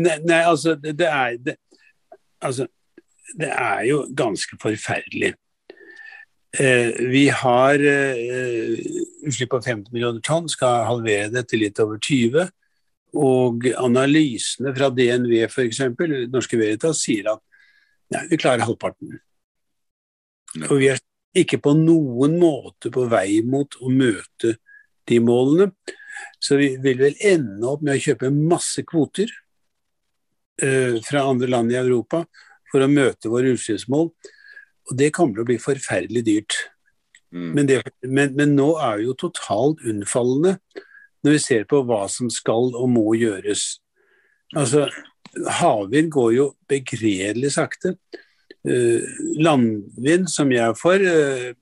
Nei, 0.00 0.16
nei 0.24 0.40
altså, 0.48 0.74
det, 0.80 0.96
er 1.04 1.36
det, 1.36 1.56
altså, 2.40 2.66
det 3.36 3.50
er 3.52 3.82
jo 3.90 3.98
ganske 4.16 4.56
forferdelig. 4.62 5.34
Eh, 6.56 6.96
vi 7.12 7.26
har 7.28 7.84
eh, 7.84 8.80
utslipp 9.28 9.52
på 9.52 9.60
50 9.60 9.92
millioner 9.92 10.24
tonn, 10.24 10.48
skal 10.48 10.86
halvere 10.88 11.28
det 11.36 11.44
til 11.50 11.66
litt 11.66 11.84
over 11.84 12.00
20. 12.00 12.48
Og 13.20 13.68
analysene 13.76 14.72
fra 14.72 14.88
DNV 14.88 15.36
f.eks., 15.50 15.84
Norske 16.32 16.56
Veritas, 16.56 17.04
sier 17.04 17.34
at 17.36 17.44
ja, 18.14 18.24
vi 18.30 18.40
klarer 18.40 18.64
halvparten. 18.64 19.18
Og 20.62 20.78
vi 20.78 20.90
er 20.92 21.00
ikke 21.34 21.58
på 21.62 21.74
noen 21.76 22.36
måte 22.38 22.92
på 22.94 23.08
vei 23.10 23.40
mot 23.46 23.78
å 23.82 23.90
møte 23.90 24.54
de 25.08 25.20
målene. 25.22 25.70
Så 26.38 26.58
vi 26.60 26.74
vil 26.82 27.00
vel 27.00 27.16
ende 27.26 27.66
opp 27.68 27.82
med 27.82 27.96
å 27.96 28.04
kjøpe 28.04 28.30
masse 28.34 28.84
kvoter 28.86 29.30
uh, 30.62 31.00
fra 31.04 31.24
andre 31.26 31.50
land 31.50 31.74
i 31.74 31.80
Europa 31.80 32.22
for 32.70 32.84
å 32.84 32.90
møte 32.90 33.32
våre 33.32 33.54
utslippsmål. 33.54 34.10
Og 34.84 34.96
det 34.98 35.12
kommer 35.16 35.38
til 35.38 35.44
å 35.44 35.48
bli 35.48 35.58
forferdelig 35.62 36.24
dyrt. 36.26 36.58
Mm. 37.34 37.50
Men, 37.56 37.66
det, 37.66 37.80
men, 38.06 38.34
men, 38.38 38.54
nå 38.54 38.74
er 38.78 39.00
vi 39.00 39.08
jo 39.08 39.16
totalt 39.18 39.82
unnfallende 39.82 40.58
når 41.24 41.34
vi 41.34 41.40
ser 41.42 41.64
på 41.66 41.80
hva 41.88 42.04
som 42.12 42.28
skal 42.30 42.74
og 42.76 42.86
må 42.92 43.14
gjøres. 43.16 43.80
Altså, 44.54 44.86
Havvind 45.58 46.12
går 46.14 46.34
jo 46.36 46.50
begredelig 46.70 47.54
sakte. 47.56 47.96
Uh, 48.64 49.04
landvind, 49.44 50.28
som 50.32 50.52
jeg 50.52 50.64
er 50.64 50.76
for, 50.78 50.96
uh, 50.96 51.52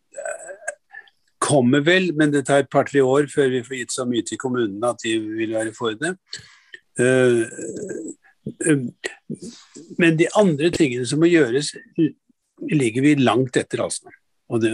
kommer 1.42 1.82
vel, 1.82 2.12
men 2.14 2.30
det 2.30 2.44
tar 2.46 2.62
et 2.62 2.70
par-tre 2.70 3.02
år 3.02 3.26
før 3.32 3.50
vi 3.50 3.64
får 3.66 3.80
gitt 3.80 3.94
så 3.96 4.06
mye 4.06 4.22
til 4.26 4.38
kommunene 4.38 4.92
at 4.92 5.02
de 5.02 5.16
vil 5.18 5.56
være 5.56 5.74
for 5.74 5.98
det. 5.98 6.14
Uh, 7.00 7.42
men 9.98 10.18
de 10.18 10.28
andre 10.38 10.70
tingene 10.74 11.06
som 11.06 11.22
må 11.22 11.30
gjøres, 11.30 11.72
ligger 12.70 13.02
vi 13.02 13.16
langt 13.18 13.58
etter, 13.58 13.82
altså. 13.82 14.10
Og 14.52 14.62
det, 14.62 14.72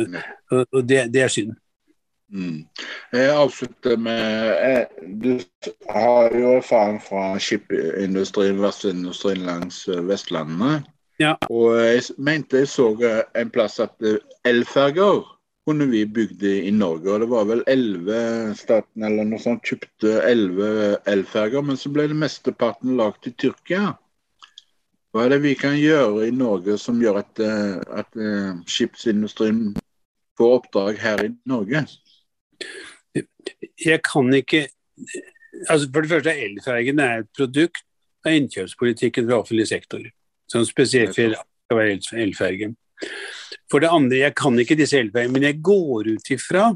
og 0.51 0.83
det, 0.89 1.07
det 1.15 1.23
er 1.23 1.33
synd. 1.33 1.57
Mm. 2.29 2.67
Jeg 3.13 3.29
avslutter 3.33 3.97
med 3.97 4.21
jeg, 4.21 4.87
Du 5.23 5.39
har 5.89 6.35
jo 6.37 6.51
erfaring 6.59 6.99
fra 7.01 7.39
skipindustrien, 7.41 8.61
verftsindustrien 8.61 9.47
langs 9.49 9.87
eh, 9.89 10.03
Vestlandet. 10.05 10.85
Ja. 11.19 11.35
Og 11.51 11.75
jeg 11.83 12.05
mente 12.23 12.63
jeg 12.63 12.71
så 12.71 12.93
en 13.37 13.51
plass 13.51 13.81
at 13.83 13.95
eh, 14.07 14.21
elferger 14.47 15.25
kunne 15.69 15.89
vi 15.91 16.05
bygge 16.07 16.53
i 16.65 16.71
Norge. 16.73 17.11
Og 17.13 17.21
det 17.21 17.29
var 17.29 17.49
vel 17.49 17.65
elleve 17.69 18.55
staten 18.57 19.05
eller 19.05 19.27
noe 19.29 19.43
sånt 19.43 19.67
kjøpte 19.67 20.15
elleve 20.25 20.97
elferger, 21.11 21.65
men 21.65 21.77
så 21.77 21.91
ble 21.93 22.07
det 22.09 22.17
mesteparten 22.17 22.97
lagd 23.01 23.27
i 23.29 23.35
Tyrkia. 23.35 23.97
Hva 25.13 25.25
er 25.25 25.35
det 25.35 25.43
vi 25.43 25.55
kan 25.59 25.77
gjøre 25.77 26.29
i 26.29 26.35
Norge 26.37 26.79
som 26.81 27.01
gjør 27.03 27.23
at, 27.25 27.43
eh, 27.43 27.77
at 28.01 28.21
skipsindustrien 28.71 29.73
får 30.39 30.55
oppdrag 30.61 31.03
her 31.03 31.25
i 31.27 31.33
Norge? 31.49 31.85
Jeg 33.85 34.03
kan 34.07 34.31
ikke 34.35 34.69
altså 35.69 35.89
For 35.93 36.05
det 36.05 36.11
første 36.11 36.31
er 36.31 36.45
elfergen 36.47 37.01
et 37.03 37.29
produkt 37.37 37.85
av 38.27 38.37
innkjøpspolitikken 38.37 39.29
fra 39.29 39.41
offentlig 39.43 39.69
sektor. 39.71 40.05
Som 40.49 40.65
spesielt 40.65 41.15
skal 41.15 41.37
være 41.77 41.99
elferge. 42.23 42.73
For 43.71 43.85
det 43.85 43.91
andre, 43.93 44.23
jeg 44.25 44.35
kan 44.35 44.59
ikke 44.59 44.79
disse 44.79 44.99
elfergene, 44.99 45.33
men 45.33 45.45
jeg 45.45 45.61
går 45.63 46.15
ut 46.15 46.31
ifra 46.33 46.71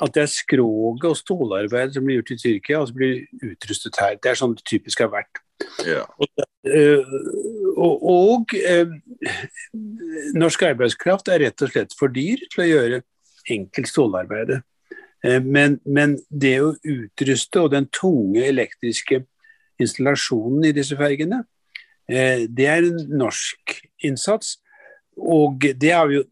at 0.00 0.14
det 0.14 0.22
er 0.22 0.30
skroget 0.32 1.04
og 1.04 1.16
stålarbeid 1.18 1.94
som 1.94 2.06
blir 2.06 2.20
gjort 2.20 2.34
i 2.34 2.38
Tyrkia, 2.40 2.80
og 2.80 2.88
som 2.88 2.98
blir 2.98 3.24
utrustet 3.42 3.98
her. 4.00 4.16
Det 4.16 4.30
er 4.30 4.38
sånn 4.38 4.54
det 4.56 4.64
typisk 4.68 5.02
har 5.04 5.10
vært. 5.12 5.42
Ja. 5.86 6.04
Og, 6.18 6.44
og, 7.76 8.06
og 8.14 8.54
eh, 8.58 8.94
norsk 10.34 10.64
arbeidskraft 10.70 11.28
er 11.32 11.44
rett 11.44 11.64
og 11.64 11.72
slett 11.72 11.96
for 11.98 12.12
dyr 12.14 12.42
til 12.52 12.64
å 12.64 12.68
gjøre 12.68 13.02
enkelt 13.54 13.90
stålarbeid. 13.90 14.56
Eh, 15.24 15.40
men, 15.42 15.78
men, 15.84 16.18
det 16.30 16.56
å 16.64 16.74
utruste 16.80 17.64
og 17.64 17.72
den 17.74 17.88
tunge 17.92 18.44
elektriske 18.48 19.24
installasjonen 19.82 20.68
i 20.68 20.74
disse 20.76 20.96
fergene, 20.98 21.42
eh, 21.42 21.53
det 22.08 22.66
er 22.68 22.84
en 22.84 22.98
norsk 23.18 23.78
innsats. 24.04 24.58
Og 25.16 25.62
det 25.80 25.92
har 25.92 26.08
vi 26.10 26.20
jo 26.20 26.24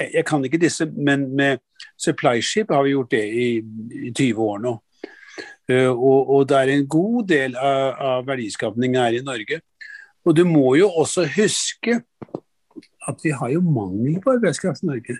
Jeg 0.00 0.24
kan 0.24 0.44
ikke 0.44 0.58
disse, 0.58 0.86
men 0.86 1.26
med 1.36 1.58
supply-ship 1.98 2.70
har 2.72 2.82
vi 2.82 2.94
gjort 2.94 3.10
det 3.10 3.24
i, 3.26 3.48
i 4.06 4.12
20 4.16 4.38
år 4.40 4.60
nå. 4.64 4.72
Eh, 5.70 5.90
og, 5.90 6.30
og, 6.30 6.48
det 6.48 6.56
er 6.56 6.72
en 6.72 6.86
god 6.88 7.26
del 7.28 7.56
av, 7.56 7.98
av 8.00 8.28
verdiskapningen 8.28 9.00
her 9.00 9.18
i 9.18 9.24
Norge. 9.26 9.60
Og 10.24 10.36
du 10.36 10.44
må 10.48 10.74
jo 10.78 10.88
også 11.02 11.26
huske 11.36 12.00
at 13.08 13.24
vi 13.24 13.32
har 13.34 13.52
jo 13.52 13.60
mangel 13.64 14.20
på 14.22 14.34
arbeidskraft 14.36 14.84
i 14.84 14.90
Norge. 14.90 15.18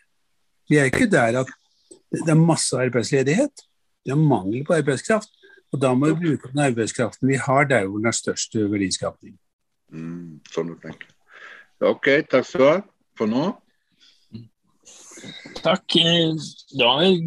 Vi 0.70 0.78
er 0.78 0.90
ikke 0.90 1.10
der 1.10 1.42
at 1.42 1.52
det 2.10 2.28
er 2.30 2.40
masse 2.40 2.78
arbeidsledighet. 2.78 3.66
Det 4.06 4.14
er 4.14 4.20
mangel 4.20 4.64
på 4.66 4.76
arbeidskraft. 4.78 5.30
Og 5.70 5.80
da 5.82 5.92
må 5.94 6.10
vi 6.10 6.18
bruke 6.24 6.50
den 6.50 6.64
arbeidskraften 6.64 7.30
vi 7.30 7.38
har 7.38 7.68
der 7.70 7.86
hvor 7.86 8.00
den 8.00 8.10
er 8.10 8.16
størst 8.16 8.56
verdiskapning. 8.56 9.36
Mm, 9.92 10.38
sånn 10.50 10.72
du 10.72 10.78
tenker. 10.82 11.10
OK, 11.80 12.08
takk 12.28 12.46
skal 12.46 12.60
du 12.60 12.68
ha 12.68 12.78
for 13.18 13.30
nå. 13.30 13.48
Takk. 15.60 15.96
Da 16.78 16.88
har 16.96 17.18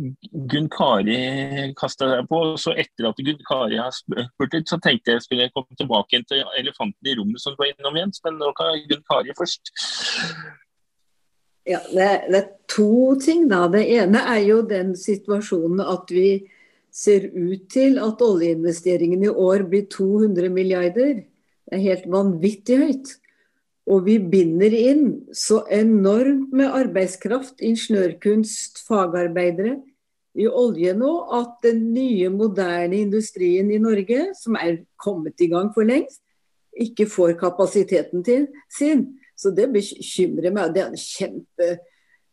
Gunn 0.49 0.69
Kari 0.73 1.17
kasta 1.77 2.09
seg 2.09 2.27
på. 2.29 2.39
Så 2.61 2.73
etter 2.73 3.09
at 3.09 3.21
Gunn 3.21 3.41
Kari 3.45 3.77
har 3.81 3.93
spurt 3.93 4.55
litt, 4.55 4.69
så 4.69 4.79
tenkte 4.81 5.15
jeg 5.15 5.25
skulle 5.25 5.51
komme 5.53 5.77
tilbake 5.77 6.23
til 6.29 6.43
elefanten 6.59 7.11
i 7.11 7.15
rommet 7.19 7.43
som 7.43 7.57
var 7.59 7.69
innom 7.69 7.99
Jens, 7.99 8.21
men 8.25 8.39
nå 8.41 8.49
kan 8.57 8.81
Gunn 8.89 9.05
Kari 9.09 9.35
først. 9.37 9.73
Ja, 11.69 11.79
det, 11.93 12.09
det, 12.27 12.39
er 12.41 12.49
to 12.67 13.15
ting, 13.23 13.45
da. 13.51 13.67
Det 13.71 13.85
ene 13.95 14.23
er 14.33 14.41
jo 14.43 14.63
den 14.67 14.97
situasjonen 14.99 15.83
at 15.85 16.09
vi 16.11 16.27
ser 16.93 17.29
ut 17.31 17.69
til 17.73 17.95
at 18.01 18.21
oljeinvesteringene 18.21 19.29
i 19.29 19.37
år 19.45 19.63
blir 19.69 19.85
200 19.89 20.49
milliarder. 20.53 21.23
Er 21.73 21.81
helt 21.81 22.05
vanvittig 22.11 22.77
høyt. 22.79 23.15
Og 23.89 24.05
vi 24.05 24.15
binder 24.31 24.71
inn 24.77 25.07
så 25.35 25.63
enormt 25.73 26.53
med 26.55 26.71
arbeidskraft, 26.71 27.57
ingeniørkunst, 27.59 28.79
fagarbeidere 28.87 29.81
i 30.39 30.47
olje 30.47 30.93
nå, 30.97 31.11
at 31.35 31.59
den 31.65 31.93
nye, 31.93 32.29
moderne 32.33 32.95
industrien 33.03 33.71
i 33.73 33.81
Norge, 33.81 34.31
som 34.39 34.55
er 34.57 34.85
kommet 35.01 35.41
i 35.43 35.49
gang 35.51 35.73
for 35.75 35.83
lengst, 35.87 36.21
ikke 36.73 37.05
får 37.11 37.35
kapasiteten 37.41 38.23
til 38.25 38.47
sin. 38.71 39.19
Så 39.37 39.51
det 39.53 39.67
bekymrer 39.73 40.51
meg. 40.53 40.73
Det 40.73 40.81
er 40.81 40.89
en 40.89 40.97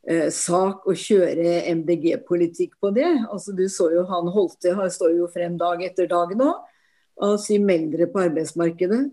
kjempesak 0.06 0.86
å 0.86 0.94
kjøre 0.96 1.64
MDG-politikk 1.74 2.78
på 2.80 2.90
det. 2.96 3.10
Altså, 3.26 3.52
du 3.56 3.66
så 3.68 3.90
jo 3.92 4.06
Han 4.08 4.30
Holte 4.32 4.70
står 4.94 5.16
jo 5.18 5.28
frem 5.34 5.58
dag 5.60 5.82
etter 5.84 6.06
dag 6.10 6.36
nå 6.38 6.54
og 7.20 7.36
sier 7.42 7.60
meld 7.60 8.00
på 8.14 8.22
arbeidsmarkedet. 8.22 9.10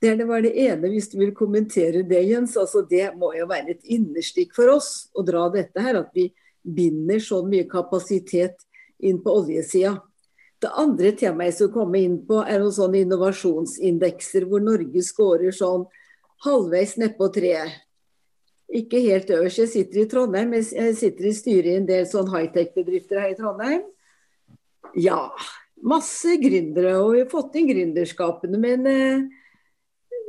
Det 0.00 0.14
var 0.28 0.42
det 0.42 0.54
ene, 0.54 0.88
hvis 0.92 1.08
du 1.10 1.18
vil 1.18 1.34
kommentere 1.34 2.04
det, 2.06 2.20
Jens. 2.28 2.56
Altså, 2.56 2.84
det 2.86 3.10
må 3.18 3.32
jo 3.34 3.48
være 3.50 3.74
et 3.74 3.88
innerstikk 3.96 4.54
for 4.54 4.70
oss 4.76 5.08
å 5.10 5.24
dra 5.26 5.48
dette 5.50 5.82
her. 5.82 5.98
At 5.98 6.12
vi 6.14 6.28
binder 6.62 7.18
så 7.22 7.40
mye 7.46 7.66
kapasitet 7.70 8.62
inn 9.02 9.18
på 9.22 9.34
oljesida. 9.40 9.96
Det 10.58 10.70
andre 10.74 11.12
temaet 11.14 11.52
jeg 11.52 11.58
skal 11.58 11.74
komme 11.74 12.00
inn 12.02 12.16
på, 12.26 12.40
er 12.42 12.62
noen 12.62 12.74
sånne 12.74 13.02
innovasjonsindekser 13.04 14.46
hvor 14.50 14.62
Norge 14.62 15.02
scorer 15.06 15.54
sånn 15.54 15.86
halvveis 16.46 16.96
nedpå 16.98 17.28
treet. 17.34 17.76
Ikke 18.68 19.00
helt 19.00 19.30
øverst. 19.32 19.62
Jeg 19.62 19.72
sitter 19.72 20.02
i 20.02 20.08
Trondheim, 20.10 20.52
jeg 20.52 20.96
sitter 20.98 21.30
i 21.30 21.34
styret 21.34 21.70
i 21.70 21.76
en 21.78 21.86
del 21.88 22.04
sånn 22.10 22.28
high-tech-bedrifter 22.28 23.22
her 23.22 23.32
i 23.32 23.38
Trondheim. 23.38 23.86
Ja, 24.98 25.30
masse 25.80 26.36
gründere, 26.42 26.98
og 27.00 27.14
vi 27.14 27.22
har 27.22 27.30
fått 27.32 27.56
inn 27.56 27.70
gründerskapene. 27.70 28.60
Men 28.60 28.86
eh, 28.90 29.22
det 29.22 29.37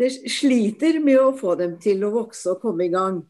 sliter 0.07 0.99
med 1.03 1.19
å 1.19 1.35
få 1.35 1.55
dem 1.59 1.75
til 1.81 2.05
å 2.07 2.13
vokse 2.13 2.53
og 2.53 2.63
komme 2.63 2.87
i 2.87 2.93
gang. 2.93 3.21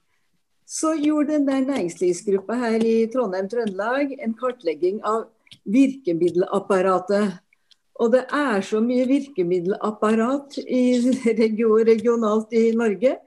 Så 0.70 0.93
gjorde 1.01 1.34
den 1.34 1.47
der 1.47 1.63
næringslivsgruppa 1.65 2.53
her 2.61 2.84
i 2.86 3.07
Trondheim-Trøndelag 3.09 4.13
en 4.22 4.36
kartlegging 4.38 4.99
av 5.01 5.26
virkemiddelapparatet. 5.65 7.39
Og 7.99 8.13
det 8.13 8.22
er 8.32 8.61
så 8.63 8.80
mye 8.84 9.07
virkemiddelapparat 9.09 10.59
i 10.61 10.84
region, 11.41 11.82
regionalt 11.89 12.53
i 12.53 12.70
Norge. 12.78 13.17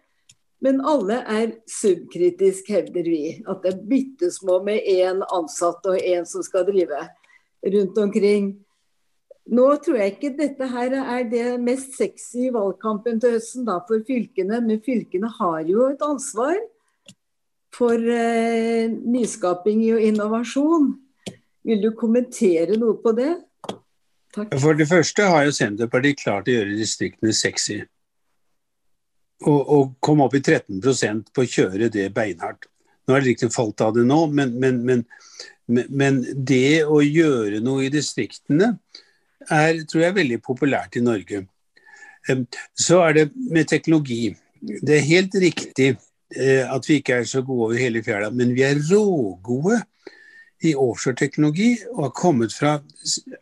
Men 0.63 0.79
alle 0.87 1.19
er 1.27 1.57
subkritisk, 1.67 2.71
hevder 2.71 3.11
vi. 3.11 3.25
At 3.51 3.65
det 3.65 3.73
er 3.73 3.83
bitte 3.91 4.31
små 4.31 4.61
med 4.63 4.87
én 4.87 5.25
ansatt 5.27 5.83
og 5.91 5.99
én 5.99 6.25
som 6.29 6.47
skal 6.47 6.65
drive 6.69 7.03
rundt 7.75 7.99
omkring. 7.99 8.53
Nå 9.51 9.65
tror 9.83 9.99
jeg 9.99 10.15
ikke 10.15 10.35
dette 10.39 10.67
her 10.71 10.95
er 11.03 11.25
det 11.27 11.47
mest 11.61 11.97
sexy 11.99 12.53
valgkampen 12.55 13.19
til 13.21 13.35
høsten 13.37 13.67
da, 13.67 13.81
for 13.89 14.05
fylkene, 14.07 14.61
men 14.63 14.83
fylkene 14.85 15.31
har 15.41 15.65
jo 15.67 15.89
et 15.91 16.05
ansvar 16.07 16.61
for 17.75 17.97
eh, 17.97 18.87
nyskaping 18.87 19.83
og 19.97 20.05
innovasjon. 20.07 20.93
Vil 21.67 21.83
du 21.83 21.91
kommentere 21.99 22.79
noe 22.79 22.99
på 23.03 23.15
det? 23.19 23.33
Takk. 24.33 24.55
For 24.63 24.79
det 24.79 24.89
første 24.89 25.27
har 25.29 25.47
jo 25.47 25.55
Senterpartiet 25.55 26.23
klart 26.23 26.49
å 26.49 26.55
gjøre 26.55 26.79
distriktene 26.79 27.35
sexy. 27.37 27.83
Og, 29.43 29.61
og 29.61 29.95
komme 30.01 30.29
opp 30.29 30.37
i 30.39 30.41
13% 30.41 31.33
på 31.35 31.43
å 31.43 31.51
kjøre 31.51 31.91
det 31.93 32.07
beinhardt. 32.15 32.69
Nå 33.03 33.17
har 33.17 33.25
det 33.25 33.33
riktig 33.33 33.51
falt 33.53 33.83
av 33.83 33.97
det 33.97 34.05
nå, 34.07 34.21
men, 34.31 34.55
men, 34.63 34.79
men, 34.87 35.03
men, 35.91 36.21
det 36.33 36.85
å 36.87 37.01
gjøre 37.03 37.59
noe 37.65 37.89
i 37.89 37.93
distriktene 37.93 38.77
er, 39.51 39.83
tror 39.89 40.07
jeg, 40.07 40.15
veldig 40.17 40.39
populært 40.45 40.97
i 40.97 41.05
Norge. 41.05 41.45
Så 42.79 43.01
er 43.03 43.13
det 43.19 43.27
med 43.35 43.69
teknologi. 43.71 44.35
Det 44.61 44.97
er 44.97 45.09
helt 45.09 45.35
riktig 45.35 45.89
eh, 46.37 46.63
at 46.63 46.87
vi 46.89 47.01
ikke 47.01 47.21
er 47.21 47.27
så 47.29 47.43
gode 47.43 47.71
over 47.71 47.81
hele 47.81 48.03
fjæra, 48.03 48.31
men 48.31 48.55
vi 48.55 48.63
er 48.63 48.79
rågode 48.91 49.81
i 50.63 50.75
offshoreteknologi 50.79 51.73
og 51.91 52.05
har 52.05 52.15
kommet 52.15 52.55
fra 52.55 52.77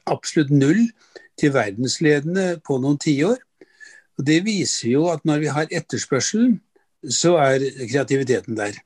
absolutt 0.08 0.50
null 0.50 0.86
til 1.40 1.52
verdensledende 1.52 2.60
på 2.64 2.78
noen 2.80 2.98
tiår. 3.00 3.36
Det 4.20 4.40
viser 4.44 4.94
jo 4.94 5.06
at 5.12 5.24
når 5.28 5.44
vi 5.44 5.52
har 5.52 5.72
etterspørselen, 5.72 6.58
så 7.08 7.36
er 7.40 7.64
kreativiteten 7.88 8.56
der. 8.56 8.76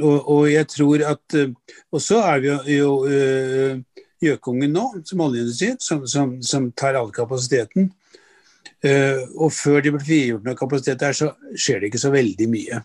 Og, 0.00 0.46
jeg 0.50 0.66
tror 0.72 1.02
at 1.04 1.34
uh, 1.36 1.52
Og 1.92 2.00
så 2.00 2.22
er 2.24 2.38
vi 2.40 2.76
jo, 2.78 2.94
uh, 3.04 4.06
gjøkungen 4.20 4.72
nå, 4.74 4.84
som 5.08 5.22
oljeindustrien, 5.24 5.78
som, 5.80 6.04
som, 6.08 6.36
som, 6.44 6.70
tar 6.72 6.98
all 6.98 7.10
kapasiteten. 7.14 7.90
Uh, 8.84 9.26
og 9.36 9.52
før 9.52 9.82
de 9.84 9.92
blir 9.94 10.04
frigjort 10.04 10.46
noe 10.46 10.56
kapasitet 10.56 11.00
der, 11.02 11.16
så 11.16 11.32
skjer 11.52 11.80
det 11.80 11.90
ikke 11.90 12.00
så 12.00 12.12
veldig 12.12 12.48
mye 12.48 12.80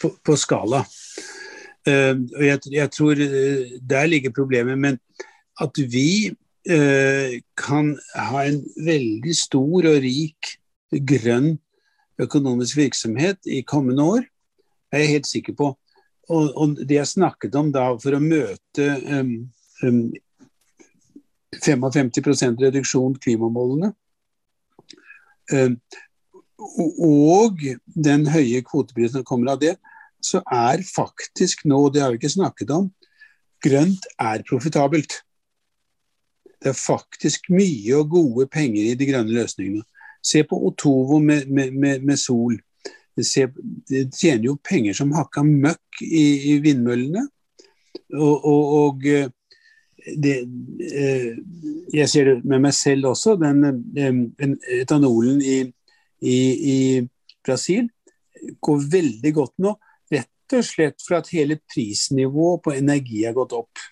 på, 0.00 0.12
på 0.22 0.36
skala. 0.38 0.84
Uh, 1.86 2.18
jeg, 2.42 2.60
jeg, 2.74 2.90
tror 2.94 3.22
uh, 3.22 3.76
der 3.82 4.10
ligger 4.10 4.34
problemet. 4.34 4.78
Men 4.78 4.98
at 5.62 5.78
vi 5.78 6.30
uh, 6.70 7.38
kan 7.58 7.94
ha 8.14 8.46
en 8.46 8.62
veldig 8.86 9.36
stor 9.36 9.90
og 9.92 10.00
rik 10.04 10.56
grønn 10.90 11.56
økonomisk 12.22 12.76
virksomhet 12.76 13.38
i 13.46 13.62
kommende 13.66 14.02
år, 14.02 14.24
er 14.92 15.04
jeg 15.04 15.12
helt 15.16 15.28
sikker 15.28 15.56
på. 15.58 15.72
Og, 16.28 16.46
og 16.56 16.78
det 16.80 16.98
jeg 16.98 17.12
snakket 17.12 17.54
om 17.58 17.70
da 17.74 17.90
for 18.02 18.16
å 18.16 18.22
møte 18.22 18.86
um, 19.06 19.34
55% 19.82 22.64
reduksjon 22.64 23.14
klimamålene, 23.22 23.90
og 26.98 27.62
den 27.94 28.26
høye 28.30 28.62
kvoteprisen 28.66 29.20
som 29.20 29.28
kommer 29.28 29.52
av 29.54 29.60
det, 29.62 29.74
så 30.22 30.40
er 30.52 30.82
faktisk 30.86 31.64
nå, 31.68 31.88
det 31.92 32.02
har 32.02 32.10
vi 32.10 32.16
ikke 32.20 32.32
snakket 32.32 32.70
om, 32.74 32.90
grønt 33.62 34.06
er 34.18 34.42
profitabelt. 34.48 35.20
Det 36.62 36.68
er 36.72 36.78
faktisk 36.78 37.50
mye 37.52 37.96
og 38.00 38.10
gode 38.10 38.46
penger 38.50 38.90
i 38.90 38.96
de 38.98 39.08
grønne 39.08 39.36
løsningene. 39.36 39.84
Se 40.24 40.42
på 40.42 40.58
Otovo 40.66 41.18
med, 41.22 41.46
med, 41.46 41.72
med, 41.72 42.02
med 42.02 42.18
sol. 42.18 42.58
Se, 43.22 43.46
det 43.88 44.10
tjener 44.16 44.50
jo 44.50 44.58
penger 44.64 44.96
som 44.96 45.14
hakka 45.14 45.44
møkk 45.46 46.02
i, 46.02 46.52
i 46.52 46.54
vindmøllene. 46.64 47.26
Og, 48.16 48.44
og, 48.44 48.64
og 48.80 49.06
eh, 49.08 49.30
det, 50.14 50.36
eh, 50.86 51.34
jeg 51.92 52.08
ser 52.10 52.30
det 52.30 52.36
med 52.46 52.62
meg 52.68 52.74
selv 52.76 53.10
også. 53.10 53.34
Den, 53.40 54.30
etanolen 54.78 55.42
i, 55.42 55.58
i, 56.22 56.38
i 56.74 56.78
Brasil 57.44 57.88
går 58.62 58.88
veldig 58.92 59.32
godt 59.34 59.54
nå 59.64 59.74
rett 60.12 60.58
og 60.58 60.66
slett 60.66 61.02
for 61.02 61.18
at 61.18 61.30
hele 61.34 61.58
prisnivået 61.72 62.62
på 62.62 62.74
energi 62.76 63.24
har 63.26 63.34
gått 63.36 63.56
opp. 63.56 63.82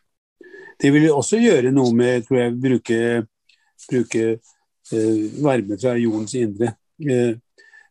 Det 0.78 0.90
vil 0.94 1.10
også 1.10 1.40
gjøre 1.42 1.72
noe 1.74 1.94
med 1.96 2.26
tror 2.26 2.40
jeg, 2.40 2.54
bruke, 2.62 2.98
bruke 3.88 4.24
uh, 4.34 5.42
varme 5.42 5.78
fra 5.80 5.94
jordens 5.98 6.34
indre. 6.38 6.74
Uh, 7.02 7.34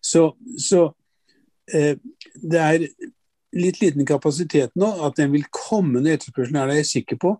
så, 0.03 0.29
så 0.59 0.85
uh, 0.91 1.95
det 2.43 2.59
er 2.59 2.87
litt 3.55 3.79
liten 3.81 4.05
kapasitet 4.07 4.75
nå. 4.79 4.89
At 5.07 5.19
den 5.19 5.31
vil 5.33 5.47
komme 5.51 6.01
når 6.01 6.17
etterspørselen 6.19 6.59
er 6.59 6.69
der, 6.69 6.79
jeg 6.79 6.87
er 6.87 6.91
sikker 6.91 7.21
på. 7.23 7.33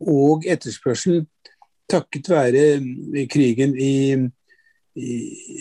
Og 0.00 0.46
etterspørselen 0.46 1.26
takket 1.90 2.28
være 2.30 3.26
krigen 3.32 3.74
i, 3.80 4.14
i, 4.94 5.14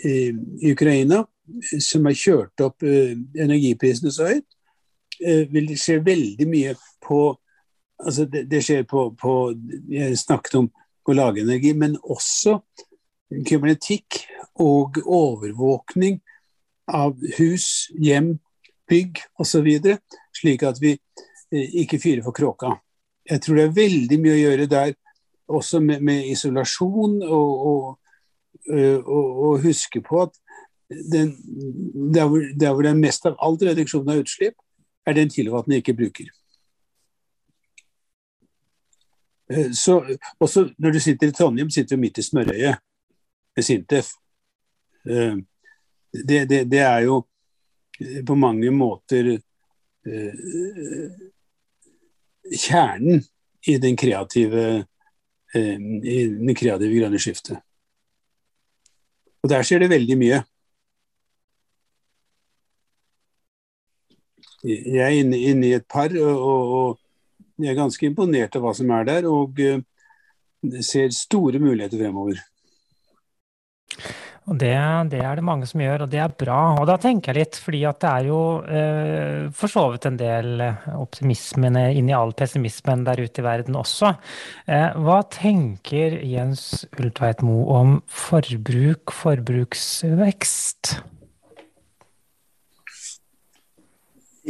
i 0.03 0.71
Ukraina, 0.71 1.23
som 1.79 2.05
har 2.05 2.17
kjørt 2.19 2.61
opp 2.65 2.83
energiprisene 2.83 4.11
så 4.11 4.27
høyt, 4.33 4.47
Eh, 5.25 5.47
vil 5.49 5.67
det 5.71 5.79
skje 5.81 5.97
veldig 6.05 6.45
mye 6.49 6.73
på 7.01 7.21
altså 7.97 8.27
det, 8.29 8.43
det 8.51 8.61
skjer 8.65 8.83
på, 8.89 9.09
på, 9.17 9.33
Jeg 9.89 10.17
snakket 10.21 10.59
om 10.59 10.67
å 11.07 11.15
lage 11.15 11.41
energi, 11.41 11.71
men 11.73 11.95
også 12.03 12.59
kybernetikk 13.31 14.19
og 14.61 14.99
overvåkning 15.01 16.19
av 16.87 17.15
hus, 17.39 17.87
hjem, 17.97 18.35
bygg 18.87 19.23
osv. 19.39 19.67
Slik 20.35 20.65
at 20.67 20.81
vi 20.83 20.93
eh, 20.93 21.79
ikke 21.81 21.99
fyrer 22.03 22.25
for 22.27 22.35
kråka. 22.35 22.75
Jeg 23.29 23.41
tror 23.43 23.59
det 23.59 23.63
er 23.67 23.75
veldig 23.75 24.19
mye 24.23 24.35
å 24.35 24.41
gjøre 24.41 24.69
der, 24.71 24.93
også 25.47 25.79
med, 25.79 26.01
med 26.03 26.27
isolasjon, 26.31 27.21
og, 27.23 27.67
og, 27.71 27.99
eh, 28.73 28.97
og, 28.97 29.43
og, 29.47 29.61
huske 29.63 30.01
på 30.03 30.21
at 30.25 30.35
den, 31.11 31.33
der, 32.13 32.27
hvor, 32.27 32.43
der 32.59 32.73
hvor 32.73 32.83
det 32.83 32.91
er 32.91 32.99
mest 32.99 33.27
av 33.27 33.35
alt 33.43 33.63
reduksjon 33.63 34.09
av 34.11 34.23
utslipp, 34.23 34.55
er 35.07 35.15
den 35.15 35.31
kilowatten 35.31 35.75
jeg 35.75 35.83
ikke 35.83 35.97
bruker. 36.01 36.31
Eh, 39.51 39.71
så, 39.71 39.99
også 40.39 40.69
når 40.77 40.97
du 40.97 40.99
sitter 41.03 41.31
i 41.31 41.35
Trondheim, 41.35 41.71
sitter 41.71 41.95
du 41.95 42.03
midt 42.03 42.19
i 42.19 42.27
smørøyet 42.27 42.83
med 43.55 43.67
Sintef. 43.67 44.13
Eh, 45.09 45.39
det, 46.11 46.45
det, 46.49 46.63
det, 46.71 46.83
er 46.83 47.07
jo 47.07 47.21
på 48.27 48.35
mange 48.35 48.71
måter 48.71 49.35
kjernen 52.53 53.23
i 53.67 53.77
den 53.81 53.97
kreative, 53.99 54.65
i 55.55 56.19
den 56.31 56.55
kreative 56.55 56.99
grønne 56.99 57.19
skiftet. 57.19 57.59
Og 59.43 59.51
der 59.51 59.65
skjer 59.65 59.83
det 59.83 59.91
veldig 59.91 60.17
mye. 60.19 60.43
jeg 64.67 65.03
er 65.03 65.19
inne, 65.21 65.37
inne, 65.37 65.67
i 65.67 65.75
et 65.77 65.85
par, 65.89 66.13
og, 66.19 66.73
og 66.77 67.63
jeg 67.63 67.71
er 67.71 67.77
ganske 67.77 68.05
imponert 68.05 68.55
av 68.57 68.65
hva 68.65 68.73
som 68.75 68.91
er 68.93 69.07
der. 69.07 69.27
Og 69.29 69.61
uh, 69.61 70.81
ser 70.83 71.13
store 71.15 71.61
muligheter 71.61 72.01
fremover. 72.01 72.41
Og 74.47 74.55
det, 74.55 74.75
det, 75.11 75.19
er 75.19 75.35
det 75.35 75.43
mange 75.43 75.67
som 75.67 75.81
gjør, 75.83 76.05
og 76.05 76.11
det 76.11 76.21
er 76.23 76.35
bra. 76.39 76.59
Og 76.79 76.85
da 76.87 76.95
tenker 77.03 77.35
jeg 77.35 77.43
litt, 77.43 77.57
fordi 77.59 77.81
at 77.89 77.99
det 77.99 78.11
er 78.13 78.27
jo 78.29 78.39
eh, 78.63 79.41
for 79.51 79.71
så 79.71 79.83
vidt 79.91 80.07
en 80.07 80.19
del 80.21 80.63
optimisme 80.95 81.67
inn 81.67 82.07
i 82.07 82.15
all 82.15 82.31
pessimismen 82.37 83.03
der 83.07 83.19
ute 83.19 83.43
i 83.43 83.45
verden 83.45 83.75
også. 83.75 84.13
Eh, 84.71 84.95
hva 85.03 85.19
tenker 85.35 86.15
Jens 86.23 86.85
Ulltveit 86.95 87.43
Moe 87.43 87.67
om 87.75 87.93
forbruk, 88.07 89.11
forbruksvekst? 89.19 90.95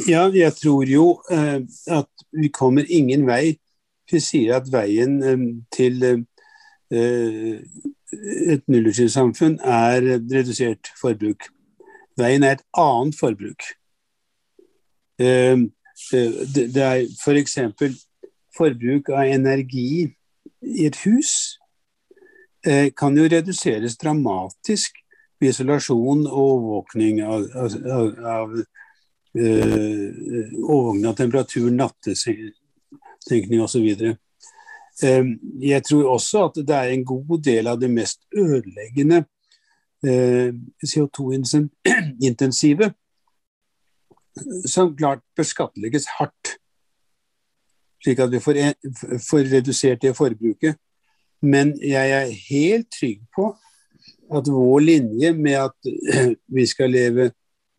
Ja, 0.06 0.28
jeg 0.30 0.54
tror 0.62 0.86
jo 0.86 1.10
eh, 1.34 1.64
at 1.89 2.28
vi 2.38 2.54
kommer 2.54 2.86
ingen 2.86 3.26
vei 3.26 3.58
vi 4.08 4.22
sier 4.24 4.62
at 4.62 4.70
veien 4.72 5.18
til 5.76 5.98
et 8.14 8.64
nullutslippssamfunn 8.72 9.60
er 9.60 10.01
redusert 10.32 10.91
forbruk. 11.01 11.49
Veien 12.18 12.43
er 12.43 12.58
et 12.58 12.66
annet 12.78 13.16
forbruk. 13.20 13.62
Det 15.20 16.84
er 16.84 17.05
f.eks. 17.20 17.58
For 17.78 17.89
forbruk 18.58 19.10
av 19.14 19.28
energi 19.30 20.08
i 20.62 20.86
et 20.88 20.97
hus 21.05 21.58
kan 22.97 23.18
jo 23.18 23.28
reduseres 23.30 23.97
dramatisk 24.01 24.97
ved 25.39 25.49
isolasjon 25.51 26.26
og 26.26 26.38
overvåkning 26.41 27.22
av, 27.22 27.45
av, 27.53 27.72
av, 28.26 28.55
overvåkning 29.38 31.05
av 31.12 31.16
temperatur, 31.20 31.70
nattesenkning 31.72 33.62
osv. 33.62 34.18
Jeg 35.02 35.84
tror 35.86 36.10
også 36.10 36.45
at 36.48 36.56
det 36.68 36.76
er 36.76 36.93
en 36.93 37.06
god 37.06 37.41
del 37.45 37.68
av 37.68 37.82
det 37.82 37.91
mest 37.91 38.20
ødeleggende 38.34 39.26
CO2-intensive 40.86 42.93
som 44.66 44.95
klart 44.98 45.24
bør 45.36 45.48
skattlegges 45.48 46.08
hardt, 46.18 46.58
slik 48.04 48.20
at 48.22 48.32
vi 48.32 48.41
får, 48.41 48.60
får 49.30 49.50
redusert 49.54 50.02
det 50.02 50.16
forbruket. 50.18 50.78
Men 51.41 51.76
jeg 51.82 52.12
er 52.12 52.36
helt 52.50 52.88
trygg 53.00 53.22
på 53.36 53.52
at 54.34 54.52
vår 54.52 54.80
linje 54.80 55.34
med 55.34 55.52
at 55.52 55.91
vi 56.58 56.66
skal 56.66 56.91
leve 56.91 57.32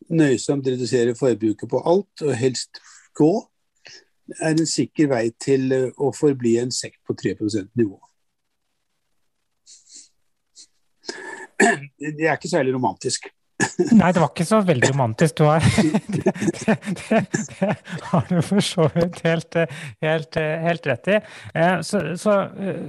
nøysomt, 0.09 0.67
redusere 0.67 1.15
forbruket 1.15 1.69
på 1.69 1.81
alt 1.85 2.25
og 2.25 2.37
helst 2.37 2.79
gå, 3.15 3.48
er 4.37 4.53
en 4.53 4.69
sikker 4.69 5.09
vei 5.11 5.25
til 5.41 5.73
å 5.97 6.11
forbli 6.15 6.57
en 6.61 6.71
sekt 6.73 7.01
på 7.07 7.15
3 7.17 7.35
%-nivå. 7.39 7.97
Det 11.99 12.25
er 12.27 12.37
ikke 12.37 12.51
særlig 12.51 12.73
romantisk. 12.75 13.29
Nei, 13.99 14.11
det 14.15 14.21
var 14.21 14.29
ikke 14.31 14.47
så 14.47 14.61
veldig 14.63 14.89
romantisk. 14.93 15.39
Du 15.39 15.43
har, 15.47 15.63
det, 16.15 16.33
det, 16.61 16.75
det 17.59 17.71
har 18.11 18.27
du 18.29 18.39
for 18.45 18.63
så 18.63 18.87
vidt 18.95 19.19
helt, 19.25 19.57
helt, 20.05 20.39
helt, 20.39 20.87
rett 20.87 21.11
i. 21.11 21.17
Eh, 21.53 21.81
så, 21.83 22.03
så, 22.19 22.35
eh, 22.55 22.79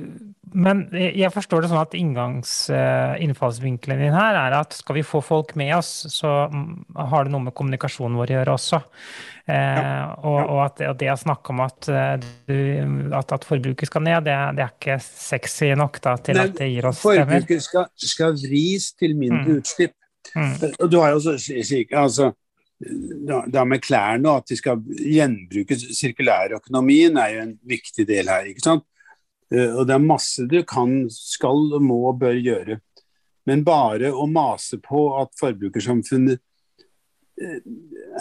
men 0.52 0.82
jeg 0.92 1.30
forstår 1.34 1.62
det 1.62 1.70
sånn 1.70 1.80
at 1.80 1.94
inngangs, 1.98 2.52
eh, 2.74 3.20
din 3.20 4.14
her 4.14 4.38
er 4.38 4.56
at 4.58 4.74
skal 4.74 4.98
vi 4.98 5.04
få 5.06 5.20
folk 5.22 5.54
med 5.58 5.74
oss, 5.76 5.90
så 6.10 6.32
har 6.50 7.26
det 7.26 7.32
noe 7.34 7.46
med 7.46 7.54
kommunikasjonen 7.54 8.18
vår 8.18 8.32
å 8.32 8.38
gjøre 8.38 8.56
også. 8.56 8.80
Ja. 9.50 10.16
Og, 10.22 10.38
og, 10.38 10.58
at, 10.62 10.82
og, 10.86 10.98
det 11.00 11.08
å 11.10 11.16
snakke 11.18 11.50
om 11.50 11.62
at, 11.64 11.88
du, 12.46 12.58
at, 13.18 13.32
at 13.34 13.46
forbruket 13.48 13.90
skal 13.90 14.04
ned, 14.06 14.28
det, 14.28 14.36
det, 14.58 14.66
er 14.66 14.76
ikke 14.76 14.98
sexy 15.02 15.72
nok 15.78 15.98
da, 16.04 16.14
til 16.22 16.38
Nei, 16.38 16.44
at 16.46 16.60
det 16.60 16.68
gir 16.70 16.86
oss 16.86 17.00
stemmer? 17.00 17.32
Forbruket 17.32 17.64
skal, 17.66 17.88
skal 18.12 18.36
vris 18.38 18.92
til 18.94 19.16
mindre 19.18 19.56
mm. 19.56 19.58
utslipp. 19.58 19.96
Mm. 20.36 20.54
Og 20.76 20.86
du 20.92 21.00
har 21.00 21.10
jo 21.10 21.18
også 21.18 21.34
slik, 21.40 21.96
altså, 21.96 22.30
da 23.52 23.64
med 23.68 23.82
klærne, 23.84 24.36
at 24.38 24.48
de 24.48 24.56
skal 24.56 24.80
gjenbrukes. 24.88 25.84
Sirkulærøkonomien 25.98 27.18
er 27.20 27.34
jo 27.34 27.42
en 27.44 27.56
viktig 27.68 28.06
del 28.08 28.30
her. 28.32 28.48
ikke 28.48 28.64
sant? 28.64 28.86
Eh, 29.54 29.72
og 29.74 29.86
det 29.88 29.96
er 29.96 30.04
masse 30.04 30.46
du 30.50 30.60
kan, 30.68 31.04
skal, 31.12 31.80
må 31.82 32.02
og 32.12 32.20
bør 32.22 32.38
gjøre. 32.38 32.78
Men 33.48 33.64
bare 33.66 34.12
å 34.12 34.28
mase 34.30 34.78
på 34.82 35.08
at 35.20 35.32
forbrukersamfunnet 35.40 36.38
eh, 37.40 37.58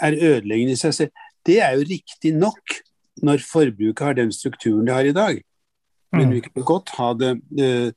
er 0.02 0.18
ødeleggende 0.18 0.74
i 0.74 0.80
seg 0.80 0.96
selv, 0.96 1.26
det 1.46 1.60
er 1.64 1.76
jo 1.76 1.88
riktig 1.88 2.34
nok 2.36 2.80
når 3.24 3.44
forbruket 3.44 4.04
har 4.04 4.16
den 4.16 4.32
strukturen 4.32 4.86
det 4.88 4.96
har 4.96 5.08
i 5.08 5.16
dag. 5.16 5.40
Men 6.12 6.26
mm. 6.26 6.34
vi 6.34 6.44
kan 6.48 6.66
godt 6.66 6.94
ha 6.98 7.12
det 7.14 7.34
eh, 7.60 7.90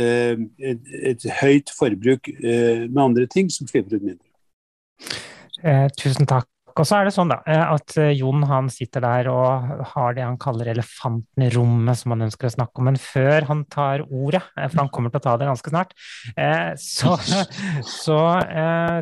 et, 0.00 0.86
et, 0.88 1.24
høyt 1.42 1.68
forbruk 1.76 2.30
med 2.40 3.00
andre 3.02 3.26
ting 3.28 3.50
som 3.52 3.68
slipper 3.68 3.98
ut 3.98 4.06
mindre. 4.06 4.30
Eh, 5.60 5.88
tusen 6.00 6.26
takk. 6.26 6.48
Og 6.80 6.88
så 6.88 6.98
er 6.98 7.08
det 7.08 7.12
sånn 7.14 7.30
da, 7.30 7.38
eh, 7.48 7.62
at 7.74 7.94
eh, 8.00 8.12
Jon 8.16 8.44
han 8.48 8.68
sitter 8.72 9.04
der 9.04 9.28
og 9.32 9.82
har 9.92 10.16
det 10.16 10.24
han 10.24 10.38
kaller 10.40 10.70
elefanten 10.72 11.44
i 11.44 11.50
rommet, 11.52 11.98
som 12.00 12.14
han 12.14 12.26
ønsker 12.28 12.48
å 12.48 12.52
snakke 12.54 12.80
om. 12.80 12.88
Men 12.88 12.98
før 13.00 13.46
han 13.50 13.64
tar 13.72 14.04
ordet, 14.06 14.42
eh, 14.56 14.68
for 14.68 14.82
han 14.82 14.90
kommer 14.94 15.12
til 15.12 15.20
å 15.20 15.24
ta 15.26 15.36
det 15.40 15.48
ganske 15.50 15.72
snart, 15.72 15.94
så, 16.80 17.14
så 17.86 18.18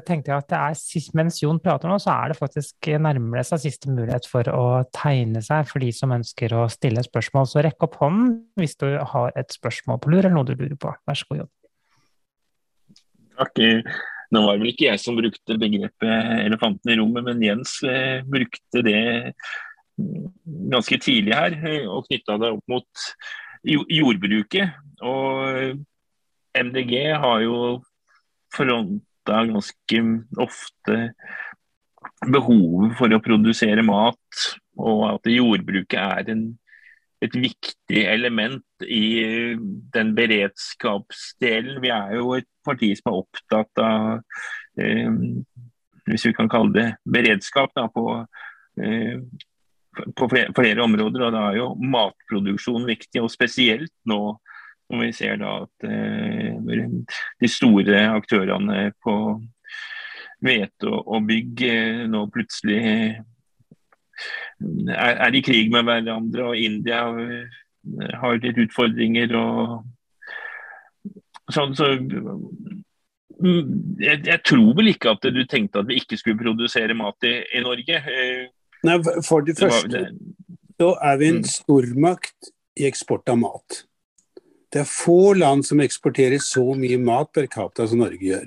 tenkte 0.07 0.33
jeg 0.33 0.37
at 0.37 0.55
er, 0.57 0.77
mens 1.19 1.41
Jon 1.43 1.61
prater 1.63 1.91
nå, 1.91 1.99
så 2.03 2.13
er 2.15 2.33
det 2.33 2.39
faktisk 2.41 2.91
nærmere 3.03 3.45
seg 3.47 3.63
siste 3.65 3.93
mulighet 3.93 4.27
for 4.31 4.51
å 4.53 4.67
tegne 4.95 5.43
seg 5.45 5.69
for 5.71 5.83
de 5.85 5.91
som 5.95 6.15
ønsker 6.15 6.55
å 6.57 6.67
stille 6.73 7.05
spørsmål. 7.07 7.49
Så 7.49 7.65
rekk 7.65 7.87
opp 7.87 8.01
hånden 8.03 8.39
hvis 8.61 8.79
du 8.81 8.89
har 9.15 9.35
et 9.39 9.55
spørsmål 9.55 10.01
på 10.03 10.15
lur, 10.15 10.25
eller 10.25 10.37
noe 10.37 10.49
du 10.49 10.57
lurer 10.57 10.79
på. 10.81 10.95
Vær 11.09 11.21
så 11.21 11.31
god, 11.31 11.45
Jon. 11.45 11.53
Takk. 13.41 13.65
Nå 14.31 14.45
var 14.45 14.55
det 14.55 14.63
vel 14.63 14.73
ikke 14.73 14.87
jeg 14.87 15.03
som 15.03 15.19
brukte 15.19 15.59
begrepet 15.59 16.33
'elefanten 16.47 16.93
i 16.93 16.97
rommet', 17.01 17.27
men 17.27 17.43
Jens 17.43 17.81
eh, 17.83 18.23
brukte 18.23 18.83
det 18.87 19.35
ganske 20.71 20.99
tidlig 21.03 21.35
her, 21.35 21.57
eh, 21.67 21.87
og 21.91 22.07
knytta 22.07 22.39
det 22.39 22.53
opp 22.55 22.65
mot 22.71 23.07
jordbruket. 23.67 24.77
Og 25.03 25.83
MDG 26.57 26.95
har 27.21 27.43
jo 27.45 27.57
fronta 28.55 29.45
ganske 29.51 30.03
ofte 30.41 30.99
behovet 32.31 32.97
for 32.99 33.13
å 33.13 33.23
produsere 33.23 33.85
mat, 33.87 34.47
og 34.81 35.05
at 35.15 35.31
jordbruket 35.31 36.01
er 36.01 36.33
en 36.33 36.45
et 37.21 37.37
viktig 37.37 38.05
element 38.09 38.87
i 38.87 39.27
den 39.95 40.15
beredskapsdelen. 40.17 41.81
Vi 41.85 41.93
er 41.93 42.17
jo 42.17 42.35
et 42.39 42.49
parti 42.65 42.93
som 42.97 43.13
er 43.13 43.21
opptatt 43.21 43.83
av, 43.85 44.23
eh, 44.81 45.11
hvis 46.09 46.27
vi 46.31 46.35
kan 46.37 46.49
kalle 46.51 46.73
det 46.75 46.89
beredskap, 47.05 47.75
da, 47.77 47.87
på, 47.93 48.07
eh, 48.81 49.21
på 50.17 50.31
flere, 50.33 50.55
flere, 50.57 50.83
områder. 50.83 51.27
og 51.27 51.33
Da 51.33 51.45
er 51.51 51.61
jo 51.61 51.75
matproduksjon 51.77 52.89
viktig, 52.89 53.23
og 53.23 53.31
spesielt 53.31 53.93
nå 54.09 54.39
når 54.91 55.05
vi 55.05 55.13
ser 55.15 55.37
da 55.39 55.51
at 55.63 55.87
eh, 55.87 56.57
de 57.41 57.49
store 57.49 58.07
aktørene 58.11 58.91
på 59.05 59.15
hvete 60.41 60.89
og, 60.91 61.27
bygg 61.29 61.63
eh, 61.69 62.07
nå 62.11 62.25
plutselig 62.33 62.81
er, 64.97 65.35
i 65.35 65.43
krig 65.45 65.71
med 65.73 65.87
hverandre, 65.89 66.51
og 66.51 66.59
India 66.59 67.07
eh, 67.15 67.61
har 68.21 68.41
litt 68.43 68.61
utfordringer. 68.67 69.35
og 69.39 69.85
sånn, 71.55 71.75
så 71.79 71.93
mm, 71.97 73.65
jeg, 74.03 74.23
jeg, 74.27 74.41
tror 74.47 74.75
vel 74.79 74.93
ikke 74.95 75.15
at 75.17 75.31
du 75.35 75.43
tenkte 75.45 75.83
at 75.83 75.91
vi 75.91 76.01
ikke 76.03 76.19
skulle 76.21 76.43
produsere 76.43 76.97
mat 76.99 77.29
i, 77.29 77.37
i 77.57 77.65
Norge. 77.65 77.97
Eh, 78.01 78.49
Nei, 78.87 78.97
For 79.27 79.45
det, 79.45 79.59
det 79.59 79.69
første 79.69 80.07
så 80.81 80.95
er 81.05 81.19
vi 81.21 81.29
en 81.29 81.43
mm. 81.43 81.49
stormakt 81.53 82.53
i 82.81 82.87
eksport 82.89 83.29
av 83.29 83.37
mat. 83.43 83.83
Det 84.73 84.81
er 84.81 84.89
få 84.89 85.35
land 85.37 85.67
som 85.67 85.83
eksporterer 85.83 86.41
så 86.41 86.63
mye 86.79 86.97
mat 87.03 87.33
per 87.35 87.51
capita 87.51 87.85
som 87.91 88.01
Norge 88.01 88.23
gjør. 88.23 88.47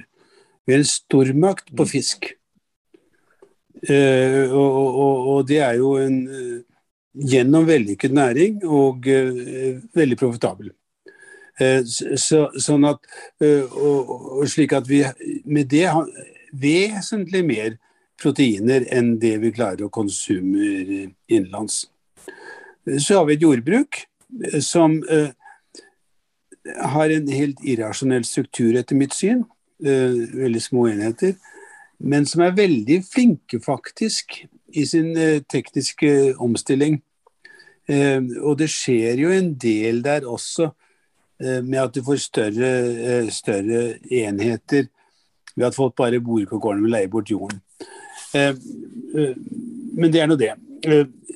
Vi 0.65 0.73
er 0.73 0.81
en 0.81 0.87
stormakt 0.87 1.69
på 1.75 1.85
mm. 1.85 1.91
fisk. 1.91 2.31
Eh, 3.89 4.51
og, 4.51 4.75
og, 4.79 5.27
og, 5.27 5.47
det 5.47 5.59
er 5.59 5.73
jo 5.75 5.97
en 5.99 6.21
uh, 6.29 6.59
gjennom 7.13 7.65
vellykket 7.67 8.13
næring 8.15 8.61
og 8.63 9.09
uh, 9.11 9.81
veldig 9.95 10.19
profitabel. 10.19 10.71
Så, 11.53 12.47
sånn 12.57 12.81
at, 12.89 13.03
og, 13.45 14.07
og, 14.09 14.39
slik 14.49 14.71
at 14.73 14.87
vi 14.89 15.03
med 15.45 15.67
det 15.69 15.83
har 15.85 16.07
vesentlig 16.49 17.43
mer 17.45 17.75
proteiner 18.17 18.87
enn 18.89 19.11
det 19.21 19.35
vi 19.43 19.51
klarer 19.53 19.85
å 19.85 19.91
konsumere 19.93 21.11
innenlands. 21.29 21.83
Så 22.97 23.19
har 23.19 23.29
vi 23.29 23.37
et 23.37 23.45
jordbruk 23.45 24.01
som 24.65 24.97
har 25.05 27.13
en 27.13 27.29
helt 27.29 27.61
irrasjonell 27.61 28.25
struktur, 28.25 28.73
etter 28.81 28.97
mitt 28.97 29.13
syn. 29.13 29.45
veldig 29.77 30.61
små 30.61 30.87
enheter 30.89 31.37
men 31.99 32.25
som 32.25 32.43
er 32.43 32.55
veldig 32.57 32.99
flinke, 33.05 33.59
faktisk, 33.63 34.43
i 34.73 34.85
sin 34.85 35.13
eh, 35.17 35.41
tekniske 35.49 36.33
omstilling. 36.41 36.99
Eh, 37.89 38.21
og 38.41 38.57
det 38.61 38.69
skjer 38.71 39.21
jo 39.21 39.33
en 39.33 39.53
del 39.59 40.01
der 40.05 40.27
også, 40.29 40.71
eh, 41.43 41.61
med 41.61 41.79
at 41.83 41.95
du 41.95 42.03
får 42.05 42.21
større, 42.23 42.71
eh, 42.93 43.29
større, 43.29 43.83
enheter 44.09 44.89
ved 45.55 45.67
at 45.67 45.75
folk 45.75 45.95
bare 45.95 46.21
bor 46.23 46.45
på 46.49 46.59
gården 46.59 46.87
og 46.87 46.95
leier 46.95 47.11
bort 47.11 47.29
jorden. 47.31 47.61
Eh, 48.33 48.55
eh, 49.15 49.35
men 49.93 50.13
det 50.13 50.21
er 50.21 50.27
nå 50.27 50.35
det. 50.39 50.53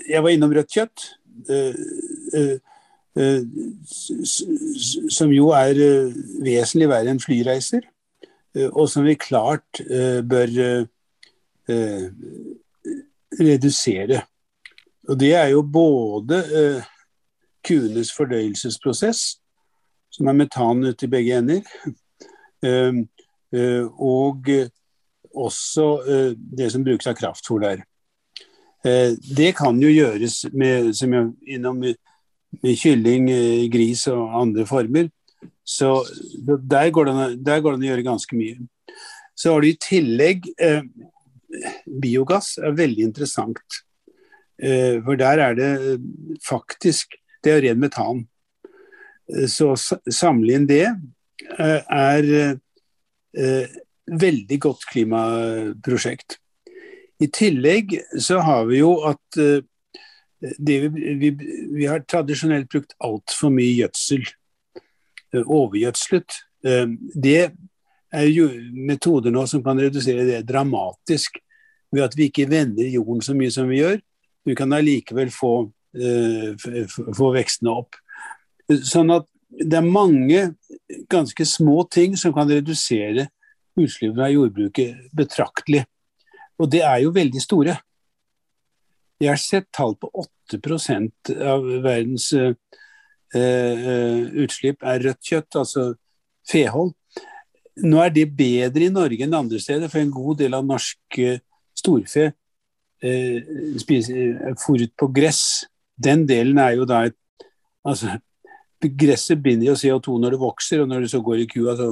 jeg 0.10 0.24
var 0.24 0.30
innom 0.30 0.52
rødt 0.52 0.72
kjøtt. 0.72 1.12
som 5.10 5.32
jo 5.32 5.50
er 5.56 5.78
vesentlig 6.44 6.90
verre 6.90 7.10
enn 7.14 7.22
flyreiser. 7.22 7.86
Eh, 8.58 8.70
og 8.72 8.90
som 8.90 9.06
vi 9.08 9.18
klart 9.20 9.82
eh, 9.84 10.22
bør 10.26 10.54
eh, 11.70 12.08
redusere. 13.38 14.24
Og 15.08 15.20
det 15.20 15.34
er 15.38 15.52
jo 15.54 15.62
både 15.62 16.42
kuenes 17.68 18.12
fordøyelsesprosess, 18.16 19.38
som 20.12 20.28
er 20.28 20.36
metan 20.36 20.84
ute 20.88 21.08
i 21.08 21.12
begge 21.12 21.38
ender. 21.38 21.62
Og 24.04 24.50
også 25.32 25.86
det 26.36 26.72
som 26.74 26.84
brukes 26.84 27.08
av 27.08 27.16
kraftfôr 27.20 27.64
der. 27.64 27.84
Det 29.38 29.54
kan 29.56 29.80
jo 29.80 29.92
gjøres 29.92 30.42
med, 30.52 30.92
som 30.96 31.16
jeg, 31.16 31.32
innom 31.56 31.84
kylling, 32.64 33.32
gris 33.72 34.08
og 34.12 34.42
andre 34.42 34.68
former. 34.68 35.08
Så 35.68 35.92
der 36.38 36.90
går, 36.96 37.10
det, 37.10 37.28
der 37.44 37.62
går 37.64 37.76
det 37.76 37.88
å 37.88 37.92
gjøre 37.92 38.08
ganske 38.08 38.40
mye. 38.40 38.56
Så 39.38 39.52
har 39.54 39.62
du 39.62 39.70
i 39.70 39.80
tillegg 39.82 40.48
eh, 40.64 40.86
Biogass 41.86 42.56
er 42.62 42.78
veldig 42.78 43.04
interessant. 43.10 43.82
Eh, 44.58 44.98
for 45.04 45.20
der 45.20 45.44
er 45.44 45.58
det 45.58 45.72
faktisk 46.42 47.20
Det 47.44 47.52
er 47.54 47.62
ren 47.68 47.80
metan. 47.80 48.24
Eh, 49.30 49.46
så 49.52 49.76
samle 49.78 50.56
inn 50.58 50.66
det 50.70 50.88
eh, 50.88 51.82
er 51.84 52.32
eh, 53.38 53.78
veldig 54.08 54.60
godt 54.64 54.88
klimaprosjekt. 54.90 56.40
I 57.20 57.30
tillegg 57.34 57.96
så 58.22 58.42
har 58.46 58.66
vi 58.70 58.82
jo 58.82 58.94
at 59.10 59.40
eh, 59.42 59.62
vi, 60.40 60.80
vi, 60.88 61.32
vi, 61.74 61.86
har 61.90 62.04
tradisjonelt 62.06 62.70
brukt 62.70 62.94
altfor 63.04 63.54
mye 63.54 63.74
gjødsel. 63.74 64.26
Overgjødslet. 65.44 66.40
Det 67.14 67.42
er 68.14 68.28
jo 68.32 68.48
metoder 68.88 69.34
nå 69.34 69.44
som 69.50 69.64
kan 69.64 69.80
redusere 69.80 70.26
det 70.28 70.42
dramatisk 70.48 71.38
ved 71.94 72.04
at 72.04 72.18
vi 72.18 72.28
ikke 72.30 72.48
vender 72.50 72.90
jorden 72.92 73.24
så 73.24 73.36
mye 73.38 73.54
som 73.54 73.70
vi 73.70 73.82
gjør. 73.82 74.00
Vi 74.48 74.56
kan 74.56 74.74
allikevel 74.74 75.32
få, 75.34 75.54
uh, 76.00 76.68
få 77.16 77.32
vekstene 77.36 77.74
opp. 77.74 77.98
Sånn 78.68 79.12
at 79.16 79.28
det 79.48 79.80
er 79.80 79.88
mange 79.88 80.42
ganske 81.12 81.46
små 81.48 81.84
ting 81.92 82.18
som 82.20 82.34
kan 82.36 82.50
redusere 82.52 83.30
utslippene 83.78 84.28
av 84.28 84.34
jordbruket 84.34 85.12
betraktelig. 85.16 85.86
Og 86.58 86.72
det 86.74 86.82
er 86.84 87.04
jo 87.04 87.14
veldig 87.16 87.44
store. 87.44 87.78
Jeg 89.22 89.32
har 89.32 89.42
sett 89.42 89.70
tall 89.74 89.96
på 89.98 90.10
8% 90.54 91.32
av 91.42 91.66
verdens 91.86 92.30
uh, 93.36 93.76
uh, 93.88 94.22
utslipp 94.44 94.84
er 94.84 95.04
rødt 95.10 95.24
kjøtt, 95.24 95.60
altså 95.60 95.90
fehold. 96.48 96.94
Nå 97.84 98.02
er 98.02 98.14
det 98.14 98.30
bedre 98.38 98.88
i 98.88 98.94
Norge 98.94 99.26
enn 99.26 99.36
andre 99.38 99.60
steder, 99.62 99.92
for 99.92 100.02
en 100.02 100.14
god 100.14 100.40
del 100.42 100.58
av 100.58 100.66
norsk 100.66 101.20
uh, 101.22 101.40
storfe 101.78 102.32
eh, 103.04 103.42
spiser 103.80 104.56
fôret 104.62 104.94
på 104.98 105.10
gress. 105.14 105.66
Den 105.98 106.26
delen 106.30 106.58
er 106.62 106.78
jo 106.78 106.90
da 106.90 107.06
et 107.10 107.18
Altså, 107.88 108.18
gresset 109.00 109.40
binder 109.40 109.70
jo 109.70 109.74
CO2 109.80 110.18
når 110.20 110.34
det 110.34 110.40
vokser, 110.42 110.82
og 110.82 110.90
når 110.92 111.06
det 111.06 111.12
så 111.14 111.22
går 111.24 111.40
i 111.40 111.46
kua, 111.48 111.76
så, 111.80 111.86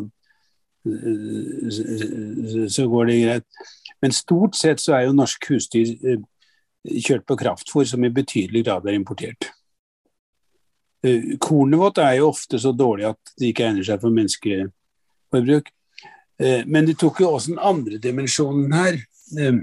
så 2.75 2.87
går 2.91 3.05
det 3.07 3.15
greit. 3.21 3.45
Men 4.03 4.11
stort 4.11 4.57
sett 4.59 4.83
så 4.83 4.97
er 4.97 5.05
jo 5.05 5.15
norsk 5.15 5.47
husdyr 5.53 5.93
eh, 6.03 6.19
kjørt 6.99 7.23
på 7.23 7.37
kraftfôr, 7.39 7.87
som 7.87 8.03
i 8.03 8.11
betydelig 8.11 8.65
grad 8.67 8.89
er 8.89 8.97
importert. 8.99 9.47
Eh, 11.05 11.37
kornet 11.39 11.79
vårt 11.79 11.99
er 12.01 12.17
jo 12.17 12.31
ofte 12.31 12.57
så 12.61 12.71
dårlig 12.73 13.05
at 13.11 13.33
det 13.37 13.51
ikke 13.51 13.67
egner 13.67 13.85
seg 13.85 14.01
for 14.01 14.15
menneskeforbruk. 14.15 15.69
Eh, 16.41 16.63
men 16.65 16.87
det 16.89 16.97
tok 17.01 17.21
jo 17.21 17.33
også 17.35 17.53
den 17.53 17.61
andre 17.61 17.99
dimensjonen 18.01 18.73
her, 18.73 18.97
eh, 19.37 19.59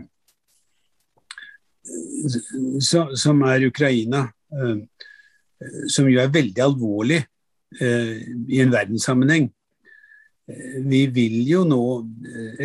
som 3.18 3.43
er 3.49 3.66
Ukraina. 3.66 4.28
Som 5.88 6.09
jo 6.11 6.18
er 6.20 6.28
veldig 6.28 6.61
alvorlig 6.61 7.22
i 7.80 8.59
en 8.61 8.72
verdenssammenheng. 8.74 9.47
Vi 10.84 11.07
vil 11.14 11.36
jo 11.49 11.62
nå 11.64 11.78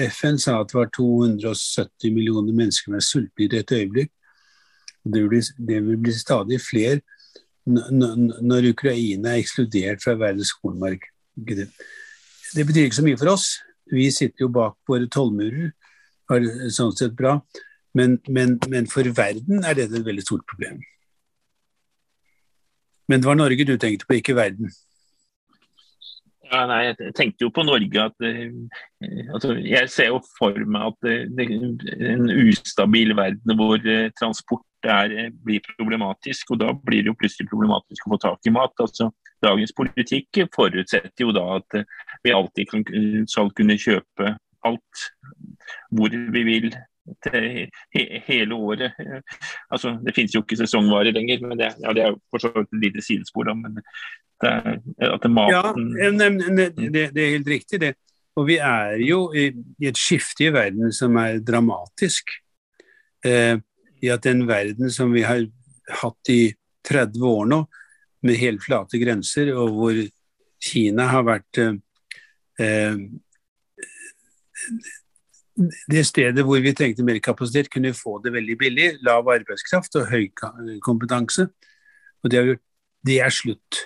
FN 0.09 0.39
sa 0.41 0.57
at 0.59 0.73
det 0.73 0.79
var 0.79 0.89
270 0.97 2.11
millioner 2.11 2.51
mennesker 2.51 2.89
som 2.89 2.97
er 2.97 3.05
sultne 3.05 3.45
i 3.45 3.61
et 3.61 3.71
øyeblikk. 3.71 4.11
Det 5.05 5.21
vil, 5.21 5.29
bli, 5.31 5.41
det 5.69 5.79
vil 5.85 6.01
bli 6.03 6.17
stadig 6.17 6.59
flere 6.59 6.99
når 7.67 8.71
Ukraina 8.71 9.33
er 9.33 9.41
ekskludert 9.41 10.03
fra 10.03 10.15
verdens 10.15 10.53
skolemarked. 10.55 11.65
Det 12.55 12.65
betyr 12.67 12.87
ikke 12.87 12.99
så 12.99 13.05
mye 13.05 13.19
for 13.19 13.33
oss, 13.33 13.47
vi 13.91 14.09
sitter 14.11 14.45
jo 14.45 14.51
bak 14.53 14.77
våre 14.87 15.07
tollmurer, 15.11 15.71
har 16.29 16.43
det 16.43 16.71
sånn 16.75 16.95
sett 16.95 17.15
bra. 17.17 17.37
Men, 17.97 18.17
men, 18.29 18.57
men, 18.69 18.87
for 18.91 19.07
verden 19.15 19.63
er 19.65 19.77
dette 19.77 19.97
et 19.97 20.05
veldig 20.05 20.25
stort 20.25 20.45
problem. 20.49 20.81
Men 23.07 23.23
det 23.23 23.29
var 23.29 23.39
Norge 23.39 23.65
du 23.65 23.77
tenkte 23.79 24.05
på, 24.05 24.19
ikke 24.19 24.35
verden. 24.37 24.69
Ja, 26.47 26.61
nei, 26.69 26.81
jeg 26.87 27.13
tenkte 27.15 27.47
jo 27.47 27.51
på 27.51 27.63
Norge 27.67 28.03
at 28.05 28.23
eh, 28.23 28.53
altså, 29.35 29.57
Jeg 29.59 29.89
ser 29.91 30.13
jo 30.13 30.21
for 30.37 30.55
meg 30.63 30.93
at 30.93 30.99
det, 31.03 31.15
det, 31.35 31.47
en 32.13 32.29
ustabil 32.31 33.11
verden 33.17 33.57
hvor 33.59 33.81
eh, 33.83 34.07
transport 34.87 35.11
er, 35.11 35.25
eh, 35.25 35.29
blir 35.29 35.61
problematisk, 35.77 36.51
og 36.51 36.59
da 36.59 36.73
blir 36.73 37.03
det 37.03 37.11
jo 37.11 37.15
plutselig 37.15 37.49
problematisk 37.49 38.07
å 38.07 38.15
få 38.15 38.19
tak 38.21 38.39
i 38.45 38.51
mat. 38.51 38.73
Altså, 38.79 39.11
dagens 39.41 39.73
politikk 39.73 40.49
forutsetter 40.53 41.25
jo 41.25 41.31
da 41.31 41.57
at 41.57 41.75
eh, 41.75 41.83
vi 42.23 42.31
alltid 42.31 42.69
kan, 42.69 42.83
skal 43.27 43.51
kunne 43.51 43.77
kjøpe 43.77 44.37
alt 44.63 45.09
hvor 45.91 46.09
vi 46.09 46.43
vil 46.43 46.71
til 47.23 47.69
he 47.93 48.21
hele 48.27 48.53
året. 48.55 48.91
Altså, 49.71 49.97
det 50.03 50.15
finnes 50.15 50.35
jo 50.35 50.41
ikke 50.41 50.57
sesongvarer 50.59 51.13
lenger, 51.13 51.39
men 51.41 51.57
det, 51.57 51.75
ja, 51.79 51.93
det 51.93 52.03
er 52.03 52.09
jo 52.11 52.19
for 52.31 52.59
et 52.59 52.73
lite 52.73 53.01
sidespor. 53.01 53.47
Da, 53.47 53.53
men 53.53 53.79
det 54.41 54.51
at 55.01 55.23
det 55.23 55.31
maten 55.31 55.95
Ja, 55.97 56.11
det, 56.11 57.07
det, 57.15 57.23
er 57.23 57.37
helt 57.37 57.47
riktig, 57.47 57.81
det. 57.81 57.95
Og 58.37 58.45
vi 58.47 58.59
er 58.61 58.99
jo 59.01 59.31
i, 59.33 59.47
i 59.81 59.87
et 59.89 59.97
skifte 59.97 60.45
i 60.45 60.51
verden 60.53 60.91
som 60.93 61.15
er 61.17 61.39
dramatisk. 61.41 62.35
Eh, 63.25 63.57
I 64.03 64.11
at 64.13 64.25
den 64.27 64.45
verden 64.49 64.91
som 64.93 65.13
vi 65.15 65.23
har 65.25 65.45
hatt 66.01 66.31
i 66.33 66.53
30 66.87 67.23
år 67.27 67.49
nå, 67.49 67.63
med 68.25 68.39
helt 68.41 68.63
flate 68.63 68.99
grenser, 68.99 69.53
og 69.55 69.75
hvor 69.77 69.99
Kina 70.63 71.05
har 71.11 71.25
vært 71.27 71.59
eh, 71.61 71.75
eh, 72.63 72.97
det 75.89 76.03
stedet 76.05 76.45
hvor 76.45 76.61
vi 76.61 76.73
trengte 76.77 77.05
mer 77.05 77.19
kapasitet, 77.23 77.69
kunne 77.73 77.95
få 77.97 78.17
det 78.23 78.33
veldig 78.35 78.57
billig. 78.59 78.87
Lav 79.05 79.27
arbeidskraft 79.33 79.95
og 79.97 80.09
høy 80.11 80.27
kompetanse. 80.85 81.47
Og 82.21 82.31
det, 82.31 82.43
gjort, 82.51 82.63
det 83.05 83.19
er 83.25 83.33
slutt. 83.33 83.79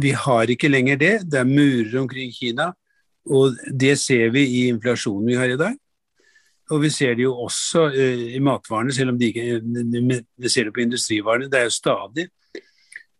Vi 0.00 0.14
har 0.24 0.50
ikke 0.50 0.70
lenger 0.72 0.96
det. 1.00 1.14
Det 1.28 1.42
er 1.42 1.48
murer 1.48 2.00
omkring 2.00 2.32
Kina. 2.32 2.70
Og 3.28 3.58
det 3.68 3.98
ser 4.00 4.32
vi 4.32 4.46
i 4.46 4.62
inflasjonen 4.72 5.28
vi 5.28 5.36
har 5.36 5.52
i 5.52 5.60
dag. 5.60 5.76
Og 6.68 6.82
vi 6.82 6.90
ser 6.92 7.14
det 7.16 7.24
jo 7.24 7.34
også 7.46 7.86
uh, 7.94 8.24
i 8.36 8.40
matvarene, 8.44 8.92
selv 8.92 9.14
om 9.14 9.20
de 9.20 9.30
ikke 9.30 9.60
Vi 10.38 10.50
ser 10.52 10.68
det 10.68 10.74
på 10.76 10.84
industrivarene. 10.84 11.48
Det 11.50 11.60
er 11.60 11.68
jo 11.68 11.76
stadig 11.76 12.28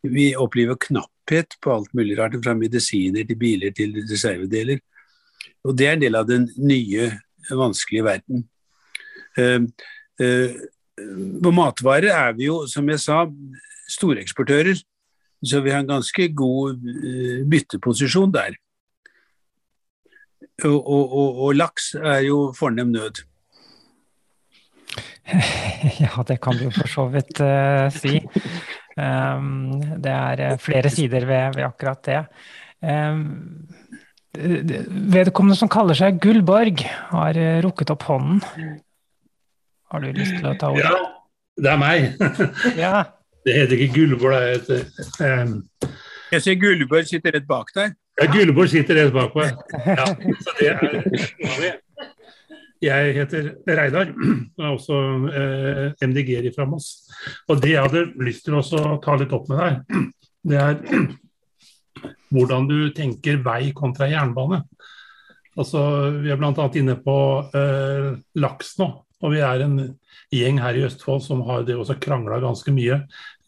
Vi 0.05 0.35
opplever 0.37 0.79
knapphet 0.81 1.57
på 1.63 1.73
alt 1.75 1.95
mulig 1.95 2.19
rart, 2.19 2.37
fra 2.45 2.55
medisiner 2.55 3.27
til 3.27 3.39
biler 3.39 3.73
til 3.75 3.97
reservedeler. 4.09 4.79
Og 5.65 5.77
det 5.77 5.87
er 5.87 5.97
en 5.97 6.05
del 6.05 6.15
av 6.15 6.29
den 6.29 6.47
nye, 6.57 7.11
vanskelige 7.51 8.05
verden. 8.07 8.45
Uh, 9.39 9.67
uh, 10.23 10.55
på 11.43 11.51
matvarer 11.55 12.13
er 12.13 12.37
vi 12.39 12.47
jo, 12.47 12.63
som 12.71 12.89
jeg 12.91 13.03
sa, 13.03 13.25
storeksportører. 13.91 14.79
Så 15.45 15.61
vi 15.63 15.71
har 15.71 15.85
en 15.85 15.93
ganske 15.93 16.29
god 16.35 16.79
bytteposisjon 17.47 18.33
der. 18.35 18.57
Og, 20.65 20.79
og, 20.79 21.13
og, 21.13 21.43
og 21.47 21.55
laks 21.55 21.93
er 21.95 22.25
jo 22.27 22.39
fornem 22.59 22.91
nød. 22.91 23.23
Ja, 26.03 26.25
det 26.27 26.39
kan 26.43 26.57
du 26.59 26.69
for 26.75 26.91
så 26.91 27.07
vidt 27.13 27.41
uh, 27.45 27.89
si. 27.95 28.19
Um, 28.99 29.79
det 30.03 30.11
er 30.11 30.41
eh, 30.43 30.57
flere 30.59 30.91
sider 30.91 31.27
ved, 31.29 31.55
ved 31.55 31.67
akkurat 31.69 32.01
det. 32.07 32.23
Um, 32.83 33.69
vedkommende 34.35 35.57
som 35.59 35.71
kaller 35.71 35.99
seg 35.99 36.19
Gullborg, 36.23 36.83
har 37.13 37.39
eh, 37.39 37.61
rukket 37.65 37.93
opp 37.95 38.09
hånden. 38.11 38.43
Har 39.89 40.03
du 40.03 40.11
lyst 40.13 40.35
til 40.37 40.51
å 40.51 40.57
ta 40.59 40.73
ordet? 40.75 40.85
Ja, 40.85 40.99
det 41.63 41.73
er 41.73 41.81
meg. 41.81 42.27
ja. 42.85 42.95
Det 43.47 43.55
heter 43.55 43.79
ikke 43.79 44.01
Gullborg, 44.01 44.67
det 44.67 44.83
heter 44.83 45.47
um... 45.47 45.57
Jeg 46.29 46.45
ser 46.45 46.59
Gullborg 46.61 47.09
sitter 47.09 47.39
rett 47.39 47.47
bak 47.49 47.71
deg. 47.77 47.95
Ja, 48.19 48.27
Gullborg 48.35 48.69
sitter 48.69 48.99
rett 48.99 49.15
bak 49.15 49.37
meg. 49.39 49.55
Ja, 49.87 50.11
så 50.43 50.57
det 50.59 50.75
er 50.75 51.79
jeg 52.83 53.15
heter 53.17 53.49
Reidar, 53.67 54.13
og 54.15 54.65
er 54.65 54.71
også 54.73 54.99
eh, 55.33 56.07
MDG-er 56.07 56.51
fra 56.55 56.67
Moss. 56.69 57.09
Og 57.49 57.63
det 57.63 57.75
jeg 57.75 57.87
hadde 57.89 58.05
lyst 58.25 58.47
til 58.47 58.59
å 58.59 58.99
ta 59.03 59.17
litt 59.19 59.35
opp 59.35 59.51
med 59.51 59.65
deg, 59.65 60.05
det 60.49 60.63
er 60.63 60.79
hvordan 62.35 62.69
du 62.69 62.79
tenker 62.97 63.41
vei 63.45 63.73
kontra 63.77 64.09
jernbane. 64.11 64.63
Altså, 65.59 65.81
vi 66.23 66.31
er 66.31 66.39
bl.a. 66.39 66.69
inne 66.79 66.95
på 67.03 67.19
eh, 67.57 68.13
laks 68.39 68.77
nå. 68.79 68.93
Og 69.19 69.33
vi 69.35 69.41
er 69.43 69.65
en 69.65 69.79
gjeng 70.31 70.61
her 70.63 70.77
i 70.79 70.85
Østfold 70.87 71.25
som 71.25 71.41
har 71.49 71.65
det 71.67 71.75
også 71.75 71.97
krangla 71.99 72.39
ganske 72.43 72.71
mye 72.75 73.01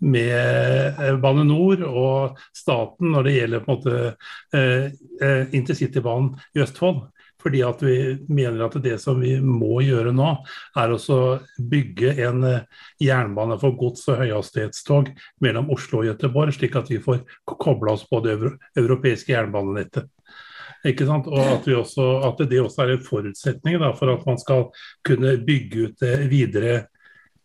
med 0.03 0.99
eh, 0.99 1.15
Bane 1.23 1.45
Nor 1.47 1.85
og 1.87 2.41
staten 2.57 3.13
når 3.15 3.29
det 3.29 3.35
gjelder 3.37 3.63
på 3.63 3.71
en 3.71 3.79
måte 3.79 3.97
eh, 4.59 4.91
eh 5.23 5.55
intercitybanen 5.55 6.33
i 6.57 6.65
Østfold. 6.65 7.05
Fordi 7.41 7.63
at 7.65 7.83
vi 7.83 7.97
mener 8.29 8.67
at 8.67 8.77
det 8.85 8.99
som 9.01 9.21
vi 9.21 9.35
må 9.41 9.81
gjøre 9.85 10.13
nå, 10.13 10.31
er 10.77 10.95
å 10.95 11.21
bygge 11.73 12.15
en 12.27 12.47
eh, 12.49 12.87
jernbane 13.01 13.59
for 13.61 13.77
gods- 13.81 14.07
og 14.13 14.21
høyhastighetstog 14.21 15.13
mellom 15.45 15.73
Oslo 15.73 16.03
og 16.03 16.11
Gøteborg, 16.11 16.55
slik 16.57 16.77
at 16.81 16.91
vi 16.93 17.01
får 17.03 17.23
kobla 17.49 17.97
oss 17.97 18.07
på 18.09 18.23
det 18.25 18.37
europeiske 18.79 19.33
jernbanenettet. 19.33 20.11
Ikke 20.89 21.05
sant? 21.09 21.29
Og 21.29 21.41
at, 21.45 21.67
også, 21.77 22.07
at 22.31 22.41
det 22.49 22.61
også 22.63 22.85
er 22.85 22.95
en 22.95 23.05
forutsetning 23.05 23.81
da, 23.83 23.93
for 23.97 24.15
at 24.15 24.25
man 24.29 24.41
skal 24.41 24.69
kunne 25.07 25.37
bygge 25.45 25.89
ut 25.89 26.01
det 26.01 26.15
videre 26.31 26.77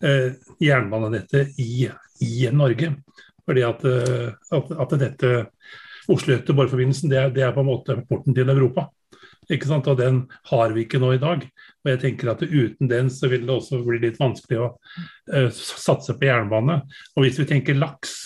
eh, 0.04 0.36
jernbanenettet 0.64 1.60
i, 1.60 1.88
i, 2.24 2.36
Norge. 2.56 2.94
Fordi 3.46 3.66
at, 3.68 3.84
eh, 3.90 4.30
at, 4.56 4.72
at 4.86 4.96
dette 5.02 5.34
Oslo-Göteborg-forbindelsen 6.12 7.12
det, 7.12 7.26
det, 7.36 7.44
er 7.44 7.54
på 7.56 7.66
en 7.66 7.72
måte 7.74 7.98
porten 8.08 8.36
til 8.38 8.50
Europa. 8.54 8.88
Ikke 9.52 9.70
sant? 9.70 9.88
Og 9.92 10.00
den 10.00 10.24
har 10.50 10.74
vi 10.76 10.86
ikke 10.86 11.02
nå 11.02 11.12
i 11.16 11.22
dag. 11.22 11.44
Og 11.84 11.92
jeg 11.92 12.02
tenker 12.02 12.32
at 12.34 12.44
Uten 12.46 12.90
den 12.90 13.12
så 13.14 13.30
vil 13.32 13.46
det 13.46 13.54
også 13.54 13.84
bli 13.86 14.02
litt 14.02 14.20
vanskelig 14.22 14.62
å 14.62 14.72
uh, 14.74 15.50
satse 15.54 16.18
på 16.18 16.30
jernbane. 16.30 16.82
Og 17.16 17.26
Hvis 17.26 17.40
vi 17.42 17.48
tenker 17.50 17.78
laks, 17.78 18.18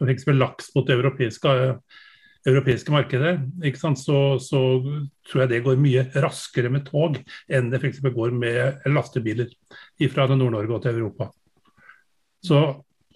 f.eks. 0.00 0.28
laks 0.34 0.70
mot 0.76 0.86
det 0.88 0.98
europeiske, 0.98 1.48
uh, 1.48 2.04
europeiske 2.48 2.92
markedet, 2.92 3.34
så, 4.00 4.20
så, 4.40 4.60
tror 5.28 5.42
jeg 5.42 5.50
det 5.50 5.64
går 5.64 5.80
mye 5.80 6.06
raskere 6.24 6.70
med 6.72 6.86
tog 6.88 7.18
enn 7.52 7.72
det 7.72 7.82
f.eks. 7.82 8.00
går 8.04 8.32
med 8.36 8.86
lastebiler 8.88 9.50
fra 10.12 10.28
Nord-Norge 10.30 10.76
og 10.76 10.82
til 10.84 10.96
Europa. 10.96 11.30
Så 12.44 12.60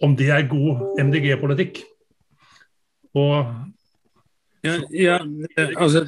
om 0.03 0.13
det 0.17 0.29
er 0.29 0.49
god 0.49 0.99
MDG-politikk 1.01 1.81
og 3.15 3.53
ja, 4.65 4.79
ja, 4.91 5.19
altså, 5.77 6.01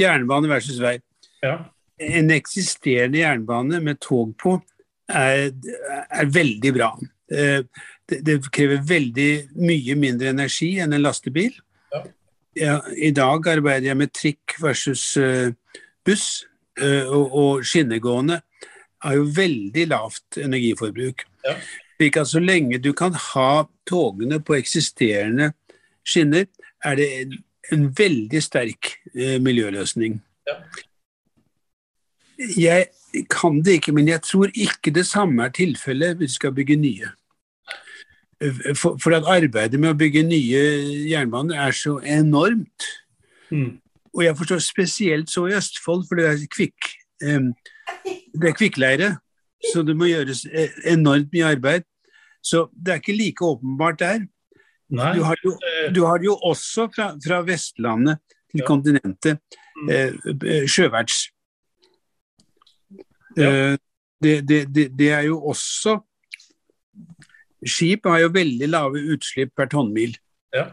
Jernbane 0.00 0.48
versus 0.50 0.80
vei. 0.82 0.98
Ja. 1.44 1.58
En 1.96 2.30
eksisterende 2.34 3.22
jernbane 3.22 3.80
med 3.80 4.00
tog 4.04 4.34
på 4.40 4.58
er, 5.08 5.52
er 6.10 6.32
veldig 6.32 6.72
bra. 6.76 6.90
Eh, 7.32 7.62
det, 8.06 8.20
det, 8.26 8.36
krever 8.54 8.84
veldig 8.86 9.30
mye 9.58 9.96
mindre 9.98 10.30
energi 10.34 10.76
enn 10.82 10.94
en 10.94 11.04
lastebil. 11.04 11.54
Ja. 11.94 12.02
Ja, 12.56 12.76
I 12.96 13.10
dag 13.12 13.48
arbeider 13.52 13.90
jeg 13.90 14.00
med 14.00 14.12
trikk 14.16 14.54
versus 14.62 15.10
uh, 15.20 15.50
buss, 16.06 16.46
uh, 16.80 17.04
og, 17.04 17.26
og, 17.26 17.66
skinnegående 17.68 18.38
har 19.04 19.18
jo 19.18 19.26
veldig 19.36 19.84
lavt 19.90 20.38
energiforbruk. 20.40 21.26
Ja. 21.44 21.56
Slik 21.96 22.16
at 22.20 22.30
så 22.30 22.40
lenge 22.40 22.80
du 22.80 22.92
kan 22.96 23.16
ha 23.32 23.66
togene 23.88 24.40
på 24.44 24.56
eksisterende 24.56 25.50
skinner, 26.06 26.46
er 26.84 26.96
det 26.96 27.10
en 27.72 27.88
veldig 27.98 28.42
sterk 28.42 28.96
eh, 29.14 29.38
miljøløsning. 29.42 30.20
Ja. 30.46 30.56
Jeg 32.56 32.88
kan 33.32 33.62
det 33.64 33.78
ikke, 33.80 33.94
men 33.96 34.08
jeg 34.08 34.22
tror 34.22 34.50
ikke 34.52 34.92
det 34.92 35.06
samme 35.08 35.46
er 35.46 35.54
tilfellet 35.56 36.18
hvis 36.18 36.36
vi 36.36 36.40
skal 36.40 36.54
bygge 36.54 36.76
nye. 36.76 37.08
For, 38.76 38.98
for, 39.00 39.16
at 39.16 39.24
arbeidet 39.24 39.80
med 39.80 39.94
å 39.94 39.96
bygge 39.96 40.26
nye 40.28 40.62
jernbaner 41.08 41.56
er 41.56 41.72
så 41.72 41.96
enormt. 42.04 42.88
Mm. 43.48 43.78
Og 44.12 44.24
jeg 44.24 44.36
forstår 44.36 44.60
spesielt 44.64 45.32
så 45.32 45.46
i 45.48 45.56
Østfold, 45.56 46.04
for 46.08 46.20
det 46.20 46.26
er, 46.28 46.42
kvikk, 46.52 46.90
eh, 47.24 47.48
det 48.36 48.50
er 48.50 48.58
kvikkleire. 48.58 49.10
Så 49.72 49.82
det 49.82 49.96
må 49.96 50.10
gjøres 50.10 50.44
eh, 50.52 50.76
enormt 50.92 51.32
mye 51.32 51.52
arbeid. 51.56 51.88
Så 52.44 52.66
det 52.76 52.92
er 52.92 53.00
ikke 53.00 53.16
like 53.16 53.44
åpenbart 53.44 54.00
der. 54.04 54.26
Du 54.90 55.22
har, 55.22 55.36
jo, 55.42 55.52
du 55.94 56.04
har 56.04 56.22
jo 56.22 56.36
også 56.46 56.86
fra, 56.94 57.08
fra 57.26 57.40
Vestlandet 57.42 58.20
til 58.52 58.62
ja. 58.62 58.66
kontinentet 58.68 59.40
mm. 59.82 59.88
eh, 59.90 60.12
eh, 60.36 60.66
sjøverts. 60.70 61.24
Ja. 63.36 63.48
Eh, 63.50 63.78
det, 64.22 64.36
det, 64.48 64.60
det, 64.74 64.86
det, 64.96 65.10
er 65.12 65.26
jo 65.26 65.42
også 65.44 65.98
Skip 67.66 68.06
har 68.06 68.22
jo 68.22 68.30
veldig 68.32 68.68
lave 68.68 69.00
utslipp 69.12 69.50
per 69.56 69.66
tonnmil. 69.68 70.14
Ja. 70.54 70.68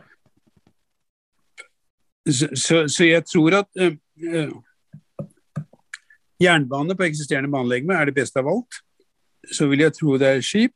Så, 2.29 2.47
så, 2.55 2.83
så, 2.87 3.07
jeg 3.07 3.25
tror 3.25 3.63
at 3.63 3.81
eh, 3.81 3.97
eh 4.21 4.53
jernbane 6.43 6.95
på 6.95 7.05
eksisterende 7.07 7.51
banelegeme 7.51 7.95
er 7.95 8.09
det 8.09 8.15
beste 8.15 8.39
av 8.39 8.49
alt. 8.51 8.79
Så 9.51 9.67
vil 9.71 9.83
jeg 9.83 9.95
tro 9.95 10.17
det 10.21 10.27
er 10.27 10.45
skip 10.45 10.75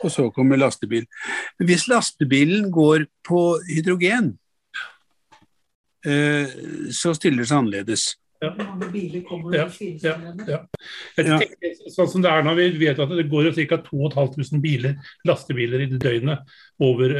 og 0.00 0.12
så 0.12 0.28
kommer 0.34 0.60
lastebil. 0.60 1.06
Men 1.58 1.70
Hvis 1.70 1.88
lastebilen 1.90 2.70
går 2.72 3.06
på 3.26 3.42
hydrogen, 3.68 4.32
eh, 6.06 6.48
så 6.94 7.14
stiller 7.16 7.44
det 7.44 7.50
seg 7.50 7.62
annerledes. 7.62 8.08
Ja. 8.40 8.54
Ja, 9.52 9.66
ja, 10.00 10.14
ja. 10.48 10.60
Tenker, 11.12 11.74
sånn 11.92 12.08
som 12.08 12.22
det 12.24 12.30
er 12.32 12.46
nå, 12.46 12.54
Vi 12.56 12.70
vet 12.80 13.02
at 13.02 13.10
det 13.12 13.26
går 13.28 13.50
ca. 13.52 13.76
2500 13.84 14.62
biler, 14.64 14.94
lastebiler 15.28 15.84
i 15.84 15.90
døgnet 15.92 16.56
over 16.80 17.12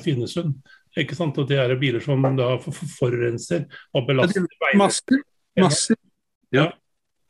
Finnesund. 0.00 0.56
Ikke 0.96 1.16
sant? 1.18 1.36
Og 1.36 1.48
Det 1.50 1.58
er 1.58 1.74
biler 1.76 2.00
som 2.00 2.22
da 2.38 2.54
forurenser 2.62 3.66
og 3.92 4.06
belaster 4.08 4.46
veier. 4.46 4.78
Masse. 4.78 5.20
masse. 5.58 5.98
Ja. 6.54 6.70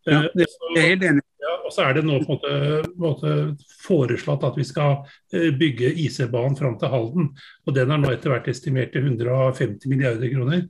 Ja, 0.05 0.25
eh, 0.25 0.31
det 0.37 0.49
er 0.81 0.91
helt 0.93 1.07
enig 1.11 1.25
ja, 1.45 1.55
og 1.67 1.73
så 1.75 1.85
er 1.85 1.97
det 1.97 2.05
nå 2.07 2.19
på 2.25 2.39
en 2.49 2.91
måte, 3.01 3.31
foreslått 3.85 4.45
at 4.47 4.59
vi 4.59 4.67
skal 4.67 5.03
eh, 5.35 5.51
bygge 5.57 5.93
IC-banen 6.07 6.57
fram 6.59 6.77
til 6.81 6.93
Halden. 6.93 7.31
og 7.67 7.77
Den 7.77 7.93
er 7.93 8.01
nå 8.01 8.13
etter 8.13 8.33
hvert 8.33 8.49
estimert 8.53 8.95
til 8.95 9.05
150 9.11 9.91
milliarder 9.91 10.31
kroner. 10.33 10.65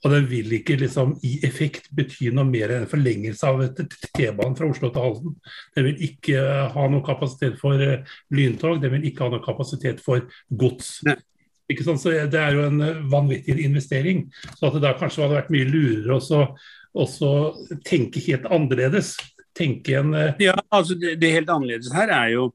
Og 0.00 0.14
den 0.14 0.28
vil 0.30 0.54
ikke 0.56 0.78
liksom, 0.80 1.16
i 1.26 1.34
effekt 1.44 1.90
bety 1.96 2.30
noe 2.32 2.46
mer 2.48 2.72
enn 2.72 2.86
forlengelse 2.88 3.48
av 3.50 3.60
T-banen 3.76 4.54
fra 4.56 4.70
Oslo 4.70 4.88
til 4.94 5.04
Halden. 5.04 5.34
Den 5.76 5.90
vil 5.90 6.06
ikke 6.06 6.44
ha 6.76 6.86
noe 6.92 7.04
kapasitet 7.04 7.58
for 7.60 7.82
eh, 7.84 8.06
lyntog, 8.36 8.80
den 8.80 8.94
vil 8.96 9.10
ikke 9.10 9.26
ha 9.26 9.34
noe 9.34 9.44
kapasitet 9.44 10.00
for 10.04 10.24
gods. 10.48 11.00
Ikke 11.70 11.86
sant? 11.86 12.02
Så 12.02 12.14
Det 12.30 12.38
er 12.38 12.56
jo 12.56 12.68
en 12.70 13.10
vanvittig 13.10 13.58
investering. 13.66 14.28
Så 14.54 14.70
at 14.70 14.78
det 14.78 14.86
da 14.86 14.94
kanskje 14.98 15.26
hadde 15.26 15.42
vært 15.42 15.52
mye 15.54 15.68
lurere 15.68 16.16
også 16.16 16.46
også 16.94 17.30
tenke 17.86 18.22
helt 18.24 18.48
annerledes. 18.50 19.14
Tenke 19.56 19.98
en 20.00 20.14
uh... 20.14 20.32
Ja, 20.42 20.56
altså 20.70 20.96
det, 20.98 21.16
det, 21.20 21.32
helt 21.34 21.50
annerledes 21.50 21.92
her 21.94 22.12
er 22.14 22.32
jo, 22.34 22.50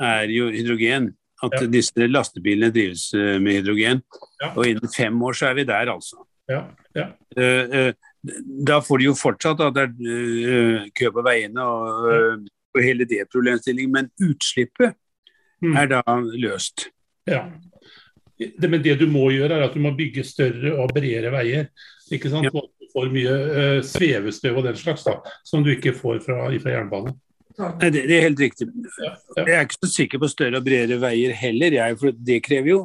er 0.00 0.32
jo 0.32 0.50
hydrogen. 0.54 1.12
At 1.44 1.52
ja. 1.52 1.66
disse 1.68 2.06
lastebilene 2.08 2.72
drives 2.72 3.10
uh, 3.14 3.36
med 3.42 3.60
hydrogen. 3.60 4.02
Ja. 4.40 4.54
Og 4.54 4.70
innen 4.70 4.92
fem 4.92 5.22
år 5.22 5.36
så 5.36 5.50
er 5.50 5.58
vi 5.58 5.66
der, 5.68 5.92
altså. 5.92 6.22
Ja, 6.48 6.62
ja. 6.96 7.10
Uh, 7.36 7.92
da 8.66 8.80
får 8.82 9.02
de 9.02 9.10
jo 9.10 9.16
fortsatt 9.18 9.60
at 9.62 9.74
det 9.76 9.82
er 9.86 10.86
kø 10.98 11.10
på 11.14 11.22
veiene 11.22 11.62
og, 11.62 12.46
og 12.74 12.80
hele 12.82 13.06
det 13.06 13.20
problemstillingen, 13.30 13.92
men 13.92 14.08
utslippet 14.18 14.96
mm. 15.62 15.76
er 15.78 15.90
da 15.92 16.02
løst. 16.34 16.88
Ja. 17.28 17.44
Det, 18.36 18.68
men 18.68 18.82
det 18.84 18.98
du 19.00 19.06
må 19.10 19.28
gjøre, 19.32 19.56
er 19.56 19.68
at 19.68 19.76
du 19.76 19.80
må 19.84 19.94
bygge 19.96 20.24
større 20.26 20.74
og 20.76 20.92
bredere 20.94 21.32
veier. 21.32 21.70
Ikke 22.14 22.30
sant? 22.32 22.46
Ja 22.46 22.66
får 22.96 23.12
mye 23.12 23.36
uh, 23.36 23.78
svevestøv 23.84 24.60
og 24.60 24.66
den 24.70 24.78
slags, 24.80 25.04
da, 25.06 25.18
som 25.46 25.64
du 25.64 25.72
ikke 25.74 25.94
får 25.96 26.22
fra, 26.24 26.48
fra 26.62 26.74
jernbane. 26.74 27.14
Nei, 27.56 27.88
det, 27.88 28.02
det, 28.04 28.16
er 28.18 28.26
helt 28.26 28.40
riktig. 28.40 28.68
Ja, 29.00 29.12
ja. 29.36 29.44
Jeg 29.44 29.54
er 29.56 29.66
ikke 29.66 29.78
så 29.80 29.92
sikker 29.92 30.20
på 30.20 30.28
større 30.28 30.60
og 30.60 30.66
bredere 30.66 30.98
veier 31.00 31.32
heller, 31.36 31.78
jeg, 31.78 31.96
for 32.00 32.16
det 32.30 32.42
krever 32.44 32.72
jo 32.74 32.80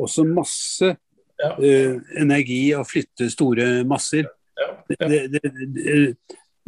også 0.00 0.24
masse 0.28 0.90
ja. 0.90 1.52
uh, 1.56 1.96
energi 2.20 2.62
å 2.76 2.84
flytte 2.88 3.30
store 3.32 3.70
masser. 3.88 4.28
Det, 4.90 5.44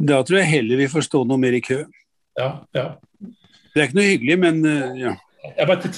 da 0.01 0.21
tror 0.25 0.39
jeg 0.39 0.49
heller 0.49 0.79
vi 0.79 0.89
får 0.89 1.05
stå 1.09 1.21
noe 1.29 1.41
mer 1.41 1.57
i 1.57 1.61
kø. 1.65 1.83
Ja, 2.39 2.49
ja. 2.73 2.87
Det 3.73 3.81
er 3.81 3.87
ikke 3.89 3.99
noe 3.99 4.09
hyggelig, 4.09 4.37
men 4.41 4.65
uh, 4.65 4.97
ja. 4.97 5.15
Jeg 5.43 5.67
bare 5.67 5.89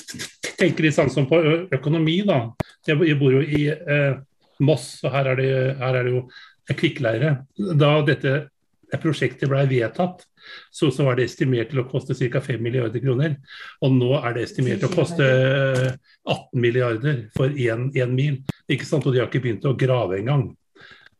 tenker 0.57 0.87
litt 0.87 0.95
sånn 0.95 1.11
som 1.13 1.27
på 1.29 1.37
økonomi, 1.75 2.17
da. 2.25 2.39
Jeg 2.87 3.17
bor 3.19 3.35
jo 3.35 3.43
i 3.45 3.67
eh, 3.69 4.15
Moss, 4.63 4.99
og 5.03 5.11
her 5.15 5.31
er, 5.33 5.39
det, 5.41 5.53
her 5.81 5.99
er 5.99 6.07
det 6.07 6.13
jo 6.13 6.25
kvikkleire. 6.75 7.31
Da 7.55 7.97
dette 8.07 8.35
prosjektet 9.01 9.49
ble 9.49 9.63
vedtatt, 9.69 10.23
så, 10.71 10.91
så, 10.93 11.03
var 11.07 11.17
det 11.17 11.25
estimert 11.29 11.71
til 11.71 11.81
å 11.81 11.87
koste 11.89 12.15
ca. 12.15 12.41
5 12.43 12.61
milliarder 12.63 13.01
kroner. 13.03 13.37
Og 13.83 13.95
nå 13.95 14.11
er 14.19 14.35
det 14.37 14.45
estimert 14.45 14.83
til 14.83 14.91
å 14.91 14.95
koste 14.95 15.25
18 15.25 16.61
milliarder 16.61 17.23
for 17.35 17.49
én 17.49 18.13
mil. 18.13 18.41
Ikke 18.71 18.87
sant? 18.87 19.05
Og 19.05 19.15
de 19.15 19.23
har 19.23 19.31
ikke 19.31 19.43
begynt 19.45 19.65
å 19.67 19.75
grave 19.79 20.19
engang. 20.21 20.51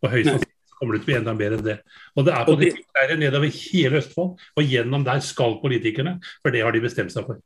Og 0.04 0.12
høyst 0.12 0.32
sannsynlig 0.32 0.54
kommer 0.76 0.96
det 0.96 1.02
til 1.02 1.08
å 1.08 1.10
bli 1.10 1.18
enda 1.22 1.36
mer 1.40 1.58
enn 1.58 1.66
det. 1.66 1.78
Og 2.16 2.28
det 2.28 2.36
er 2.36 2.48
på 2.48 2.56
det 2.60 2.72
kvikkleire 2.76 3.20
nedover 3.20 3.60
hele 3.60 4.02
Østfold, 4.02 4.48
og 4.56 4.74
gjennom 4.76 5.06
der 5.08 5.22
skal 5.26 5.60
politikerne, 5.62 6.18
for 6.44 6.56
det 6.56 6.64
har 6.66 6.76
de 6.76 6.84
bestemt 6.84 7.16
seg 7.16 7.28
for. 7.30 7.40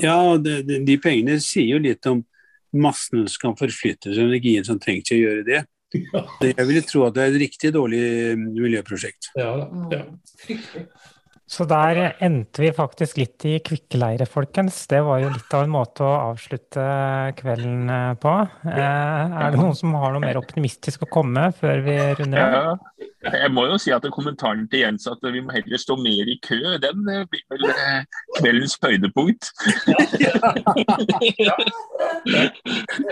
Ja, 0.00 0.38
de, 0.38 0.60
de 0.86 0.98
pengene 1.02 1.40
sier 1.42 1.74
jo 1.74 1.80
litt 1.82 2.06
om 2.06 2.22
massene 2.72 3.28
som 3.28 3.48
kan 3.48 3.58
forflyttes, 3.58 4.18
energien 4.18 4.66
som 4.66 4.80
trenger 4.82 5.08
til 5.08 5.18
å 5.18 5.22
gjøre 5.26 5.46
det. 5.48 5.62
Ja. 5.92 6.22
Jeg 6.40 6.64
ville 6.68 6.84
tro 6.88 7.04
at 7.04 7.16
det 7.16 7.24
er 7.24 7.34
et 7.34 7.42
riktig 7.42 7.72
dårlig 7.74 8.02
miljøprosjekt. 8.40 9.32
Ja, 9.36 9.50
ja. 9.92 10.04
Så 11.52 11.66
der 11.68 11.98
endte 12.24 12.62
vi 12.62 12.70
faktisk 12.72 13.18
litt 13.20 13.44
i 13.44 13.58
kvikkeleire, 13.60 14.24
folkens. 14.24 14.86
Det 14.88 15.02
var 15.04 15.18
jo 15.20 15.32
litt 15.34 15.52
av 15.52 15.66
en 15.66 15.72
måte 15.74 16.04
å 16.06 16.12
avslutte 16.30 16.84
kvelden 17.36 17.90
eh, 17.92 18.12
på. 18.22 18.32
Eh, 18.70 18.78
er 18.80 19.52
det 19.52 19.60
noen 19.60 19.76
som 19.76 19.92
har 20.00 20.14
noe 20.14 20.22
mer 20.24 20.40
optimistisk 20.40 21.04
å 21.04 21.10
komme 21.12 21.50
før 21.58 21.82
vi 21.84 21.96
runder 22.22 22.40
av? 22.40 22.86
Ja, 23.20 23.34
jeg 23.36 23.52
må 23.52 23.66
jo 23.68 23.76
si 23.84 23.92
at 23.92 24.06
kommentaren 24.16 24.64
til 24.72 24.86
Jens 24.86 25.04
at 25.12 25.20
vi 25.28 25.44
må 25.44 25.52
heller 25.52 25.82
stå 25.82 25.98
mer 26.00 26.32
i 26.32 26.38
kø, 26.40 26.62
den 26.80 27.12
eh, 27.12 27.26
blir 27.28 27.44
vel 27.52 27.68
kveldens 28.38 28.78
høydepunkt. 28.80 29.52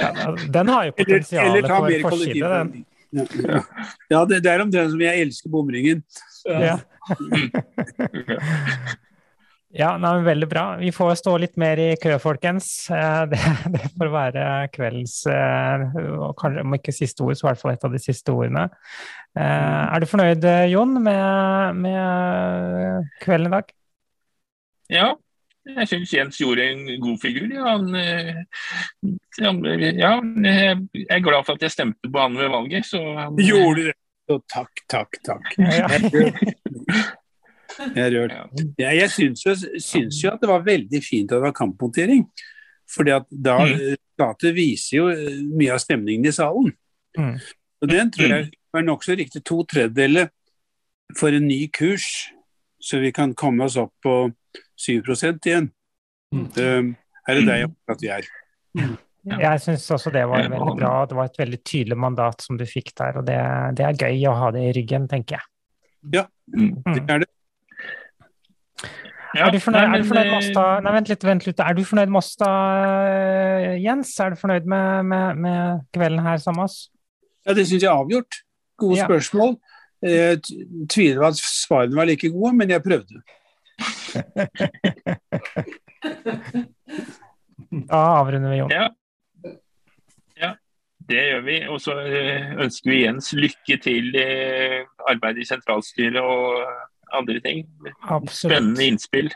Ja, 0.00 0.32
den 0.48 0.72
har 0.72 0.88
jo 0.88 0.96
potensialet 0.96 1.68
potensial 1.68 1.92
for 2.08 2.08
forside, 2.08 2.56
den. 2.56 2.72
Ja, 3.12 3.62
ja 4.16 4.24
det, 4.32 4.40
det 4.46 4.56
er 4.56 4.64
omtrent 4.64 4.96
som 4.96 5.04
jeg 5.04 5.28
elsker 5.28 5.52
bomringen. 5.52 6.00
Ja. 6.48 6.78
Ja, 9.70 9.92
nei, 10.02 10.14
men 10.18 10.24
Veldig 10.26 10.48
bra. 10.50 10.64
Vi 10.80 10.90
får 10.92 11.12
stå 11.20 11.36
litt 11.38 11.54
mer 11.60 11.78
i 11.78 11.92
kø, 12.02 12.16
folkens. 12.22 12.66
Eh, 12.90 13.22
Det, 13.30 13.38
det 13.76 13.90
får 13.94 14.10
være 14.10 14.44
kveldens 14.74 15.20
eh, 15.30 15.84
kanskje 16.40 16.64
Om 16.66 16.74
ikke 16.74 16.94
siste 16.96 17.22
ord, 17.22 17.38
så 17.38 17.46
i 17.46 17.48
hvert 17.52 17.62
fall 17.62 17.74
et 17.76 17.86
av 17.86 17.94
de 17.94 18.00
siste 18.02 18.34
ordene. 18.34 18.64
Eh, 19.38 19.82
Er 19.94 20.02
du 20.02 20.08
fornøyd, 20.10 20.46
Jon, 20.72 20.96
med, 21.04 21.78
med 21.86 23.10
kvelden 23.22 23.46
i 23.52 23.54
dag? 23.54 23.70
Ja, 24.90 25.12
jeg 25.70 25.86
syns 25.86 26.10
Jens 26.16 26.40
gjorde 26.42 26.64
en 26.66 26.82
god 27.04 27.20
figur. 27.22 27.46
Ja, 27.54 27.76
han, 27.76 27.94
han, 29.38 29.60
ja, 29.94 30.16
jeg 30.18 31.06
er 31.14 31.22
glad 31.22 31.46
for 31.46 31.54
at 31.54 31.62
jeg 31.62 31.70
stemte 31.76 32.10
på 32.10 32.18
han 32.24 32.34
ved 32.34 32.50
valget. 32.50 32.88
Så 32.90 32.98
han, 32.98 33.38
Gjorde 33.38 33.76
du 33.78 33.84
det? 33.92 33.94
Så 34.30 34.36
takk, 34.46 34.82
takk, 34.86 35.16
takk. 35.26 35.48
Jeg 37.80 38.02
er 38.04 38.12
rørt. 38.12 38.32
Ja. 38.34 38.44
Ja, 38.78 38.90
jeg 38.98 39.10
syns 39.10 39.42
jo, 39.46 39.52
syns 39.80 40.18
jo 40.22 40.30
at 40.34 40.42
det 40.42 40.48
var 40.50 40.62
veldig 40.66 41.00
fint 41.02 41.30
at 41.30 41.38
det 41.38 41.46
var 41.46 41.54
kampmontering. 41.56 42.26
Fordi 42.90 43.14
at 43.14 43.26
da 43.30 43.56
Mm. 43.64 44.54
viser 44.54 44.96
jo 44.98 45.08
eh, 45.08 45.38
mye 45.56 45.72
av 45.72 45.78
stemningen 45.80 46.26
i 46.28 46.32
salen. 46.34 46.72
Mm. 47.16 47.38
Og 47.80 47.88
den 47.88 48.10
tror 48.12 48.28
jeg 48.34 48.50
var 48.74 48.82
nokså 48.84 49.16
riktig 49.16 49.42
to 49.48 49.62
tredjedeler 49.64 50.28
for 51.16 51.32
en 51.34 51.46
ny 51.48 51.66
kurs, 51.72 52.30
så 52.82 53.00
vi 53.00 53.10
kan 53.12 53.34
komme 53.34 53.64
oss 53.64 53.76
opp 53.80 53.94
på 54.04 54.30
7 54.76 55.00
igjen. 55.46 55.70
Her 56.32 56.78
Um, 56.78 56.96
er 57.26 57.34
det 57.34 57.46
deg 57.46 57.58
jeg 57.58 57.66
håper 57.70 57.94
at 57.94 58.02
vi 58.02 58.08
er. 58.08 58.28
Jeg 59.38 59.60
syns 59.62 59.84
også 59.94 60.10
det 60.14 60.22
var 60.28 60.42
veldig 60.48 60.74
bra. 60.80 60.92
Det 61.06 61.16
var 61.18 61.24
et 61.30 61.38
veldig 61.38 61.58
tydelig 61.64 61.96
mandat 61.98 62.42
som 62.42 62.56
du 62.58 62.64
fikk 62.66 62.90
der, 62.98 63.18
og 63.20 63.26
det, 63.28 63.36
det 63.78 63.84
er 63.86 63.98
gøy 64.00 64.24
å 64.30 64.34
ha 64.40 64.48
det 64.56 64.62
i 64.68 64.72
ryggen, 64.80 65.06
tenker 65.10 65.38
jeg. 65.38 65.44
Ja, 66.16 66.24
Det 66.50 67.04
er 67.06 67.18
det. 67.24 67.28
Ja, 69.30 69.46
er 69.46 69.52
du 69.54 69.60
fornøyd, 69.62 69.84
nei, 69.86 69.94
er 69.94 70.02
du 70.02 70.08
fornøyd 70.08 70.26
med 70.26 70.36
Asta? 70.40 70.62
Nei, 70.82 70.92
vent 70.96 71.08
litt, 71.12 71.24
vent 71.28 71.44
litt. 71.46 71.60
Er 71.62 71.74
du 71.78 71.84
fornøyd 71.86 72.10
med 72.10 72.18
Åsta, 72.18 72.48
eh, 73.06 73.76
Jens? 73.78 74.10
Er 74.24 74.32
du 74.34 74.36
fornøyd 74.40 74.64
med, 74.66 75.04
med, 75.06 75.38
med 75.44 75.84
kvelden 75.94 76.24
her 76.24 76.40
sammen 76.42 76.64
med 76.64 76.66
oss? 76.66 76.78
Ja, 77.46 77.54
det 77.54 77.68
syns 77.70 77.84
jeg 77.84 77.90
er 77.92 77.94
avgjort. 78.00 78.40
Gode 78.82 78.98
Ja. 78.98 79.06
spørsmål. 79.06 79.54
Jeg 80.02 80.40
tviler 80.90 81.20
på 81.20 81.28
at 81.28 81.38
svarene 81.44 81.94
var 82.00 82.08
like 82.10 82.30
gode, 82.32 82.54
men 82.58 82.70
jeg 82.74 82.82
prøvde. 82.82 83.20
Da 87.90 87.98
avrunder 88.18 88.50
vi, 88.50 88.56
Jon. 88.58 88.72
Ja, 88.74 88.88
det 91.10 91.24
gjør 91.26 91.44
vi. 91.46 91.58
Og 91.68 91.80
så 91.82 91.96
eh, 92.06 92.54
ønsker 92.62 92.92
vi 92.92 93.02
Jens 93.02 93.32
lykke 93.36 93.78
til 93.82 94.14
i 94.14 94.26
arbeidet 95.10 95.44
i 95.44 95.48
sentralstyret 95.48 96.20
og 96.22 96.64
andre 97.16 97.40
ting. 97.44 97.64
Absolutt. 98.02 98.36
Spennende 98.38 98.86
innspill. 98.86 99.30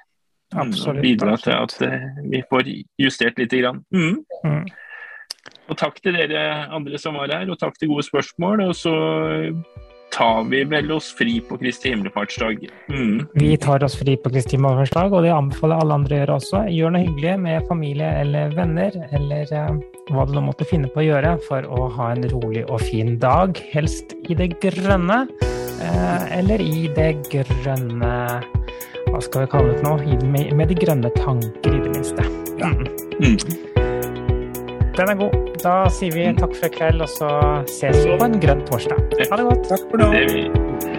Mm, 0.55 0.61
Absolutt, 0.61 0.97
Og 0.97 1.03
bidra 1.03 1.37
til 1.43 1.57
at 1.57 1.77
eh, 1.83 2.09
vi 2.31 2.43
får 2.51 2.71
justert 3.01 3.39
lite 3.39 3.63
grann. 3.63 3.83
Mm. 3.91 4.21
Mm. 4.45 4.67
Og 5.69 5.79
takk 5.81 5.97
til 6.03 6.15
dere 6.15 6.69
andre 6.77 6.99
som 7.01 7.17
var 7.19 7.33
her, 7.33 7.51
og 7.51 7.59
takk 7.59 7.79
til 7.79 7.91
gode 7.91 8.05
spørsmål. 8.07 8.67
Og 8.69 8.75
så 8.77 8.95
tar 10.15 10.45
vi 10.51 10.63
vel 10.65 10.93
oss 10.93 11.11
fri 11.19 11.41
på 11.41 11.59
Kristi 11.59 11.91
himmelfartsdag. 11.91 12.69
Mm. 12.89 13.27
Vi 13.33 13.57
tar 13.57 13.85
oss 13.85 13.97
fri 13.99 14.17
på 14.17 14.31
Kristi 14.31 14.57
himmelfartsdag, 14.57 15.13
og 15.13 15.25
det 15.27 15.33
anbefaler 15.35 15.83
alle 15.83 15.99
andre 15.99 16.17
å 16.17 16.21
gjøre 16.21 16.37
også. 16.39 16.63
Gjør 16.71 16.95
noe 16.95 17.03
hyggelig 17.03 17.35
med 17.43 17.67
familie 17.71 18.11
eller 18.23 18.55
venner, 18.55 18.99
eller 19.17 19.51
eh, 19.51 19.73
hva 20.15 20.27
du 20.29 20.35
nå 20.37 20.45
måtte 20.47 20.69
finne 20.69 20.91
på 20.93 21.03
å 21.03 21.09
gjøre 21.09 21.35
for 21.49 21.67
å 21.67 21.89
ha 21.97 22.13
en 22.15 22.29
rolig 22.33 22.65
og 22.69 22.85
fin 22.87 23.17
dag. 23.23 23.59
Helst 23.75 24.15
i 24.29 24.39
det 24.39 24.53
grønne, 24.63 25.25
eh, 25.83 26.27
eller 26.39 26.63
i 26.63 26.87
det 26.95 27.15
grønne 27.33 28.15
Hva 29.05 29.21
skal 29.23 29.45
vi 29.45 29.51
kalle 29.53 29.71
det 29.71 29.83
for 29.83 29.93
noe? 29.95 30.17
Med, 30.27 30.51
med 30.59 30.71
de 30.73 30.79
grønne 30.79 31.11
tanker, 31.19 31.71
i 31.71 31.85
det 31.85 31.93
minste. 31.95 32.27
Mm. 32.59 33.94
Den 34.95 35.11
er 35.11 35.17
god. 35.19 35.33
Da 35.59 35.73
sier 35.91 36.15
vi 36.15 36.27
takk 36.39 36.53
for 36.55 36.69
i 36.69 36.75
kveld, 36.75 37.03
og 37.03 37.11
så 37.11 37.31
ses 37.67 38.05
vi 38.05 38.15
på 38.15 38.29
en 38.29 38.37
grønn 38.43 38.63
torsdag. 38.69 39.01
Ha 39.19 39.41
det 39.41 39.47
godt. 39.49 39.67
Takk 39.73 39.89
for 39.91 40.05
nå. 40.05 40.94